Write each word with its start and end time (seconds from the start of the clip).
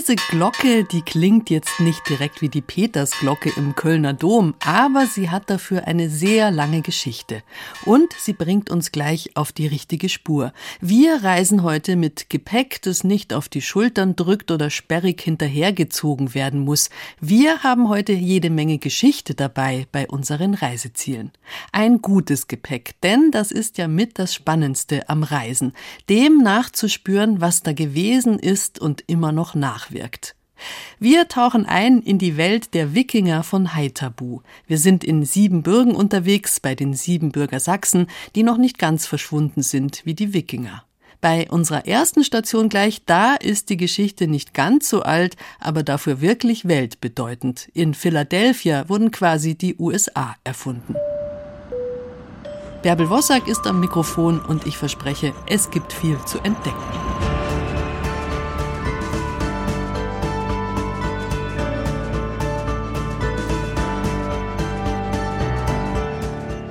Diese 0.00 0.16
Glocke, 0.16 0.84
die 0.84 1.02
klingt 1.02 1.50
jetzt 1.50 1.78
nicht 1.78 2.08
direkt 2.08 2.40
wie 2.40 2.48
die 2.48 2.62
Petersglocke 2.62 3.52
im 3.54 3.74
Kölner 3.74 4.14
Dom, 4.14 4.54
aber 4.64 5.04
sie 5.04 5.28
hat 5.28 5.50
dafür 5.50 5.86
eine 5.86 6.08
sehr 6.08 6.50
lange 6.50 6.80
Geschichte. 6.80 7.42
Und 7.84 8.14
sie 8.14 8.32
bringt 8.32 8.70
uns 8.70 8.92
gleich 8.92 9.36
auf 9.36 9.52
die 9.52 9.66
richtige 9.66 10.08
Spur. 10.08 10.54
Wir 10.80 11.22
reisen 11.22 11.62
heute 11.62 11.96
mit 11.96 12.30
Gepäck, 12.30 12.80
das 12.80 13.04
nicht 13.04 13.34
auf 13.34 13.50
die 13.50 13.60
Schultern 13.60 14.16
drückt 14.16 14.50
oder 14.50 14.70
sperrig 14.70 15.20
hinterhergezogen 15.20 16.32
werden 16.32 16.60
muss. 16.60 16.88
Wir 17.20 17.62
haben 17.62 17.90
heute 17.90 18.14
jede 18.14 18.48
Menge 18.48 18.78
Geschichte 18.78 19.34
dabei 19.34 19.86
bei 19.92 20.08
unseren 20.08 20.54
Reisezielen. 20.54 21.30
Ein 21.72 22.00
gutes 22.00 22.48
Gepäck, 22.48 22.94
denn 23.02 23.30
das 23.32 23.52
ist 23.52 23.76
ja 23.76 23.86
mit 23.86 24.18
das 24.18 24.32
Spannendste 24.32 25.10
am 25.10 25.24
Reisen. 25.24 25.74
Dem 26.08 26.38
nachzuspüren, 26.38 27.42
was 27.42 27.62
da 27.62 27.74
gewesen 27.74 28.38
ist 28.38 28.78
und 28.78 29.04
immer 29.06 29.30
noch 29.30 29.54
nachwirkt. 29.90 30.34
Wir 30.98 31.26
tauchen 31.28 31.64
ein 31.64 32.02
in 32.02 32.18
die 32.18 32.36
Welt 32.36 32.74
der 32.74 32.94
Wikinger 32.94 33.42
von 33.42 33.74
Haithabu. 33.74 34.42
Wir 34.66 34.76
sind 34.76 35.04
in 35.04 35.24
Siebenbürgen 35.24 35.94
unterwegs, 35.94 36.60
bei 36.60 36.74
den 36.74 36.92
Siebenbürger 36.92 37.60
Sachsen, 37.60 38.08
die 38.34 38.42
noch 38.42 38.58
nicht 38.58 38.78
ganz 38.78 39.06
verschwunden 39.06 39.62
sind 39.62 40.02
wie 40.04 40.12
die 40.12 40.34
Wikinger. 40.34 40.84
Bei 41.22 41.50
unserer 41.50 41.86
ersten 41.86 42.24
Station 42.24 42.68
gleich, 42.68 43.02
da 43.06 43.34
ist 43.36 43.70
die 43.70 43.78
Geschichte 43.78 44.26
nicht 44.26 44.52
ganz 44.52 44.88
so 44.88 45.02
alt, 45.02 45.36
aber 45.60 45.82
dafür 45.82 46.20
wirklich 46.20 46.68
weltbedeutend. 46.68 47.70
In 47.72 47.94
Philadelphia 47.94 48.88
wurden 48.88 49.10
quasi 49.10 49.54
die 49.54 49.76
USA 49.76 50.36
erfunden. 50.44 50.94
Bärbel 52.82 53.08
Wossack 53.08 53.48
ist 53.48 53.66
am 53.66 53.80
Mikrofon 53.80 54.40
und 54.40 54.66
ich 54.66 54.76
verspreche, 54.76 55.34
es 55.46 55.70
gibt 55.70 55.92
viel 55.92 56.18
zu 56.24 56.38
entdecken. 56.38 57.29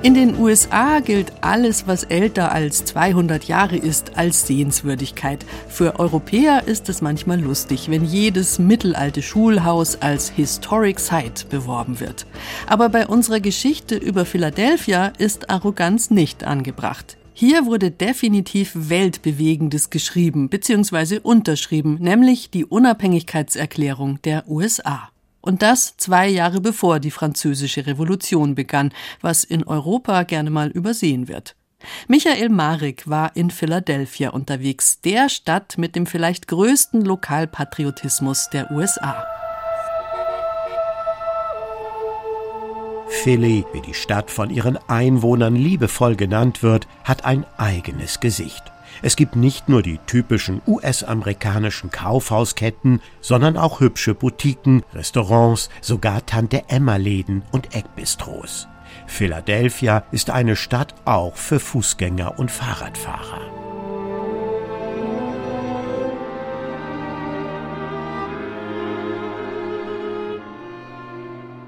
In 0.02 0.14
den 0.14 0.38
USA 0.38 1.00
gilt 1.00 1.30
alles, 1.42 1.86
was 1.86 2.04
älter 2.04 2.52
als 2.52 2.86
200 2.86 3.44
Jahre 3.44 3.76
ist, 3.76 4.16
als 4.16 4.46
Sehenswürdigkeit. 4.46 5.44
Für 5.68 6.00
Europäer 6.00 6.66
ist 6.66 6.88
es 6.88 7.02
manchmal 7.02 7.38
lustig, 7.38 7.90
wenn 7.90 8.06
jedes 8.06 8.58
mittelalte 8.58 9.20
Schulhaus 9.20 10.00
als 10.00 10.30
Historic 10.30 11.00
Site 11.00 11.44
beworben 11.50 12.00
wird. 12.00 12.24
Aber 12.66 12.88
bei 12.88 13.06
unserer 13.06 13.40
Geschichte 13.40 13.96
über 13.96 14.24
Philadelphia 14.24 15.12
ist 15.18 15.50
Arroganz 15.50 16.08
nicht 16.10 16.44
angebracht. 16.44 17.18
Hier 17.34 17.66
wurde 17.66 17.90
definitiv 17.90 18.72
Weltbewegendes 18.74 19.90
geschrieben 19.90 20.48
bzw. 20.48 21.18
unterschrieben, 21.22 21.98
nämlich 22.00 22.50
die 22.50 22.64
Unabhängigkeitserklärung 22.64 24.22
der 24.22 24.48
USA. 24.48 25.10
Und 25.40 25.62
das 25.62 25.96
zwei 25.96 26.28
Jahre 26.28 26.60
bevor 26.60 27.00
die 27.00 27.10
Französische 27.10 27.86
Revolution 27.86 28.54
begann, 28.54 28.92
was 29.20 29.44
in 29.44 29.64
Europa 29.64 30.22
gerne 30.24 30.50
mal 30.50 30.68
übersehen 30.68 31.28
wird. 31.28 31.56
Michael 32.08 32.50
Marik 32.50 33.08
war 33.08 33.34
in 33.36 33.50
Philadelphia 33.50 34.30
unterwegs, 34.30 35.00
der 35.00 35.28
Stadt 35.28 35.78
mit 35.78 35.96
dem 35.96 36.06
vielleicht 36.06 36.46
größten 36.46 37.02
Lokalpatriotismus 37.02 38.50
der 38.52 38.70
USA. 38.70 39.26
Philly, 43.08 43.64
wie 43.72 43.80
die 43.80 43.94
Stadt 43.94 44.30
von 44.30 44.50
ihren 44.50 44.78
Einwohnern 44.88 45.56
liebevoll 45.56 46.16
genannt 46.16 46.62
wird, 46.62 46.86
hat 47.04 47.24
ein 47.24 47.44
eigenes 47.58 48.20
Gesicht. 48.20 48.69
Es 49.02 49.16
gibt 49.16 49.34
nicht 49.34 49.68
nur 49.68 49.82
die 49.82 49.98
typischen 50.06 50.62
US-amerikanischen 50.66 51.90
Kaufhausketten, 51.90 53.00
sondern 53.20 53.56
auch 53.56 53.80
hübsche 53.80 54.14
Boutiquen, 54.14 54.84
Restaurants, 54.94 55.70
sogar 55.80 56.24
Tante-Emma-Läden 56.26 57.42
und 57.50 57.74
Eckbistros. 57.74 58.68
Philadelphia 59.06 60.04
ist 60.12 60.30
eine 60.30 60.56
Stadt 60.56 60.94
auch 61.04 61.36
für 61.36 61.60
Fußgänger 61.60 62.38
und 62.38 62.50
Fahrradfahrer. 62.50 63.40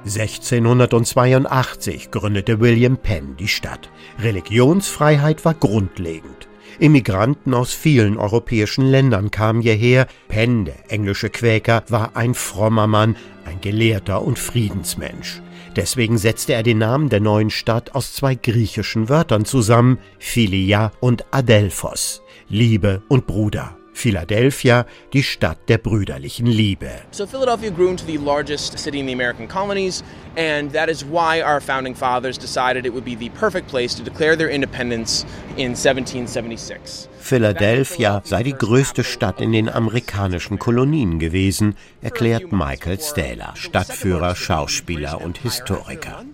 (1682) 0.04 2.10
gründete 2.10 2.60
William 2.60 2.98
Penn 2.98 3.36
die 3.36 3.46
Stadt. 3.46 3.88
Religionsfreiheit 4.18 5.44
war 5.44 5.54
grundlegend. 5.54 6.41
Immigranten 6.82 7.54
aus 7.54 7.72
vielen 7.72 8.18
europäischen 8.18 8.84
Ländern 8.84 9.30
kamen 9.30 9.62
hierher. 9.62 10.08
Penn, 10.26 10.64
der 10.64 10.90
englische 10.90 11.30
Quäker, 11.30 11.84
war 11.86 12.16
ein 12.16 12.34
frommer 12.34 12.88
Mann, 12.88 13.14
ein 13.44 13.60
Gelehrter 13.60 14.22
und 14.22 14.36
Friedensmensch. 14.36 15.40
Deswegen 15.76 16.18
setzte 16.18 16.54
er 16.54 16.64
den 16.64 16.78
Namen 16.78 17.08
der 17.08 17.20
neuen 17.20 17.50
Stadt 17.50 17.94
aus 17.94 18.14
zwei 18.14 18.34
griechischen 18.34 19.08
Wörtern 19.08 19.44
zusammen, 19.44 19.98
Philia 20.18 20.90
und 20.98 21.24
Adelphos, 21.30 22.20
Liebe 22.48 23.00
und 23.06 23.28
Bruder. 23.28 23.76
Philadelphia, 23.92 24.86
die 25.12 25.22
Stadt 25.22 25.68
der 25.68 25.78
brüderlichen 25.78 26.46
Liebe. 26.46 27.02
So 27.10 27.26
Philadelphia 27.26 27.70
grew 27.70 27.90
into 27.90 28.04
the 28.04 28.18
largest 28.18 28.78
city 28.78 28.98
in 28.98 29.06
the 29.06 29.12
American 29.12 29.46
colonies, 29.46 30.02
and 30.36 30.72
that 30.72 30.88
is 30.88 31.04
why 31.04 31.40
our 31.40 31.60
founding 31.60 31.94
fathers 31.94 32.38
decided 32.38 32.86
it 32.86 32.92
would 32.92 33.04
be 33.04 33.14
the 33.14 33.30
perfect 33.30 33.68
place 33.68 33.94
to 33.94 34.02
declare 34.02 34.36
their 34.36 34.50
independence 34.50 35.24
in 35.56 35.74
1776. 35.74 37.08
Philadelphia 37.22 38.20
sei 38.24 38.42
die 38.42 38.52
größte 38.52 39.04
Stadt 39.04 39.40
in 39.40 39.52
den 39.52 39.68
amerikanischen 39.68 40.58
Kolonien 40.58 41.18
gewesen, 41.18 41.76
erklärt 42.02 42.52
Michael 42.52 43.00
Stähler, 43.00 43.52
Stadtführer, 43.54 44.34
Schauspieler 44.34 45.20
und 45.22 45.38
Historiker. 45.38 46.24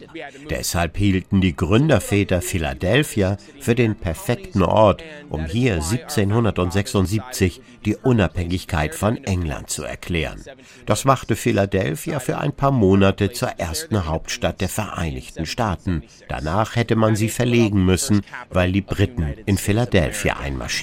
Deshalb 0.49 0.97
hielten 0.97 1.41
die 1.41 1.54
Gründerväter 1.54 2.41
Philadelphia 2.41 3.37
für 3.60 3.75
den 3.75 3.94
perfekten 3.97 4.62
Ort, 4.62 5.04
um 5.28 5.44
hier 5.44 5.75
1776 5.75 7.60
die 7.84 7.94
Unabhängigkeit 7.97 8.94
von 8.94 9.22
England 9.25 9.70
zu 9.70 9.84
erklären. 9.84 10.43
Das 10.87 11.05
machte 11.05 11.37
Philadelphia 11.37 12.19
für 12.19 12.38
ein 12.38 12.53
paar 12.53 12.72
Monate 12.72 13.31
zur 13.31 13.50
ersten 13.50 14.06
Hauptstadt 14.06 14.60
der 14.60 14.69
Vereinigten 14.69 15.47
Staaten. 15.47 16.03
Danach 16.28 16.76
hätte 16.76 16.97
man 16.97 17.15
sie 17.15 17.28
verlegen 17.28 17.84
müssen, 17.84 18.22
weil 18.50 18.72
die 18.72 18.81
Briten 18.81 19.34
in 19.47 19.59
Philadelphia 19.59 20.38
einmarschierten. 20.38 20.78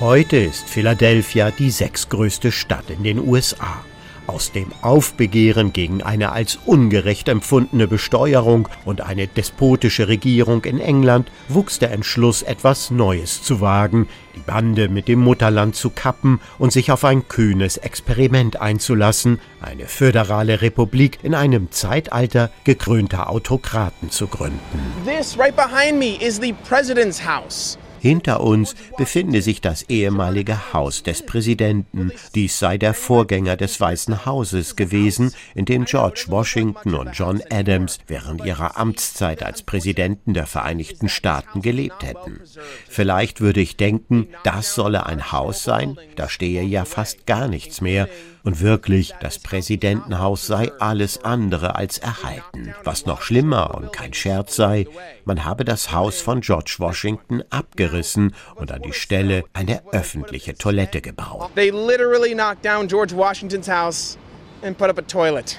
Heute 0.00 0.36
ist 0.36 0.68
Philadelphia 0.68 1.50
die 1.50 1.70
sechstgrößte 1.70 2.52
Stadt 2.52 2.90
in 2.90 3.04
den 3.04 3.18
USA. 3.18 3.84
Aus 4.26 4.52
dem 4.52 4.72
Aufbegehren 4.80 5.74
gegen 5.74 6.02
eine 6.02 6.32
als 6.32 6.58
ungerecht 6.64 7.28
empfundene 7.28 7.86
Besteuerung 7.86 8.68
und 8.86 9.02
eine 9.02 9.26
despotische 9.26 10.08
Regierung 10.08 10.64
in 10.64 10.80
England 10.80 11.30
wuchs 11.48 11.78
der 11.78 11.92
Entschluss, 11.92 12.42
etwas 12.42 12.90
Neues 12.90 13.42
zu 13.42 13.60
wagen, 13.60 14.08
die 14.34 14.40
Bande 14.40 14.88
mit 14.88 15.08
dem 15.08 15.20
Mutterland 15.20 15.76
zu 15.76 15.90
kappen 15.90 16.40
und 16.58 16.72
sich 16.72 16.90
auf 16.90 17.04
ein 17.04 17.28
kühnes 17.28 17.76
Experiment 17.76 18.60
einzulassen, 18.60 19.40
eine 19.60 19.86
föderale 19.86 20.62
Republik 20.62 21.18
in 21.22 21.34
einem 21.34 21.70
Zeitalter 21.70 22.50
gekrönter 22.64 23.28
Autokraten 23.28 24.10
zu 24.10 24.26
gründen. 24.26 24.60
This 25.04 25.38
right 25.38 25.54
behind 25.54 25.98
me 25.98 26.16
is 26.16 26.40
the 26.40 26.54
president's 26.66 27.22
house. 27.22 27.78
Hinter 28.04 28.42
uns 28.42 28.74
befinde 28.98 29.40
sich 29.40 29.62
das 29.62 29.84
ehemalige 29.84 30.74
Haus 30.74 31.02
des 31.02 31.24
Präsidenten. 31.24 32.12
Dies 32.34 32.58
sei 32.58 32.76
der 32.76 32.92
Vorgänger 32.92 33.56
des 33.56 33.80
Weißen 33.80 34.26
Hauses 34.26 34.76
gewesen, 34.76 35.32
in 35.54 35.64
dem 35.64 35.86
George 35.86 36.26
Washington 36.28 36.96
und 36.96 37.12
John 37.14 37.40
Adams 37.48 38.00
während 38.06 38.44
ihrer 38.44 38.76
Amtszeit 38.76 39.42
als 39.42 39.62
Präsidenten 39.62 40.34
der 40.34 40.44
Vereinigten 40.44 41.08
Staaten 41.08 41.62
gelebt 41.62 42.02
hätten. 42.02 42.42
Vielleicht 42.90 43.40
würde 43.40 43.62
ich 43.62 43.78
denken, 43.78 44.28
das 44.42 44.74
solle 44.74 45.06
ein 45.06 45.32
Haus 45.32 45.64
sein, 45.64 45.96
da 46.14 46.28
stehe 46.28 46.62
ja 46.62 46.84
fast 46.84 47.24
gar 47.24 47.48
nichts 47.48 47.80
mehr, 47.80 48.06
und 48.44 48.60
wirklich, 48.60 49.14
das 49.20 49.38
Präsidentenhaus 49.38 50.46
sei 50.46 50.70
alles 50.78 51.24
andere 51.24 51.74
als 51.76 51.98
erhalten. 51.98 52.74
Was 52.84 53.06
noch 53.06 53.22
schlimmer 53.22 53.74
und 53.74 53.92
kein 53.92 54.12
Scherz 54.12 54.54
sei, 54.54 54.86
man 55.24 55.44
habe 55.44 55.64
das 55.64 55.92
Haus 55.92 56.20
von 56.20 56.42
George 56.42 56.76
Washington 56.78 57.42
abgerissen 57.50 58.34
und 58.54 58.70
an 58.70 58.82
die 58.82 58.92
Stelle 58.92 59.44
eine 59.54 59.82
öffentliche 59.92 60.54
Toilette 60.54 61.00
gebaut. 61.00 61.50
They 61.54 61.70
literally 61.70 62.34
knocked 62.34 62.64
down 62.64 62.86
George 62.86 63.16
Washington's 63.16 63.68
house 63.68 64.18
and 64.62 64.76
put 64.76 64.90
up 64.90 64.98
a 64.98 65.02
toilet. 65.02 65.58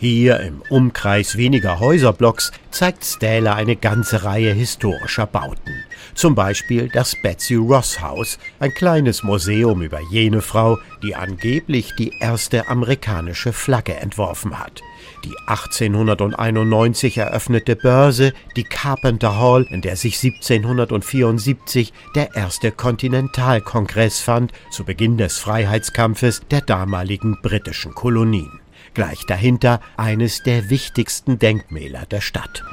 Hier 0.00 0.38
im 0.40 0.62
Umkreis 0.70 1.36
weniger 1.36 1.80
Häuserblocks 1.80 2.52
zeigt 2.70 3.04
Stähler 3.04 3.56
eine 3.56 3.74
ganze 3.74 4.22
Reihe 4.22 4.52
historischer 4.52 5.26
Bauten. 5.26 5.84
Zum 6.18 6.34
Beispiel 6.34 6.88
das 6.88 7.14
Betsy 7.22 7.54
Ross 7.54 8.00
Haus, 8.00 8.40
ein 8.58 8.74
kleines 8.74 9.22
Museum 9.22 9.82
über 9.82 10.00
jene 10.10 10.42
Frau, 10.42 10.80
die 11.00 11.14
angeblich 11.14 11.94
die 11.96 12.12
erste 12.18 12.66
amerikanische 12.66 13.52
Flagge 13.52 13.94
entworfen 13.94 14.58
hat. 14.58 14.82
Die 15.24 15.32
1891 15.46 17.18
eröffnete 17.18 17.76
Börse, 17.76 18.32
die 18.56 18.64
Carpenter 18.64 19.38
Hall, 19.38 19.64
in 19.70 19.80
der 19.80 19.94
sich 19.94 20.16
1774 20.16 21.92
der 22.16 22.34
erste 22.34 22.72
Kontinentalkongress 22.72 24.18
fand, 24.18 24.50
zu 24.72 24.82
Beginn 24.82 25.18
des 25.18 25.38
Freiheitskampfes 25.38 26.42
der 26.50 26.62
damaligen 26.62 27.40
britischen 27.42 27.94
Kolonien. 27.94 28.58
Gleich 28.94 29.24
dahinter 29.26 29.80
eines 29.96 30.42
der 30.42 30.70
wichtigsten 30.70 31.38
Denkmäler 31.38 32.06
der 32.06 32.20
Stadt. 32.20 32.64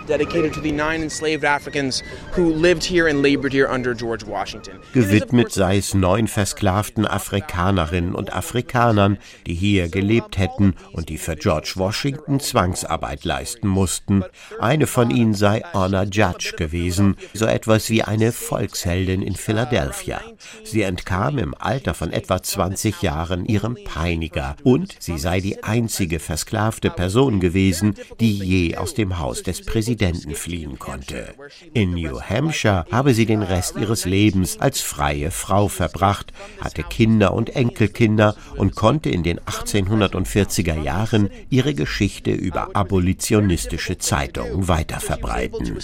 Gewidmet 4.94 5.52
sei 5.52 5.78
es 5.78 5.94
neun 5.94 6.28
versklavten 6.28 7.06
Afrikanerinnen 7.06 8.16
und 8.16 8.34
Afrikanern, 8.34 9.18
die 9.46 9.54
hier 9.54 9.90
gelebt 9.90 10.38
hätten 10.38 10.76
und 10.92 11.10
die 11.10 11.18
für 11.18 11.36
George 11.36 11.74
Washington 11.76 12.40
Zwangsarbeit 12.40 13.24
leisten 13.26 13.68
mussten. 13.68 14.24
Eine 14.60 14.88
von 14.88 15.12
ihnen 15.12 15.34
sei 15.34 15.64
Honor 15.74 16.04
Judge 16.04 16.54
gewesen, 16.58 17.18
so 17.34 17.46
etwas 17.46 17.90
wie 17.90 18.04
eine 18.04 18.32
Volksheldin 18.32 19.22
in 19.22 19.36
Philadelphia. 19.36 20.22
Sie 20.64 20.82
entkam 20.82 21.38
im 21.38 21.56
Alter 21.58 21.94
von 21.94 22.12
etwa 22.12 22.42
20 22.42 23.02
Jahren 23.02 23.46
ihrem 23.46 23.78
Peiniger 23.84 24.56
und 24.64 24.96
sie 25.00 25.18
sei 25.18 25.40
die 25.40 25.64
einzige 25.64 26.15
einzige 26.16 26.20
versklavte 26.20 26.90
Person 26.90 27.40
gewesen, 27.40 27.96
die 28.20 28.38
je 28.38 28.78
aus 28.78 28.94
dem 28.94 29.20
Haus 29.20 29.44
des 29.44 29.66
Präsidenten 29.66 30.36
fliehen 30.36 30.80
konnte. 30.80 31.34
In 31.74 31.92
New 31.92 32.20
Hampshire 32.20 32.86
habe 32.92 33.14
sie 33.14 33.26
den 33.26 33.42
Rest 33.42 33.76
ihres 33.78 34.06
Lebens 34.06 34.60
als 34.60 34.82
freie 34.82 35.32
Frau 35.32 35.68
verbracht, 35.68 36.32
hatte 36.60 36.84
Kinder 36.84 37.34
und 37.34 37.56
Enkelkinder 37.56 38.36
und 38.58 38.76
konnte 38.76 39.10
in 39.10 39.24
den 39.24 39.40
1840er 39.40 40.82
Jahren 40.82 41.30
ihre 41.50 41.74
Geschichte 41.74 42.32
über 42.32 42.70
abolitionistische 42.74 43.98
Zeitungen 43.98 44.68
weiterverbreiten. 44.68 45.80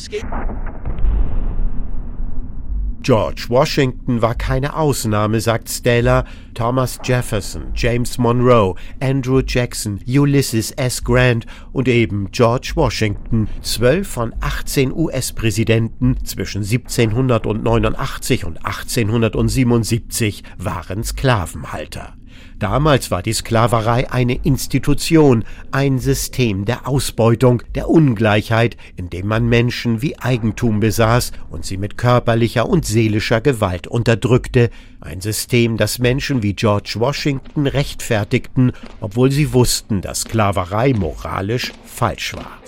George 3.01 3.45
Washington 3.49 4.21
war 4.21 4.35
keine 4.35 4.75
Ausnahme, 4.75 5.41
sagt 5.41 5.69
Stella. 5.69 6.23
Thomas 6.53 6.99
Jefferson, 7.03 7.71
James 7.73 8.17
Monroe, 8.17 8.75
Andrew 8.99 9.41
Jackson, 9.45 9.99
Ulysses 10.05 10.71
S. 10.71 11.03
Grant 11.03 11.45
und 11.71 11.87
eben 11.87 12.29
George 12.31 12.73
Washington, 12.75 13.47
zwölf 13.61 14.07
von 14.07 14.35
18 14.41 14.91
US-Präsidenten 14.93 16.23
zwischen 16.25 16.61
1789 16.63 18.45
und 18.45 18.63
1877 18.63 20.43
waren 20.57 21.03
Sklavenhalter. 21.03 22.20
Damals 22.61 23.09
war 23.09 23.23
die 23.23 23.33
Sklaverei 23.33 24.11
eine 24.11 24.35
Institution, 24.35 25.45
ein 25.71 25.97
System 25.97 26.63
der 26.63 26.87
Ausbeutung, 26.87 27.63
der 27.73 27.89
Ungleichheit, 27.89 28.77
in 28.95 29.09
dem 29.09 29.25
man 29.25 29.49
Menschen 29.49 30.03
wie 30.03 30.19
Eigentum 30.19 30.79
besaß 30.79 31.31
und 31.49 31.65
sie 31.65 31.77
mit 31.77 31.97
körperlicher 31.97 32.69
und 32.69 32.85
seelischer 32.85 33.41
Gewalt 33.41 33.87
unterdrückte, 33.87 34.69
ein 34.99 35.21
System, 35.21 35.77
das 35.77 35.97
Menschen 35.97 36.43
wie 36.43 36.53
George 36.53 36.97
Washington 36.97 37.65
rechtfertigten, 37.65 38.73
obwohl 38.99 39.31
sie 39.31 39.53
wussten, 39.53 40.01
dass 40.01 40.21
Sklaverei 40.21 40.93
moralisch 40.93 41.71
falsch 41.87 42.35
war. 42.35 42.59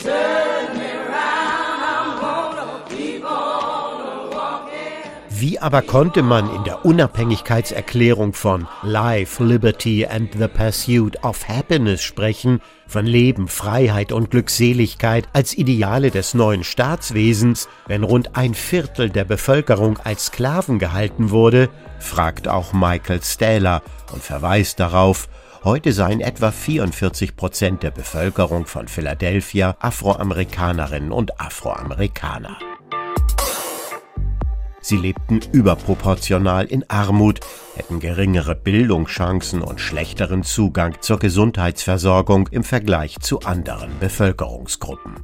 Wie 5.36 5.58
aber 5.58 5.82
konnte 5.82 6.22
man 6.22 6.54
in 6.56 6.64
der 6.64 6.86
Unabhängigkeitserklärung 6.86 8.34
von 8.34 8.68
Life, 8.84 9.44
Liberty 9.44 10.06
and 10.06 10.32
the 10.38 10.48
Pursuit 10.48 11.24
of 11.24 11.48
Happiness 11.48 12.04
sprechen, 12.04 12.62
von 12.86 13.08
Leben, 13.08 13.48
Freiheit 13.48 14.12
und 14.12 14.30
Glückseligkeit 14.30 15.28
als 15.34 15.58
Ideale 15.58 16.12
des 16.12 16.36
neuen 16.36 16.64
Staatswesens, 16.64 17.68
wenn 17.88 18.04
rund 18.04 18.36
ein 18.38 18.54
Viertel 18.54 19.10
der 19.10 19.24
Bevölkerung 19.24 19.98
als 20.04 20.28
Sklaven 20.28 20.78
gehalten 20.78 21.32
wurde, 21.32 21.70
fragt 22.00 22.48
auch 22.48 22.72
Michael 22.72 23.24
Stähler 23.24 23.82
und 24.14 24.22
verweist 24.22 24.80
darauf, 24.80 25.28
heute 25.64 25.94
seien 25.94 26.22
etwa 26.22 26.52
44 26.52 27.36
Prozent 27.36 27.82
der 27.82 27.92
Bevölkerung 27.92 28.68
von 28.68 28.88
Philadelphia 28.88 29.78
Afroamerikanerinnen 29.80 31.12
und 31.12 31.42
Afroamerikaner. 31.42 32.56
Sie 34.84 34.98
lebten 34.98 35.40
überproportional 35.54 36.66
in 36.66 36.84
Armut, 36.90 37.40
hätten 37.78 38.02
geringere 38.02 38.54
Bildungschancen 38.54 39.62
und 39.62 39.80
schlechteren 39.80 40.44
Zugang 40.44 40.98
zur 41.00 41.20
Gesundheitsversorgung 41.20 42.50
im 42.50 42.66
Vergleich 42.66 43.18
zu 43.22 43.40
anderen 43.40 43.98
Bevölkerungsgruppen. 44.02 45.16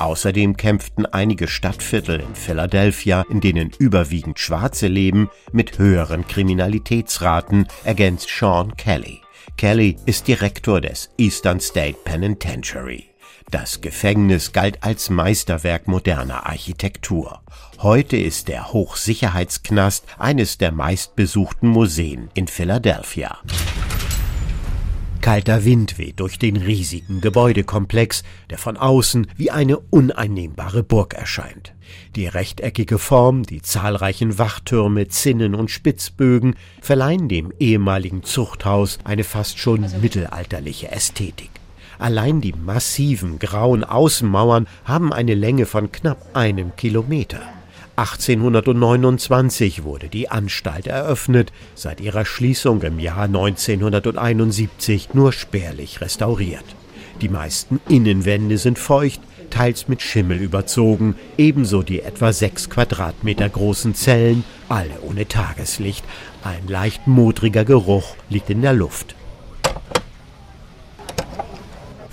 Außerdem 0.00 0.56
kämpften 0.56 1.06
einige 1.06 1.46
Stadtviertel 1.46 2.18
in 2.18 2.34
Philadelphia, 2.34 3.24
in 3.30 3.40
denen 3.40 3.70
überwiegend 3.78 4.40
Schwarze 4.40 4.88
leben, 4.88 5.30
mit 5.52 5.78
höheren 5.78 6.26
Kriminalitätsraten, 6.26 7.68
ergänzt 7.84 8.28
Sean 8.28 8.76
Kelly. 8.76 9.20
Kelly 9.56 9.96
ist 10.06 10.26
Direktor 10.26 10.80
des 10.80 11.10
Eastern 11.18 11.60
State 11.60 11.98
Penitentiary. 12.04 13.13
Das 13.50 13.80
Gefängnis 13.80 14.52
galt 14.52 14.82
als 14.82 15.10
Meisterwerk 15.10 15.86
moderner 15.86 16.46
Architektur. 16.46 17.40
Heute 17.78 18.16
ist 18.16 18.48
der 18.48 18.72
Hochsicherheitsknast 18.72 20.06
eines 20.18 20.58
der 20.58 20.72
meistbesuchten 20.72 21.68
Museen 21.68 22.30
in 22.34 22.48
Philadelphia. 22.48 23.38
Kalter 25.20 25.64
Wind 25.64 25.96
weht 25.96 26.20
durch 26.20 26.38
den 26.38 26.56
riesigen 26.56 27.22
Gebäudekomplex, 27.22 28.24
der 28.50 28.58
von 28.58 28.76
außen 28.76 29.26
wie 29.36 29.50
eine 29.50 29.78
uneinnehmbare 29.78 30.82
Burg 30.82 31.14
erscheint. 31.14 31.72
Die 32.14 32.26
rechteckige 32.26 32.98
Form, 32.98 33.42
die 33.44 33.62
zahlreichen 33.62 34.36
Wachtürme, 34.36 35.08
Zinnen 35.08 35.54
und 35.54 35.70
Spitzbögen 35.70 36.56
verleihen 36.82 37.30
dem 37.30 37.54
ehemaligen 37.58 38.22
Zuchthaus 38.22 38.98
eine 39.04 39.24
fast 39.24 39.58
schon 39.58 39.86
mittelalterliche 40.02 40.90
Ästhetik. 40.90 41.50
Allein 41.98 42.40
die 42.40 42.52
massiven 42.52 43.38
grauen 43.38 43.84
Außenmauern 43.84 44.66
haben 44.84 45.12
eine 45.12 45.34
Länge 45.34 45.66
von 45.66 45.92
knapp 45.92 46.36
einem 46.36 46.76
Kilometer. 46.76 47.40
1829 47.96 49.84
wurde 49.84 50.08
die 50.08 50.28
Anstalt 50.28 50.88
eröffnet, 50.88 51.52
seit 51.76 52.00
ihrer 52.00 52.24
Schließung 52.24 52.82
im 52.82 52.98
Jahr 52.98 53.24
1971 53.24 55.14
nur 55.14 55.32
spärlich 55.32 56.00
restauriert. 56.00 56.64
Die 57.20 57.28
meisten 57.28 57.80
Innenwände 57.88 58.58
sind 58.58 58.80
feucht, 58.80 59.20
teils 59.50 59.86
mit 59.86 60.02
Schimmel 60.02 60.38
überzogen, 60.38 61.14
ebenso 61.38 61.82
die 61.82 62.00
etwa 62.00 62.32
sechs 62.32 62.68
Quadratmeter 62.68 63.48
großen 63.48 63.94
Zellen, 63.94 64.42
alle 64.68 65.00
ohne 65.02 65.28
Tageslicht. 65.28 66.04
Ein 66.42 66.66
leicht 66.66 67.06
modriger 67.06 67.64
Geruch 67.64 68.16
liegt 68.28 68.50
in 68.50 68.62
der 68.62 68.72
Luft. 68.72 69.13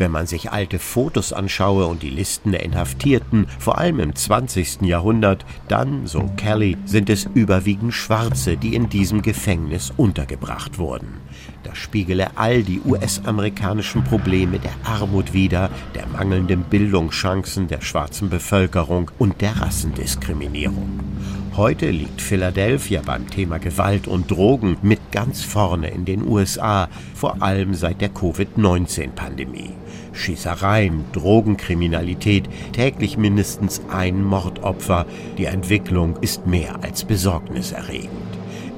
Wenn 0.02 0.10
man 0.10 0.26
sich 0.26 0.52
alte 0.52 0.80
Fotos 0.80 1.32
anschaue 1.32 1.86
und 1.86 2.02
die 2.02 2.10
Listen 2.10 2.54
der 2.54 2.64
Inhaftierten, 2.64 3.46
vor 3.60 3.78
allem 3.78 4.00
im 4.00 4.16
20. 4.16 4.82
Jahrhundert, 4.82 5.46
dann, 5.68 6.08
so 6.08 6.28
Kelly, 6.38 6.76
sind 6.86 7.08
es 7.12 7.30
überwiegend 7.36 7.94
Schwarze, 7.94 8.58
die 8.58 8.74
in 8.74 8.90
diesem 8.90 9.22
Gefängnis 9.22 9.94
untergebracht 9.96 10.80
wurden. 10.80 11.20
Das 11.62 11.78
spiegele 11.78 12.36
all 12.36 12.64
die 12.64 12.82
US-amerikanischen 12.84 14.04
Probleme 14.04 14.58
der 14.58 14.74
Armut 14.84 15.34
wider, 15.34 15.70
der 15.94 16.08
mangelnden 16.08 16.64
Bildungschancen 16.64 17.68
der 17.68 17.82
schwarzen 17.82 18.32
Bevölkerung 18.32 19.12
und 19.20 19.40
der 19.40 19.56
Rassendiskriminierung. 19.62 21.00
Heute 21.58 21.92
liegt 21.92 22.22
Philadelphia 22.22 23.02
beim 23.06 23.30
Thema 23.30 23.58
Gewalt 23.58 24.08
und 24.08 24.32
Drogen 24.32 24.78
mit 24.82 25.12
ganz 25.12 25.44
vorne 25.44 25.90
in 25.90 26.06
den 26.06 26.26
USA, 26.26 26.88
vor 27.14 27.42
allem 27.44 27.74
seit 27.74 28.00
der 28.00 28.08
Covid-19-Pandemie. 28.08 29.72
Schießereien, 30.14 31.04
Drogenkriminalität, 31.12 32.48
täglich 32.72 33.18
mindestens 33.18 33.82
ein 33.92 34.24
Mordopfer. 34.24 35.06
Die 35.38 35.46
Entwicklung 35.46 36.16
ist 36.22 36.48
mehr 36.48 36.82
als 36.84 37.04
besorgniserregend. 37.04 38.31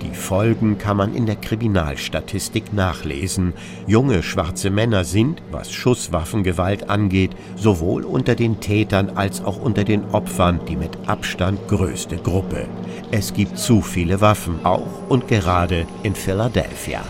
Die 0.04 0.16
Folgen 0.16 0.78
kann 0.78 0.98
man 0.98 1.16
in 1.16 1.26
der 1.26 1.38
Kriminalstatistik 1.38 2.74
nachlesen. 2.74 3.54
Junge 3.88 4.22
schwarze 4.22 4.70
Männer 4.70 5.06
sind, 5.06 5.42
was 5.50 5.72
Schusswaffengewalt 5.72 6.90
angeht, 6.90 7.32
sowohl 7.56 8.04
unter 8.04 8.36
den 8.36 8.60
Tätern 8.60 9.12
als 9.16 9.44
auch 9.44 9.62
unter 9.62 9.84
den 9.86 10.04
Opfern 10.12 10.60
die 10.68 10.76
mit 10.76 10.98
Abstand 11.08 11.68
größte 11.70 12.18
Gruppe. 12.18 12.68
Es 13.12 13.34
gibt 13.34 13.58
zu 13.58 13.82
viele 13.82 14.20
Waffen, 14.20 14.66
auch 14.66 15.10
und 15.10 15.28
gerade 15.28 15.88
in 16.04 16.16
Philadelphia. 16.16 17.02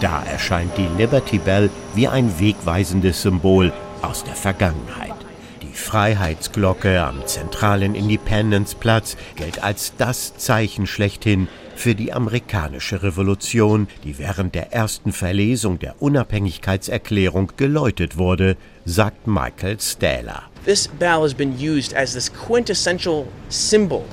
Da 0.00 0.22
erscheint 0.36 0.76
die 0.76 0.86
Liberty 0.98 1.38
Bell 1.38 1.70
wie 1.94 2.08
ein 2.08 2.38
wegweisendes 2.38 3.22
Symbol 3.22 3.72
aus 4.02 4.22
der 4.22 4.34
Vergangenheit. 4.34 5.14
Die 5.62 5.72
Freiheitsglocke 5.72 7.02
am 7.02 7.26
zentralen 7.26 7.94
Independence-Platz 7.94 9.16
gilt 9.36 9.64
als 9.64 9.94
das 9.96 10.36
Zeichen 10.36 10.86
schlechthin 10.86 11.48
für 11.74 11.94
die 11.94 12.12
amerikanische 12.12 13.02
Revolution, 13.02 13.88
die 14.04 14.18
während 14.18 14.54
der 14.54 14.74
ersten 14.74 15.12
Verlesung 15.14 15.78
der 15.78 16.02
Unabhängigkeitserklärung 16.02 17.52
geläutet 17.56 18.18
wurde, 18.18 18.58
sagt 18.84 19.26
Michael 19.26 19.80
Stähler. 19.80 20.42
This 20.66 20.86
bell 20.86 21.22
has 21.22 21.32
been 21.32 21.54
used 21.58 21.96
as 21.96 22.12
this 22.12 22.30
quintessential 22.30 23.26
symbol. 23.48 24.04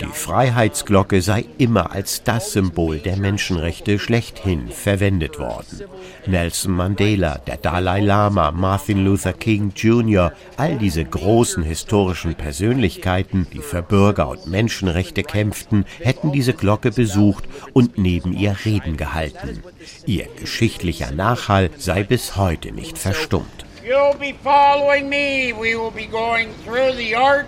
Die 0.00 0.06
Freiheitsglocke 0.06 1.20
sei 1.20 1.44
immer 1.58 1.90
als 1.90 2.22
das 2.22 2.52
Symbol 2.52 2.98
der 2.98 3.16
Menschenrechte 3.16 3.98
schlechthin 3.98 4.68
verwendet 4.68 5.40
worden. 5.40 5.82
Nelson 6.26 6.72
Mandela, 6.72 7.38
der 7.38 7.56
Dalai 7.56 8.00
Lama, 8.00 8.52
Martin 8.52 9.04
Luther 9.04 9.32
King 9.32 9.72
Jr., 9.74 10.32
all 10.56 10.78
diese 10.78 11.04
großen 11.04 11.64
historischen 11.64 12.36
Persönlichkeiten, 12.36 13.48
die 13.52 13.58
für 13.58 13.82
Bürger 13.82 14.28
und 14.28 14.46
Menschenrechte 14.46 15.24
kämpften, 15.24 15.84
hätten 15.98 16.30
diese 16.30 16.52
Glocke 16.52 16.92
besucht 16.92 17.44
und 17.72 17.98
neben 17.98 18.32
ihr 18.32 18.56
Reden 18.64 18.96
gehalten. 18.96 19.62
Ihr 20.06 20.28
geschichtlicher 20.38 21.10
Nachhall 21.10 21.70
sei 21.78 22.04
bis 22.04 22.36
heute 22.36 22.70
nicht 22.70 22.96
verstummt. 22.96 23.61
You'll 23.84 24.14
be 24.14 24.32
following 24.32 25.08
me. 25.08 25.52
We 25.52 25.74
will 25.74 25.90
be 25.90 26.06
going 26.06 26.54
through 26.64 26.92
the 26.92 27.16
arch 27.16 27.46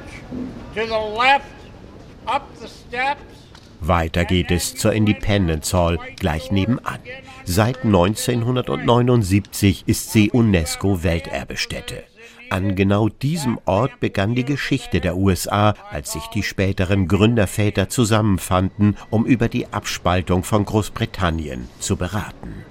to 0.75 0.85
the 0.85 0.99
left, 0.99 1.47
up 2.27 2.49
the 2.61 2.67
steps. 2.67 3.23
Weiter 3.81 4.25
geht 4.25 4.51
es 4.51 4.75
zur 4.75 4.95
Independence 4.95 5.73
Hall 5.73 5.99
gleich 6.19 6.51
nebenan. 6.51 6.99
Seit 7.45 7.85
1979 7.85 9.85
ist 9.87 10.11
sie 10.11 10.33
UNESCO-Welterbestätte. 10.33 12.03
An 12.51 12.75
genau 12.75 13.09
diesem 13.09 13.61
Ort 13.65 14.01
begann 14.01 14.35
die 14.35 14.45
Geschichte 14.45 15.01
der 15.01 15.17
USA, 15.17 15.75
als 15.91 16.13
sich 16.13 16.27
die 16.29 16.43
späteren 16.43 17.07
Gründerväter 17.07 17.89
zusammenfanden, 17.89 18.97
um 19.11 19.25
über 19.25 19.49
die 19.49 19.73
Abspaltung 19.73 20.43
von 20.43 20.65
Großbritannien 20.65 21.69
zu 21.79 21.97
beraten. 21.97 22.65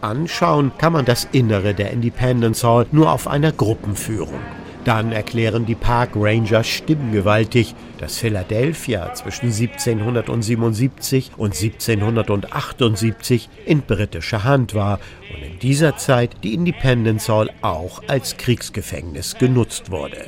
Anschauen 0.00 0.72
kann 0.78 0.92
man 0.92 1.04
das 1.04 1.28
Innere 1.30 1.74
der 1.74 1.92
Independence 1.92 2.64
Hall 2.64 2.86
nur 2.90 3.12
auf 3.12 3.28
einer 3.28 3.52
Gruppenführung. 3.52 4.40
Dann 4.84 5.12
erklären 5.12 5.64
die 5.64 5.76
Park 5.76 6.10
Ranger 6.16 6.64
stimmgewaltig, 6.64 7.76
dass 7.98 8.18
Philadelphia 8.18 9.14
zwischen 9.14 9.46
1777 9.46 11.30
und 11.36 11.54
1778 11.54 13.48
in 13.64 13.82
britischer 13.82 14.42
Hand 14.42 14.74
war 14.74 14.98
und 15.32 15.42
in 15.44 15.58
dieser 15.60 15.96
Zeit 15.96 16.36
die 16.42 16.54
Independence 16.54 17.28
Hall 17.28 17.50
auch 17.62 18.02
als 18.08 18.36
Kriegsgefängnis 18.36 19.36
genutzt 19.36 19.92
wurde. 19.92 20.26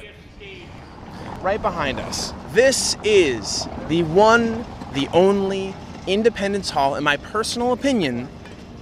Right 1.43 1.61
behind 1.61 1.99
us. 1.99 2.33
This 2.55 2.97
is 3.03 3.69
the 3.89 4.05
one, 4.05 4.65
the 4.95 5.09
only 5.13 5.75
Independence 6.07 6.71
Hall, 6.71 6.97
in 6.97 7.03
my 7.03 7.17
personal 7.17 7.73
opinion, 7.73 8.29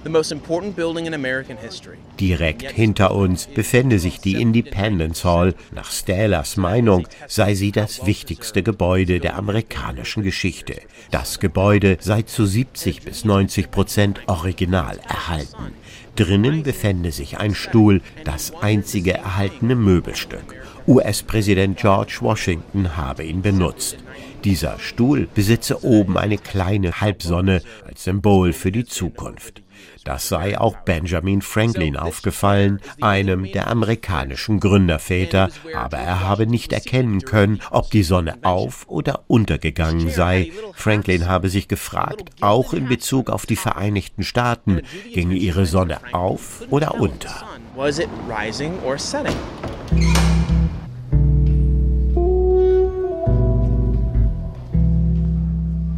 the 0.03 0.09
most 0.09 0.33
important 0.33 0.75
building 0.75 1.05
in 1.05 1.13
American 1.13 1.55
history. 1.55 1.97
Direkt 2.19 2.71
hinter 2.71 3.15
uns 3.15 3.47
befände 3.47 3.97
sich 3.99 4.19
die 4.19 4.41
Independence 4.41 5.23
Hall. 5.23 5.55
Nach 5.71 5.89
Stählers 5.89 6.57
Meinung 6.57 7.07
sei 7.27 7.55
sie 7.55 7.71
das 7.71 8.05
wichtigste 8.05 8.61
Gebäude 8.61 9.21
der 9.21 9.37
amerikanischen 9.37 10.23
Geschichte. 10.23 10.81
Das 11.11 11.39
Gebäude 11.39 11.97
sei 12.01 12.23
zu 12.23 12.45
70 12.45 13.03
bis 13.03 13.23
90 13.23 13.71
Prozent 13.71 14.19
original 14.27 14.99
erhalten. 15.07 15.73
Drinnen 16.17 16.63
befände 16.63 17.13
sich 17.13 17.37
ein 17.37 17.55
Stuhl, 17.55 18.01
das 18.25 18.53
einzige 18.61 19.13
erhaltene 19.13 19.75
Möbelstück. 19.75 20.55
US-Präsident 20.85 21.77
George 21.77 22.17
Washington 22.19 22.97
habe 22.97 23.23
ihn 23.23 23.41
benutzt. 23.41 23.97
Dieser 24.43 24.77
Stuhl 24.79 25.27
besitze 25.33 25.83
oben 25.85 26.17
eine 26.17 26.37
kleine 26.37 26.99
Halbsonne 26.99 27.61
als 27.87 28.03
Symbol 28.03 28.51
für 28.53 28.71
die 28.71 28.85
Zukunft. 28.85 29.63
Das 30.03 30.27
sei 30.27 30.59
auch 30.59 30.75
Benjamin 30.77 31.41
Franklin 31.41 31.95
aufgefallen, 31.95 32.81
einem 32.99 33.49
der 33.51 33.69
amerikanischen 33.69 34.59
Gründerväter, 34.59 35.49
aber 35.73 35.97
er 35.97 36.19
habe 36.19 36.45
nicht 36.45 36.73
erkennen 36.73 37.21
können, 37.21 37.61
ob 37.71 37.89
die 37.89 38.03
Sonne 38.03 38.37
auf 38.43 38.85
oder 38.89 39.23
untergegangen 39.27 40.09
sei. 40.09 40.51
Franklin 40.73 41.27
habe 41.27 41.49
sich 41.49 41.69
gefragt, 41.69 42.31
auch 42.41 42.73
in 42.73 42.87
Bezug 42.87 43.29
auf 43.29 43.45
die 43.45 43.55
Vereinigten 43.55 44.23
Staaten, 44.23 44.81
ginge 45.13 45.35
ihre 45.35 45.65
Sonne 45.65 45.99
auf 46.11 46.63
oder 46.69 46.95
unter. 46.95 47.45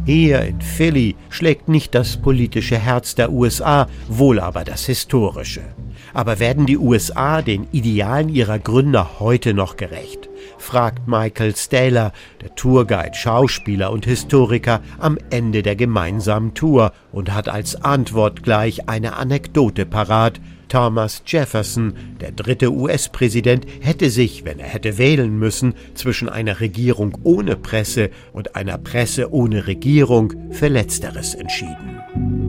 Hier 0.06 0.42
in 0.42 0.60
Philly 0.60 1.16
schlägt 1.30 1.68
nicht 1.68 1.92
das 1.92 2.16
politische 2.16 2.78
Herz 2.78 3.16
der 3.16 3.32
USA, 3.32 3.88
wohl 4.06 4.38
aber 4.38 4.62
das 4.62 4.86
historische. 4.86 5.62
Aber 6.14 6.38
werden 6.38 6.64
die 6.64 6.78
USA 6.78 7.42
den 7.42 7.66
Idealen 7.72 8.28
ihrer 8.28 8.60
Gründer 8.60 9.18
heute 9.18 9.52
noch 9.52 9.76
gerecht? 9.76 10.28
fragt 10.58 11.08
Michael 11.08 11.56
Staler, 11.56 12.12
der 12.40 12.54
Tourguide, 12.54 13.16
Schauspieler 13.16 13.90
und 13.90 14.04
Historiker, 14.04 14.80
am 15.00 15.18
Ende 15.30 15.64
der 15.64 15.74
gemeinsamen 15.74 16.54
Tour 16.54 16.92
und 17.10 17.34
hat 17.34 17.48
als 17.48 17.74
Antwort 17.74 18.44
gleich 18.44 18.88
eine 18.88 19.16
Anekdote 19.16 19.86
parat, 19.86 20.40
Thomas 20.68 21.22
Jefferson, 21.26 21.94
der 22.20 22.32
dritte 22.32 22.72
US-Präsident, 22.72 23.66
hätte 23.80 24.10
sich, 24.10 24.44
wenn 24.44 24.58
er 24.58 24.68
hätte 24.68 24.98
wählen 24.98 25.38
müssen, 25.38 25.74
zwischen 25.94 26.28
einer 26.28 26.60
Regierung 26.60 27.16
ohne 27.22 27.56
Presse 27.56 28.10
und 28.32 28.56
einer 28.56 28.78
Presse 28.78 29.32
ohne 29.32 29.66
Regierung 29.66 30.32
für 30.50 30.68
letzteres 30.68 31.34
entschieden. 31.34 32.45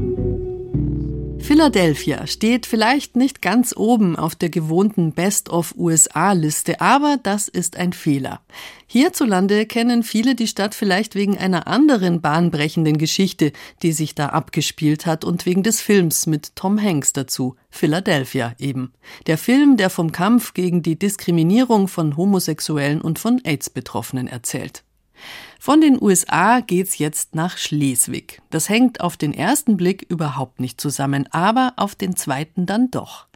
Philadelphia 1.48 2.28
steht 2.28 2.66
vielleicht 2.66 3.16
nicht 3.16 3.42
ganz 3.42 3.74
oben 3.74 4.18
auf 4.18 4.36
der 4.36 4.50
gewohnten 4.50 5.14
Best-of-USA-Liste, 5.14 6.82
aber 6.82 7.18
das 7.24 7.48
ist 7.48 7.78
ein 7.78 7.94
Fehler. 7.94 8.42
Hierzulande 8.86 9.66
kennen 9.66 10.04
viele 10.04 10.36
die 10.36 10.48
Stadt 10.48 10.76
vielleicht 10.76 11.16
wegen 11.16 11.38
einer 11.38 11.66
anderen 11.68 12.20
bahnbrechenden 12.20 12.98
Geschichte, 12.98 13.54
die 13.82 13.94
sich 13.94 14.14
da 14.14 14.28
abgespielt 14.28 15.06
hat 15.06 15.24
und 15.24 15.46
wegen 15.46 15.64
des 15.64 15.80
Films 15.80 16.26
mit 16.26 16.54
Tom 16.58 16.84
Hanks 16.84 17.14
dazu, 17.14 17.56
Philadelphia 17.70 18.54
eben. 18.60 18.92
Der 19.26 19.38
Film, 19.38 19.78
der 19.78 19.90
vom 19.90 20.12
Kampf 20.12 20.54
gegen 20.54 20.84
die 20.84 21.00
Diskriminierung 21.00 21.88
von 21.88 22.18
Homosexuellen 22.18 23.00
und 23.00 23.20
von 23.20 23.40
AIDS-Betroffenen 23.46 24.28
erzählt. 24.28 24.84
Von 25.60 25.82
den 25.82 26.02
USA 26.02 26.60
geht's 26.60 26.98
jetzt 26.98 27.36
nach 27.36 27.58
Schleswig. 27.58 28.42
Das 28.50 28.70
hängt 28.70 29.02
auf 29.02 29.18
den 29.18 29.34
ersten 29.34 29.78
Blick 29.78 30.06
überhaupt 30.10 30.60
nicht 30.60 30.80
zusammen, 30.80 31.28
aber 31.32 31.74
auf 31.78 31.96
den 31.96 32.16
zweiten 32.16 32.66
dann 32.66 32.92
doch. 32.92 33.28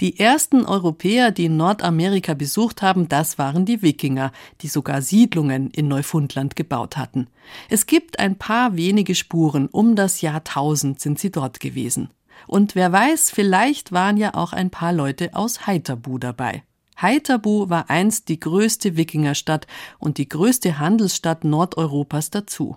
Die 0.00 0.18
ersten 0.18 0.64
Europäer, 0.64 1.30
die 1.30 1.48
Nordamerika 1.48 2.34
besucht 2.34 2.82
haben, 2.82 3.08
das 3.08 3.38
waren 3.38 3.64
die 3.64 3.82
Wikinger, 3.82 4.32
die 4.60 4.68
sogar 4.68 5.02
Siedlungen 5.02 5.70
in 5.70 5.88
Neufundland 5.88 6.56
gebaut 6.56 6.96
hatten. 6.96 7.28
Es 7.68 7.86
gibt 7.86 8.18
ein 8.18 8.36
paar 8.36 8.76
wenige 8.76 9.14
Spuren, 9.14 9.68
um 9.68 9.96
das 9.96 10.20
Jahrtausend 10.20 11.00
sind 11.00 11.18
sie 11.18 11.30
dort 11.30 11.60
gewesen. 11.60 12.10
Und 12.46 12.74
wer 12.74 12.92
weiß, 12.92 13.30
vielleicht 13.30 13.92
waren 13.92 14.16
ja 14.16 14.34
auch 14.34 14.52
ein 14.52 14.70
paar 14.70 14.92
Leute 14.92 15.34
aus 15.34 15.66
Heiterbu 15.66 16.18
dabei. 16.18 16.62
Haithabu 17.00 17.70
war 17.70 17.90
einst 17.90 18.28
die 18.28 18.40
größte 18.40 18.96
Wikingerstadt 18.96 19.66
und 19.98 20.18
die 20.18 20.28
größte 20.28 20.78
Handelsstadt 20.78 21.44
Nordeuropas 21.44 22.30
dazu. 22.30 22.76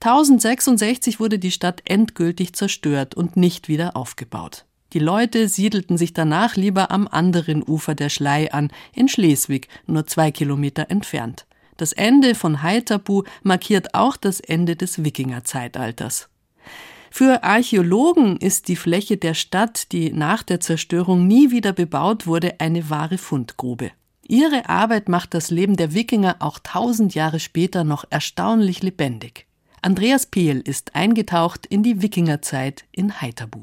1066 0.00 1.20
wurde 1.20 1.38
die 1.38 1.50
Stadt 1.50 1.82
endgültig 1.84 2.54
zerstört 2.54 3.14
und 3.14 3.36
nicht 3.36 3.68
wieder 3.68 3.96
aufgebaut. 3.96 4.64
Die 4.92 4.98
Leute 4.98 5.48
siedelten 5.48 5.96
sich 5.96 6.12
danach 6.12 6.56
lieber 6.56 6.90
am 6.90 7.08
anderen 7.08 7.62
Ufer 7.62 7.94
der 7.94 8.10
Schlei 8.10 8.52
an, 8.52 8.70
in 8.92 9.08
Schleswig, 9.08 9.68
nur 9.86 10.06
zwei 10.06 10.30
Kilometer 10.30 10.90
entfernt. 10.90 11.46
Das 11.76 11.92
Ende 11.92 12.36
von 12.36 12.62
Haithabu 12.62 13.24
markiert 13.42 13.94
auch 13.94 14.16
das 14.16 14.38
Ende 14.38 14.76
des 14.76 15.02
Wikingerzeitalters. 15.02 16.28
Für 17.16 17.44
Archäologen 17.44 18.38
ist 18.38 18.66
die 18.66 18.74
Fläche 18.74 19.16
der 19.16 19.34
Stadt, 19.34 19.92
die 19.92 20.10
nach 20.10 20.42
der 20.42 20.58
Zerstörung 20.58 21.28
nie 21.28 21.52
wieder 21.52 21.72
bebaut 21.72 22.26
wurde, 22.26 22.58
eine 22.58 22.90
wahre 22.90 23.18
Fundgrube. 23.18 23.92
Ihre 24.26 24.68
Arbeit 24.68 25.08
macht 25.08 25.32
das 25.32 25.52
Leben 25.52 25.76
der 25.76 25.94
Wikinger 25.94 26.34
auch 26.40 26.58
tausend 26.58 27.14
Jahre 27.14 27.38
später 27.38 27.84
noch 27.84 28.04
erstaunlich 28.10 28.82
lebendig. 28.82 29.46
Andreas 29.80 30.26
Pehl 30.26 30.58
ist 30.58 30.96
eingetaucht 30.96 31.66
in 31.66 31.84
die 31.84 32.02
Wikingerzeit 32.02 32.84
in 32.90 33.20
Heiterbu. 33.20 33.60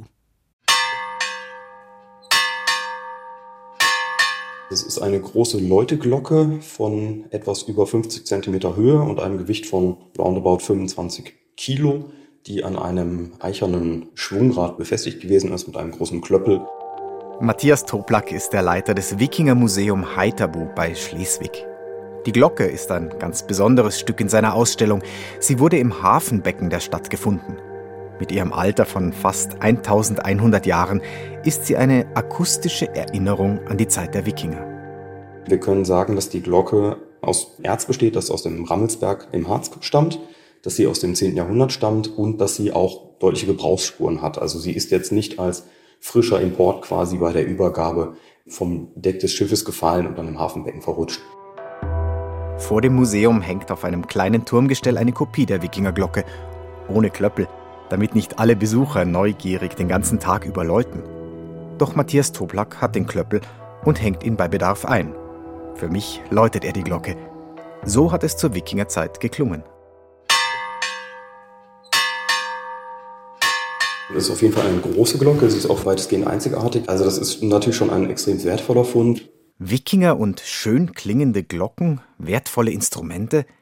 Das 4.70 4.82
ist 4.82 5.00
eine 5.00 5.20
große 5.20 5.60
Läuteglocke 5.60 6.62
von 6.62 7.26
etwas 7.32 7.64
über 7.64 7.86
50 7.86 8.26
Zentimeter 8.26 8.78
Höhe 8.78 9.02
und 9.02 9.20
einem 9.20 9.38
Gewicht 9.38 9.66
von 9.66 9.98
roundabout 10.18 10.60
25 10.60 11.34
Kilo, 11.58 12.06
die 12.48 12.64
an 12.64 12.78
einem 12.78 13.34
eichernen 13.40 14.08
Schwungrad 14.16 14.78
befestigt 14.78 15.22
gewesen 15.22 15.54
ist 15.54 15.68
mit 15.68 15.78
einem 15.78 15.92
großen 15.92 16.22
Klöppel. 16.22 16.62
Matthias 17.40 17.86
Toplak 17.86 18.32
ist 18.32 18.52
der 18.52 18.62
Leiter 18.62 18.94
des 18.94 19.20
Wikingermuseum 19.20 20.16
Heiterbu 20.16 20.68
bei 20.76 20.94
Schleswig. 20.96 21.66
Die 22.26 22.32
Glocke 22.32 22.66
ist 22.66 22.92
ein 22.92 23.10
ganz 23.18 23.48
besonderes 23.48 24.00
Stück 24.00 24.20
in 24.20 24.30
seiner 24.30 24.54
Ausstellung. 24.54 25.02
Sie 25.40 25.60
wurde 25.60 25.80
im 25.80 26.04
Hafenbecken 26.04 26.70
der 26.70 26.80
Stadt 26.80 27.10
gefunden. 27.10 27.58
Mit 28.20 28.32
ihrem 28.32 28.54
Alter 28.54 28.86
von 28.86 29.12
fast 29.12 29.60
1100 29.62 30.68
Jahren 30.68 31.02
ist 31.44 31.66
sie 31.66 31.78
eine 31.78 32.06
akustische 32.14 32.94
Erinnerung 32.94 33.60
an 33.68 33.78
die 33.78 33.88
Zeit 33.88 34.14
der 34.14 34.28
Wikinger. 34.28 34.68
Wir 35.48 35.60
können 35.60 35.86
sagen, 35.86 36.16
dass 36.16 36.30
die 36.30 36.42
Glocke 36.42 36.98
aus 37.22 37.58
Erz 37.64 37.86
besteht, 37.86 38.16
das 38.16 38.30
aus 38.30 38.44
dem 38.44 38.66
Rammelsberg 38.66 39.28
im 39.32 39.48
Harz 39.48 39.72
stammt, 39.80 40.20
dass 40.62 40.76
sie 40.76 40.88
aus 40.88 41.00
dem 41.00 41.16
10. 41.16 41.36
Jahrhundert 41.36 41.72
stammt 41.72 42.18
und 42.18 42.40
dass 42.40 42.56
sie 42.56 42.72
auch 42.72 43.18
deutliche 43.20 43.48
Gebrauchsspuren 43.48 44.22
hat. 44.22 44.38
Also 44.40 44.60
sie 44.60 44.72
ist 44.72 44.92
jetzt 44.92 45.12
nicht 45.12 45.40
als 45.40 45.64
frischer 46.00 46.42
Import 46.42 46.84
quasi 46.84 47.18
bei 47.18 47.32
der 47.32 47.46
Übergabe 47.46 48.16
vom 48.48 48.90
Deck 48.96 49.20
des 49.20 49.34
Schiffes 49.34 49.66
gefallen 49.66 50.08
und 50.08 50.18
dann 50.18 50.28
im 50.28 50.40
Hafenbecken 50.40 50.82
verrutscht. 50.82 51.22
Vor 52.58 52.82
dem 52.82 52.96
Museum 52.96 53.42
hängt 53.42 53.72
auf 53.72 53.84
einem 53.84 54.08
kleinen 54.08 54.46
Turmgestell 54.46 54.98
eine 54.98 55.12
Kopie 55.12 55.46
der 55.46 55.62
Wikingerglocke, 55.62 56.26
ohne 56.88 57.10
Klöppel 57.10 57.48
damit 57.92 58.16
nicht 58.16 58.40
alle 58.40 58.56
Besucher 58.56 59.04
neugierig 59.04 59.76
den 59.76 59.90
ganzen 59.90 60.20
Tag 60.20 60.46
über 60.46 60.64
läuten. 60.64 61.04
Doch 61.78 61.96
Matthias 61.96 62.32
Toblak 62.32 62.80
hat 62.82 62.96
den 62.96 63.06
Klöppel 63.06 63.42
und 63.84 64.02
hängt 64.02 64.24
ihn 64.24 64.38
bei 64.38 64.48
Bedarf 64.48 64.86
ein. 64.86 65.14
Für 65.76 65.90
mich 65.90 66.22
läutet 66.30 66.64
er 66.64 66.72
die 66.72 66.84
Glocke. 66.84 67.18
So 67.84 68.12
hat 68.14 68.24
es 68.24 68.38
zur 68.38 68.54
Wikingerzeit 68.54 69.20
geklungen. 69.20 69.64
Das 74.14 74.26
ist 74.26 74.32
auf 74.32 74.42
jeden 74.42 74.54
Fall 74.54 74.68
eine 74.68 74.80
große 74.80 75.18
Glocke, 75.18 75.50
sie 75.50 75.58
ist 75.58 75.70
auch 75.70 75.86
weitestgehend 75.86 76.28
einzigartig. 76.28 76.88
Also 76.88 77.04
das 77.06 77.18
ist 77.18 77.42
natürlich 77.44 77.76
schon 77.76 77.90
ein 77.90 78.10
extrem 78.10 78.44
wertvoller 78.44 78.86
Fund. 78.86 79.30
Wikinger 79.58 80.20
und 80.20 80.42
schön 80.42 80.94
klingende 80.94 81.44
Glocken, 81.44 82.02
wertvolle 82.18 82.72
Instrumente– 82.72 83.46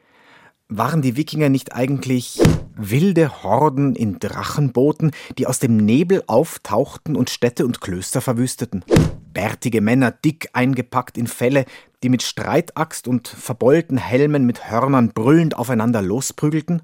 waren 0.70 1.02
die 1.02 1.16
Wikinger 1.16 1.48
nicht 1.48 1.74
eigentlich 1.74 2.40
wilde 2.76 3.42
Horden 3.42 3.96
in 3.96 4.20
Drachenbooten, 4.20 5.10
die 5.36 5.46
aus 5.46 5.58
dem 5.58 5.76
Nebel 5.76 6.22
auftauchten 6.28 7.16
und 7.16 7.28
Städte 7.28 7.66
und 7.66 7.80
Klöster 7.80 8.20
verwüsteten? 8.20 8.84
Bärtige 9.32 9.80
Männer, 9.80 10.10
dick 10.10 10.48
eingepackt 10.54 11.16
in 11.16 11.28
Felle, 11.28 11.64
die 12.02 12.08
mit 12.08 12.22
Streitaxt 12.22 13.06
und 13.06 13.28
verbeulten 13.28 13.96
Helmen 13.96 14.44
mit 14.44 14.70
Hörnern 14.70 15.10
brüllend 15.10 15.56
aufeinander 15.56 16.02
losprügelten? 16.02 16.82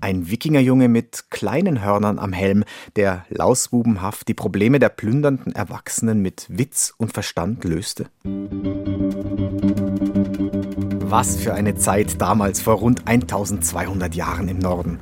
Ein 0.00 0.30
Wikingerjunge 0.30 0.88
mit 0.88 1.24
kleinen 1.30 1.82
Hörnern 1.82 2.18
am 2.18 2.32
Helm, 2.32 2.64
der 2.96 3.26
lausbubenhaft 3.28 4.28
die 4.28 4.34
Probleme 4.34 4.78
der 4.78 4.88
plündernden 4.88 5.54
Erwachsenen 5.54 6.22
mit 6.22 6.46
Witz 6.48 6.94
und 6.96 7.12
Verstand 7.12 7.64
löste? 7.64 8.06
Was 11.02 11.36
für 11.36 11.54
eine 11.54 11.74
Zeit 11.74 12.20
damals 12.20 12.60
vor 12.60 12.74
rund 12.74 13.08
1200 13.08 14.14
Jahren 14.14 14.48
im 14.48 14.58
Norden. 14.58 15.00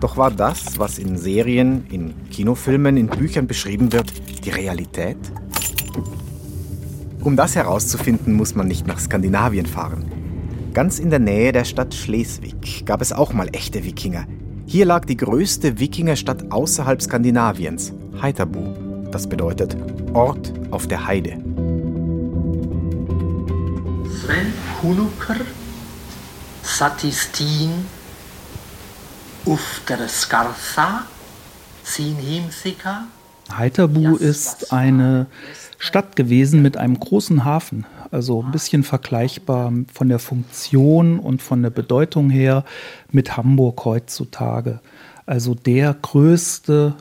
Doch 0.00 0.16
war 0.16 0.30
das, 0.30 0.78
was 0.78 0.98
in 0.98 1.16
Serien, 1.16 1.86
in 1.90 2.28
Kinofilmen, 2.30 2.96
in 2.96 3.06
Büchern 3.06 3.46
beschrieben 3.46 3.92
wird, 3.92 4.12
die 4.44 4.50
Realität? 4.50 5.18
Um 7.22 7.36
das 7.36 7.54
herauszufinden, 7.54 8.32
muss 8.32 8.54
man 8.54 8.66
nicht 8.66 8.86
nach 8.86 8.98
Skandinavien 8.98 9.66
fahren. 9.66 10.04
Ganz 10.72 10.98
in 10.98 11.10
der 11.10 11.18
Nähe 11.18 11.52
der 11.52 11.64
Stadt 11.64 11.94
Schleswig 11.94 12.86
gab 12.86 13.02
es 13.02 13.12
auch 13.12 13.32
mal 13.32 13.48
echte 13.52 13.84
Wikinger. 13.84 14.26
Hier 14.66 14.86
lag 14.86 15.04
die 15.04 15.16
größte 15.16 15.80
Wikingerstadt 15.80 16.52
außerhalb 16.52 17.02
Skandinaviens, 17.02 17.92
Heiterbu. 18.22 19.10
Das 19.10 19.28
bedeutet 19.28 19.76
Ort 20.14 20.52
auf 20.70 20.86
der 20.86 21.06
Heide. 21.06 21.32
Sven 24.08 24.52
Huluker 24.82 25.36
Satistin 26.62 27.84
Ufter 29.44 30.08
Skarsa 30.08 31.06
Sinhimsika 31.82 33.06
Heiterbu 33.58 34.16
ist 34.16 34.72
eine 34.72 35.26
Stadt 35.78 36.14
gewesen 36.14 36.62
mit 36.62 36.76
einem 36.76 37.00
großen 37.00 37.44
Hafen, 37.44 37.86
also 38.10 38.42
ein 38.42 38.50
bisschen 38.52 38.82
vergleichbar 38.82 39.72
von 39.92 40.08
der 40.08 40.18
Funktion 40.18 41.18
und 41.18 41.42
von 41.42 41.62
der 41.62 41.70
Bedeutung 41.70 42.28
her 42.30 42.64
mit 43.10 43.36
Hamburg 43.36 43.84
heutzutage. 43.84 44.80
Also 45.26 45.54
der 45.54 45.94
größte 45.94 46.94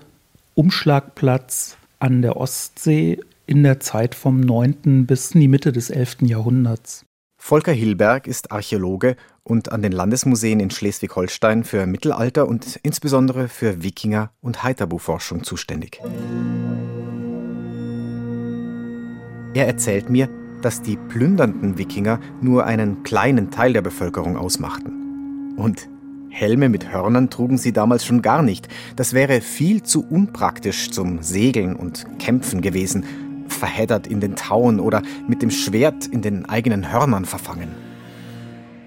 Umschlagplatz 0.55 1.77
an 1.99 2.21
der 2.21 2.37
Ostsee 2.37 3.19
in 3.45 3.63
der 3.63 3.79
Zeit 3.79 4.15
vom 4.15 4.39
9. 4.39 5.05
bis 5.05 5.31
in 5.31 5.41
die 5.41 5.47
Mitte 5.47 5.71
des 5.71 5.89
11. 5.89 6.17
Jahrhunderts. 6.21 7.05
Volker 7.41 7.71
Hilberg 7.71 8.27
ist 8.27 8.51
Archäologe 8.51 9.15
und 9.49 9.71
an 9.71 9.81
den 9.81 9.91
Landesmuseen 9.91 10.59
in 10.59 10.69
Schleswig-Holstein 10.69 11.63
für 11.63 11.85
Mittelalter 11.85 12.47
und 12.47 12.79
insbesondere 12.83 13.47
für 13.47 13.83
Wikinger- 13.83 14.31
und 14.41 14.63
Heiterbu-Forschung 14.63 15.43
zuständig. 15.43 15.99
Er 19.55 19.67
erzählt 19.67 20.09
mir, 20.09 20.29
dass 20.61 20.81
die 20.81 20.97
plündernden 20.97 21.77
Wikinger 21.77 22.19
nur 22.41 22.65
einen 22.65 23.03
kleinen 23.03 23.49
Teil 23.49 23.73
der 23.73 23.81
Bevölkerung 23.81 24.37
ausmachten. 24.37 25.55
Und 25.57 25.89
Helme 26.29 26.69
mit 26.69 26.93
Hörnern 26.93 27.31
trugen 27.31 27.57
sie 27.57 27.73
damals 27.73 28.05
schon 28.05 28.21
gar 28.21 28.43
nicht. 28.43 28.67
Das 28.95 29.13
wäre 29.13 29.41
viel 29.41 29.81
zu 29.81 30.05
unpraktisch 30.05 30.91
zum 30.91 31.23
Segeln 31.23 31.75
und 31.75 32.05
Kämpfen 32.19 32.61
gewesen 32.61 33.03
verheddert 33.47 34.05
in 34.05 34.19
den 34.19 34.35
Tauen 34.35 34.79
oder 34.79 35.01
mit 35.27 35.41
dem 35.41 35.49
Schwert 35.49 36.05
in 36.05 36.21
den 36.21 36.45
eigenen 36.47 36.91
Hörnern 36.91 37.25
verfangen. 37.25 37.88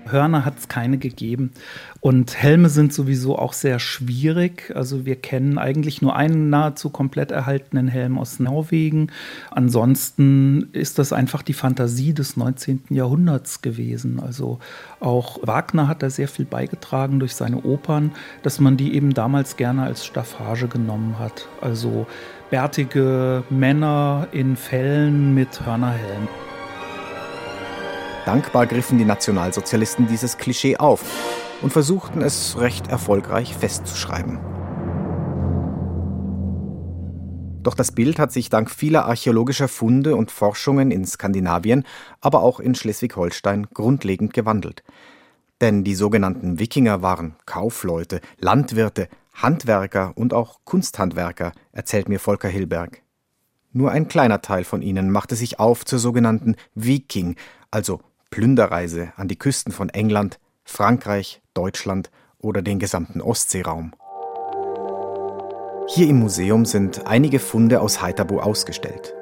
Hörner 0.06 0.44
hat 0.44 0.58
es 0.58 0.68
keine 0.68 0.98
gegeben. 0.98 1.52
Und 2.00 2.36
Helme 2.36 2.68
sind 2.68 2.92
sowieso 2.92 3.38
auch 3.38 3.52
sehr 3.52 3.78
schwierig. 3.78 4.72
Also 4.74 5.06
wir 5.06 5.16
kennen 5.16 5.58
eigentlich 5.58 6.02
nur 6.02 6.16
einen 6.16 6.50
nahezu 6.50 6.90
komplett 6.90 7.30
erhaltenen 7.30 7.88
Helm 7.88 8.18
aus 8.18 8.40
Norwegen. 8.40 9.12
Ansonsten 9.50 10.68
ist 10.72 10.98
das 10.98 11.12
einfach 11.12 11.42
die 11.42 11.52
Fantasie 11.52 12.12
des 12.12 12.36
19. 12.36 12.84
Jahrhunderts 12.90 13.62
gewesen. 13.62 14.20
Also 14.20 14.58
auch 15.00 15.38
Wagner 15.42 15.88
hat 15.88 16.02
da 16.02 16.10
sehr 16.10 16.28
viel 16.28 16.44
beigetragen 16.44 17.20
durch 17.20 17.34
seine 17.34 17.62
Opern, 17.62 18.12
dass 18.42 18.60
man 18.60 18.76
die 18.76 18.94
eben 18.94 19.14
damals 19.14 19.56
gerne 19.56 19.84
als 19.84 20.04
Staffage 20.04 20.68
genommen 20.68 21.18
hat. 21.18 21.48
Also 21.60 22.06
bärtige 22.50 23.44
Männer 23.48 24.28
in 24.32 24.56
Fellen 24.56 25.34
mit 25.34 25.64
Hörnerhelm. 25.64 26.28
Dankbar 28.24 28.66
griffen 28.66 28.98
die 28.98 29.04
Nationalsozialisten 29.04 30.06
dieses 30.06 30.38
Klischee 30.38 30.76
auf 30.76 31.02
und 31.60 31.72
versuchten 31.72 32.22
es 32.22 32.58
recht 32.58 32.86
erfolgreich 32.86 33.56
festzuschreiben. 33.56 34.38
Doch 37.62 37.74
das 37.74 37.92
Bild 37.92 38.18
hat 38.18 38.32
sich 38.32 38.48
dank 38.48 38.70
vieler 38.70 39.06
archäologischer 39.06 39.68
Funde 39.68 40.16
und 40.16 40.30
Forschungen 40.30 40.90
in 40.90 41.04
Skandinavien, 41.04 41.84
aber 42.20 42.42
auch 42.42 42.58
in 42.60 42.74
Schleswig-Holstein 42.74 43.68
grundlegend 43.72 44.34
gewandelt. 44.34 44.82
Denn 45.60 45.84
die 45.84 45.94
sogenannten 45.94 46.58
Wikinger 46.58 47.02
waren 47.02 47.36
Kaufleute, 47.46 48.20
Landwirte, 48.38 49.08
Handwerker 49.34 50.12
und 50.16 50.34
auch 50.34 50.60
Kunsthandwerker, 50.64 51.52
erzählt 51.70 52.08
mir 52.08 52.18
Volker 52.18 52.48
Hilberg. 52.48 53.02
Nur 53.72 53.92
ein 53.92 54.08
kleiner 54.08 54.42
Teil 54.42 54.64
von 54.64 54.82
ihnen 54.82 55.10
machte 55.10 55.36
sich 55.36 55.60
auf 55.60 55.84
zur 55.84 56.00
sogenannten 56.00 56.56
Viking, 56.74 57.36
also 57.70 58.00
Plünderreise 58.32 59.12
an 59.16 59.28
die 59.28 59.38
Küsten 59.38 59.72
von 59.72 59.88
England, 59.90 60.40
Frankreich, 60.64 61.40
Deutschland 61.54 62.10
oder 62.38 62.62
den 62.62 62.80
gesamten 62.80 63.20
Ostseeraum. 63.20 63.92
Hier 65.86 66.08
im 66.08 66.18
Museum 66.18 66.64
sind 66.64 67.06
einige 67.06 67.38
Funde 67.38 67.80
aus 67.80 68.02
Heiterbu 68.02 68.40
ausgestellt. 68.40 69.14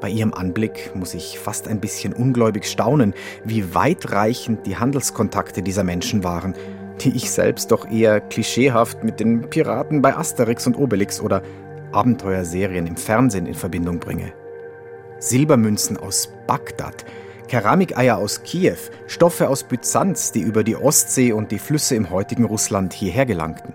Bei 0.00 0.08
ihrem 0.08 0.34
Anblick 0.34 0.90
muss 0.96 1.14
ich 1.14 1.38
fast 1.38 1.68
ein 1.68 1.80
bisschen 1.80 2.12
ungläubig 2.12 2.64
staunen, 2.66 3.14
wie 3.44 3.72
weitreichend 3.74 4.66
die 4.66 4.76
Handelskontakte 4.76 5.62
dieser 5.62 5.84
Menschen 5.84 6.24
waren 6.24 6.54
die 7.04 7.16
ich 7.16 7.30
selbst 7.30 7.70
doch 7.70 7.90
eher 7.90 8.20
klischeehaft 8.20 9.04
mit 9.04 9.20
den 9.20 9.48
Piraten 9.48 10.02
bei 10.02 10.16
Asterix 10.16 10.66
und 10.66 10.76
Obelix 10.76 11.20
oder 11.20 11.42
Abenteuerserien 11.92 12.86
im 12.86 12.96
Fernsehen 12.96 13.46
in 13.46 13.54
Verbindung 13.54 13.98
bringe. 13.98 14.32
Silbermünzen 15.18 15.96
aus 15.96 16.30
Bagdad, 16.46 17.04
Keramikeier 17.50 18.16
aus 18.16 18.44
Kiew, 18.44 18.76
Stoffe 19.08 19.48
aus 19.48 19.64
Byzanz, 19.64 20.30
die 20.30 20.40
über 20.40 20.62
die 20.62 20.76
Ostsee 20.76 21.32
und 21.32 21.50
die 21.50 21.58
Flüsse 21.58 21.96
im 21.96 22.08
heutigen 22.08 22.44
Russland 22.44 22.92
hierher 22.92 23.26
gelangten. 23.26 23.74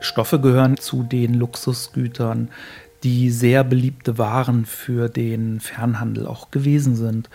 Stoffe 0.00 0.40
gehören 0.40 0.78
zu 0.78 1.02
den 1.02 1.34
Luxusgütern, 1.34 2.50
die 3.04 3.30
sehr 3.30 3.64
beliebte 3.64 4.16
Waren 4.16 4.64
für 4.64 5.10
den 5.10 5.60
Fernhandel 5.60 6.26
auch 6.26 6.50
gewesen 6.50 6.96
sind. 6.96 7.28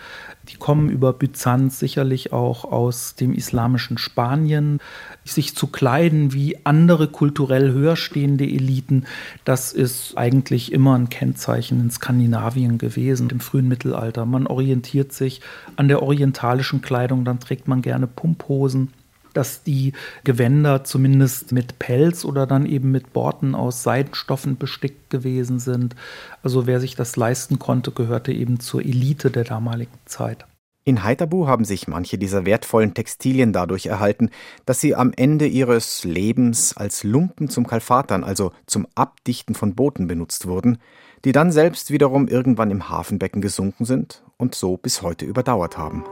Die 0.48 0.56
kommen 0.56 0.90
über 0.90 1.12
Byzanz 1.12 1.78
sicherlich 1.78 2.32
auch 2.32 2.64
aus 2.64 3.14
dem 3.14 3.32
islamischen 3.32 3.96
Spanien. 3.96 4.80
Sich 5.24 5.54
zu 5.54 5.68
kleiden 5.68 6.32
wie 6.32 6.58
andere 6.66 7.06
kulturell 7.06 7.70
höher 7.70 7.94
stehende 7.94 8.44
Eliten, 8.44 9.04
das 9.44 9.72
ist 9.72 10.18
eigentlich 10.18 10.72
immer 10.72 10.98
ein 10.98 11.08
Kennzeichen 11.08 11.78
in 11.78 11.90
Skandinavien 11.90 12.78
gewesen, 12.78 13.30
im 13.30 13.38
frühen 13.38 13.68
Mittelalter. 13.68 14.26
Man 14.26 14.48
orientiert 14.48 15.12
sich 15.12 15.40
an 15.76 15.86
der 15.86 16.02
orientalischen 16.02 16.82
Kleidung, 16.82 17.24
dann 17.24 17.38
trägt 17.38 17.68
man 17.68 17.80
gerne 17.80 18.08
Pumphosen 18.08 18.88
dass 19.34 19.62
die 19.62 19.92
Gewänder 20.24 20.84
zumindest 20.84 21.52
mit 21.52 21.78
Pelz 21.78 22.24
oder 22.24 22.46
dann 22.46 22.66
eben 22.66 22.90
mit 22.90 23.12
Borten 23.12 23.54
aus 23.54 23.82
Seidenstoffen 23.82 24.56
bestickt 24.56 25.10
gewesen 25.10 25.58
sind. 25.58 25.96
Also 26.42 26.66
wer 26.66 26.80
sich 26.80 26.96
das 26.96 27.16
leisten 27.16 27.58
konnte, 27.58 27.90
gehörte 27.90 28.32
eben 28.32 28.60
zur 28.60 28.82
Elite 28.82 29.30
der 29.30 29.44
damaligen 29.44 29.98
Zeit. 30.06 30.46
In 30.84 31.04
Haithabu 31.04 31.46
haben 31.46 31.64
sich 31.64 31.88
manche 31.88 32.16
dieser 32.16 32.46
wertvollen 32.46 32.94
Textilien 32.94 33.52
dadurch 33.52 33.86
erhalten, 33.86 34.30
dass 34.64 34.80
sie 34.80 34.94
am 34.94 35.12
Ende 35.14 35.46
ihres 35.46 36.04
Lebens 36.04 36.74
als 36.76 37.04
Lumpen 37.04 37.50
zum 37.50 37.66
Kalfatern, 37.66 38.24
also 38.24 38.52
zum 38.66 38.86
Abdichten 38.94 39.54
von 39.54 39.74
Booten 39.74 40.06
benutzt 40.06 40.46
wurden, 40.46 40.78
die 41.24 41.32
dann 41.32 41.52
selbst 41.52 41.90
wiederum 41.90 42.28
irgendwann 42.28 42.70
im 42.70 42.88
Hafenbecken 42.88 43.42
gesunken 43.42 43.84
sind 43.84 44.22
und 44.38 44.54
so 44.54 44.78
bis 44.78 45.02
heute 45.02 45.26
überdauert 45.26 45.76
haben. 45.76 46.04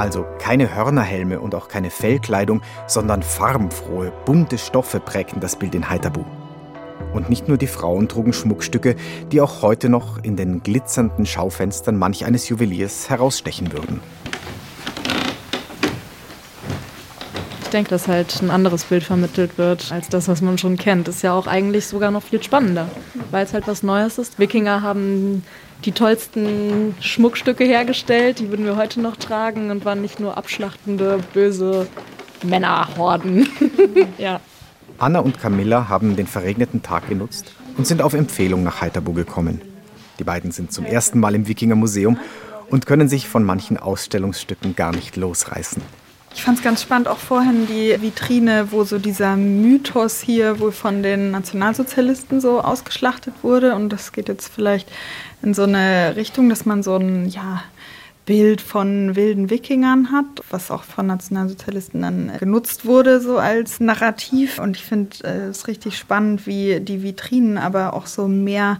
Also 0.00 0.24
keine 0.38 0.74
Hörnerhelme 0.74 1.40
und 1.40 1.54
auch 1.54 1.68
keine 1.68 1.90
Fellkleidung, 1.90 2.62
sondern 2.86 3.22
farbenfrohe, 3.22 4.10
bunte 4.24 4.56
Stoffe 4.56 4.98
prägten 4.98 5.40
das 5.40 5.56
Bild 5.56 5.74
in 5.74 5.90
Haithabu. 5.90 6.24
Und 7.12 7.28
nicht 7.28 7.48
nur 7.48 7.58
die 7.58 7.66
Frauen 7.66 8.08
trugen 8.08 8.32
Schmuckstücke, 8.32 8.96
die 9.30 9.42
auch 9.42 9.60
heute 9.60 9.90
noch 9.90 10.16
in 10.16 10.36
den 10.36 10.62
glitzernden 10.62 11.26
Schaufenstern 11.26 11.98
manch 11.98 12.24
eines 12.24 12.48
Juweliers 12.48 13.10
herausstechen 13.10 13.74
würden. 13.74 14.00
Ich 17.64 17.68
denke, 17.68 17.90
dass 17.90 18.08
halt 18.08 18.40
ein 18.40 18.50
anderes 18.50 18.84
Bild 18.84 19.02
vermittelt 19.02 19.58
wird 19.58 19.92
als 19.92 20.08
das, 20.08 20.28
was 20.28 20.40
man 20.40 20.56
schon 20.56 20.78
kennt. 20.78 21.08
Ist 21.08 21.20
ja 21.20 21.34
auch 21.34 21.46
eigentlich 21.46 21.86
sogar 21.86 22.10
noch 22.10 22.22
viel 22.22 22.42
spannender, 22.42 22.88
weil 23.30 23.44
es 23.44 23.52
halt 23.52 23.68
was 23.68 23.82
Neues 23.82 24.16
ist. 24.16 24.38
Wikinger 24.38 24.80
haben 24.80 25.44
die 25.84 25.92
tollsten 25.92 26.94
Schmuckstücke 27.00 27.64
hergestellt, 27.64 28.38
die 28.38 28.50
würden 28.50 28.64
wir 28.64 28.76
heute 28.76 29.00
noch 29.00 29.16
tragen 29.16 29.70
und 29.70 29.84
waren 29.84 30.02
nicht 30.02 30.20
nur 30.20 30.36
abschlachtende, 30.36 31.20
böse 31.32 31.86
Männerhorden. 32.42 33.48
ja. 34.18 34.40
Anna 34.98 35.20
und 35.20 35.40
Camilla 35.40 35.88
haben 35.88 36.16
den 36.16 36.26
verregneten 36.26 36.82
Tag 36.82 37.08
genutzt 37.08 37.54
und 37.76 37.86
sind 37.86 38.02
auf 38.02 38.12
Empfehlung 38.12 38.62
nach 38.62 38.80
Heiterbu 38.80 39.14
gekommen. 39.14 39.62
Die 40.18 40.24
beiden 40.24 40.50
sind 40.50 40.72
zum 40.72 40.84
ersten 40.84 41.18
Mal 41.18 41.34
im 41.34 41.48
Wikinger 41.48 41.76
Museum 41.76 42.18
und 42.68 42.84
können 42.84 43.08
sich 43.08 43.26
von 43.26 43.42
manchen 43.42 43.78
Ausstellungsstücken 43.78 44.76
gar 44.76 44.92
nicht 44.92 45.16
losreißen. 45.16 45.82
Ich 46.34 46.44
fand 46.44 46.58
es 46.58 46.64
ganz 46.64 46.82
spannend, 46.82 47.08
auch 47.08 47.18
vorhin 47.18 47.66
die 47.66 48.00
Vitrine, 48.00 48.68
wo 48.70 48.84
so 48.84 48.98
dieser 48.98 49.36
Mythos 49.36 50.20
hier 50.20 50.60
wohl 50.60 50.72
von 50.72 51.02
den 51.02 51.32
Nationalsozialisten 51.32 52.40
so 52.40 52.60
ausgeschlachtet 52.60 53.34
wurde. 53.42 53.74
Und 53.74 53.90
das 53.90 54.12
geht 54.12 54.28
jetzt 54.28 54.52
vielleicht 54.52 54.88
in 55.42 55.54
so 55.54 55.64
eine 55.64 56.14
Richtung, 56.16 56.48
dass 56.48 56.64
man 56.64 56.82
so 56.82 56.96
ein 56.96 57.28
ja, 57.28 57.62
Bild 58.26 58.60
von 58.60 59.16
wilden 59.16 59.50
Wikingern 59.50 60.12
hat, 60.12 60.44
was 60.50 60.70
auch 60.70 60.84
von 60.84 61.08
Nationalsozialisten 61.08 62.02
dann 62.02 62.32
genutzt 62.38 62.86
wurde, 62.86 63.20
so 63.20 63.38
als 63.38 63.80
Narrativ. 63.80 64.60
Und 64.60 64.76
ich 64.76 64.84
finde 64.84 65.16
äh, 65.24 65.48
es 65.48 65.66
richtig 65.66 65.98
spannend, 65.98 66.46
wie 66.46 66.78
die 66.80 67.02
Vitrinen 67.02 67.58
aber 67.58 67.92
auch 67.92 68.06
so 68.06 68.28
mehr 68.28 68.78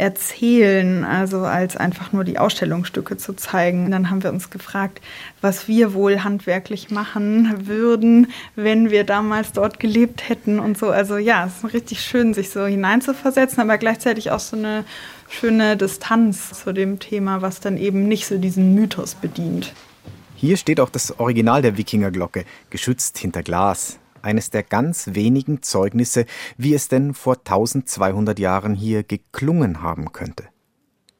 erzählen, 0.00 1.04
also 1.04 1.40
als 1.40 1.76
einfach 1.76 2.12
nur 2.12 2.24
die 2.24 2.38
Ausstellungsstücke 2.38 3.16
zu 3.18 3.34
zeigen. 3.34 3.84
Und 3.84 3.90
dann 3.92 4.10
haben 4.10 4.22
wir 4.22 4.32
uns 4.32 4.50
gefragt, 4.50 5.00
was 5.40 5.68
wir 5.68 5.94
wohl 5.94 6.24
handwerklich 6.24 6.90
machen 6.90 7.68
würden, 7.68 8.28
wenn 8.56 8.90
wir 8.90 9.04
damals 9.04 9.52
dort 9.52 9.78
gelebt 9.78 10.28
hätten 10.28 10.58
und 10.58 10.78
so. 10.78 10.88
Also 10.88 11.18
ja, 11.18 11.46
es 11.46 11.62
ist 11.62 11.74
richtig 11.74 12.00
schön, 12.00 12.34
sich 12.34 12.50
so 12.50 12.64
hineinzuversetzen, 12.64 13.60
aber 13.60 13.78
gleichzeitig 13.78 14.30
auch 14.30 14.40
so 14.40 14.56
eine 14.56 14.84
schöne 15.28 15.76
Distanz 15.76 16.64
zu 16.64 16.72
dem 16.72 16.98
Thema, 16.98 17.42
was 17.42 17.60
dann 17.60 17.76
eben 17.76 18.08
nicht 18.08 18.26
so 18.26 18.38
diesen 18.38 18.74
Mythos 18.74 19.14
bedient. 19.14 19.72
Hier 20.34 20.56
steht 20.56 20.80
auch 20.80 20.90
das 20.90 21.20
Original 21.20 21.60
der 21.60 21.76
Wikingerglocke, 21.76 22.46
geschützt 22.70 23.18
hinter 23.18 23.42
Glas. 23.42 23.99
Eines 24.22 24.50
der 24.50 24.62
ganz 24.62 25.10
wenigen 25.12 25.62
Zeugnisse, 25.62 26.26
wie 26.56 26.74
es 26.74 26.88
denn 26.88 27.14
vor 27.14 27.38
1200 27.38 28.38
Jahren 28.38 28.74
hier 28.74 29.02
geklungen 29.02 29.82
haben 29.82 30.12
könnte. 30.12 30.44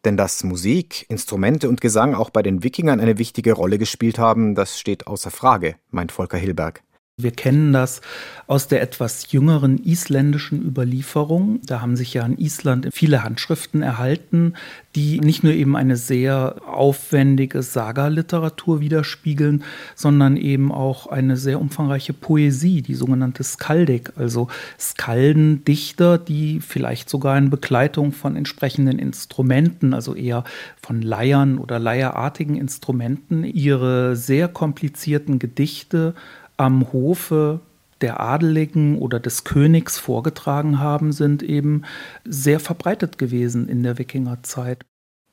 Denn 0.04 0.16
dass 0.16 0.44
Musik, 0.44 1.04
Instrumente 1.08 1.68
und 1.68 1.80
Gesang 1.80 2.14
auch 2.14 2.30
bei 2.30 2.42
den 2.42 2.62
Wikingern 2.62 3.00
eine 3.00 3.18
wichtige 3.18 3.52
Rolle 3.52 3.78
gespielt 3.78 4.18
haben, 4.18 4.54
das 4.54 4.78
steht 4.80 5.06
außer 5.06 5.30
Frage, 5.30 5.76
meint 5.90 6.12
Volker 6.12 6.38
Hilberg. 6.38 6.82
Wir 7.22 7.30
kennen 7.30 7.72
das 7.72 8.00
aus 8.46 8.66
der 8.66 8.82
etwas 8.82 9.30
jüngeren 9.30 9.78
isländischen 9.78 10.60
Überlieferung. 10.60 11.60
Da 11.64 11.80
haben 11.80 11.96
sich 11.96 12.14
ja 12.14 12.26
in 12.26 12.36
Island 12.36 12.88
viele 12.90 13.22
Handschriften 13.22 13.80
erhalten, 13.80 14.54
die 14.96 15.20
nicht 15.20 15.44
nur 15.44 15.52
eben 15.52 15.76
eine 15.76 15.96
sehr 15.96 16.56
aufwendige 16.66 17.62
Saga-Literatur 17.62 18.80
widerspiegeln, 18.80 19.62
sondern 19.94 20.36
eben 20.36 20.72
auch 20.72 21.06
eine 21.06 21.36
sehr 21.36 21.60
umfangreiche 21.60 22.12
Poesie, 22.12 22.82
die 22.82 22.96
sogenannte 22.96 23.44
Skaldik, 23.44 24.14
also 24.16 24.48
Skalden, 24.80 25.64
Dichter, 25.64 26.18
die 26.18 26.60
vielleicht 26.60 27.08
sogar 27.08 27.38
in 27.38 27.50
Begleitung 27.50 28.10
von 28.10 28.34
entsprechenden 28.34 28.98
Instrumenten, 28.98 29.94
also 29.94 30.16
eher 30.16 30.42
von 30.82 31.02
Leiern 31.02 31.58
oder 31.58 31.78
leierartigen 31.78 32.56
Instrumenten, 32.56 33.44
ihre 33.44 34.16
sehr 34.16 34.48
komplizierten 34.48 35.38
Gedichte 35.38 36.14
am 36.60 36.92
Hofe 36.92 37.60
der 38.02 38.20
Adeligen 38.20 38.98
oder 38.98 39.18
des 39.18 39.44
Königs 39.44 39.98
vorgetragen 39.98 40.78
haben, 40.78 41.12
sind 41.12 41.42
eben 41.42 41.84
sehr 42.26 42.60
verbreitet 42.60 43.16
gewesen 43.16 43.66
in 43.66 43.82
der 43.82 43.96
Wikingerzeit. 43.96 44.84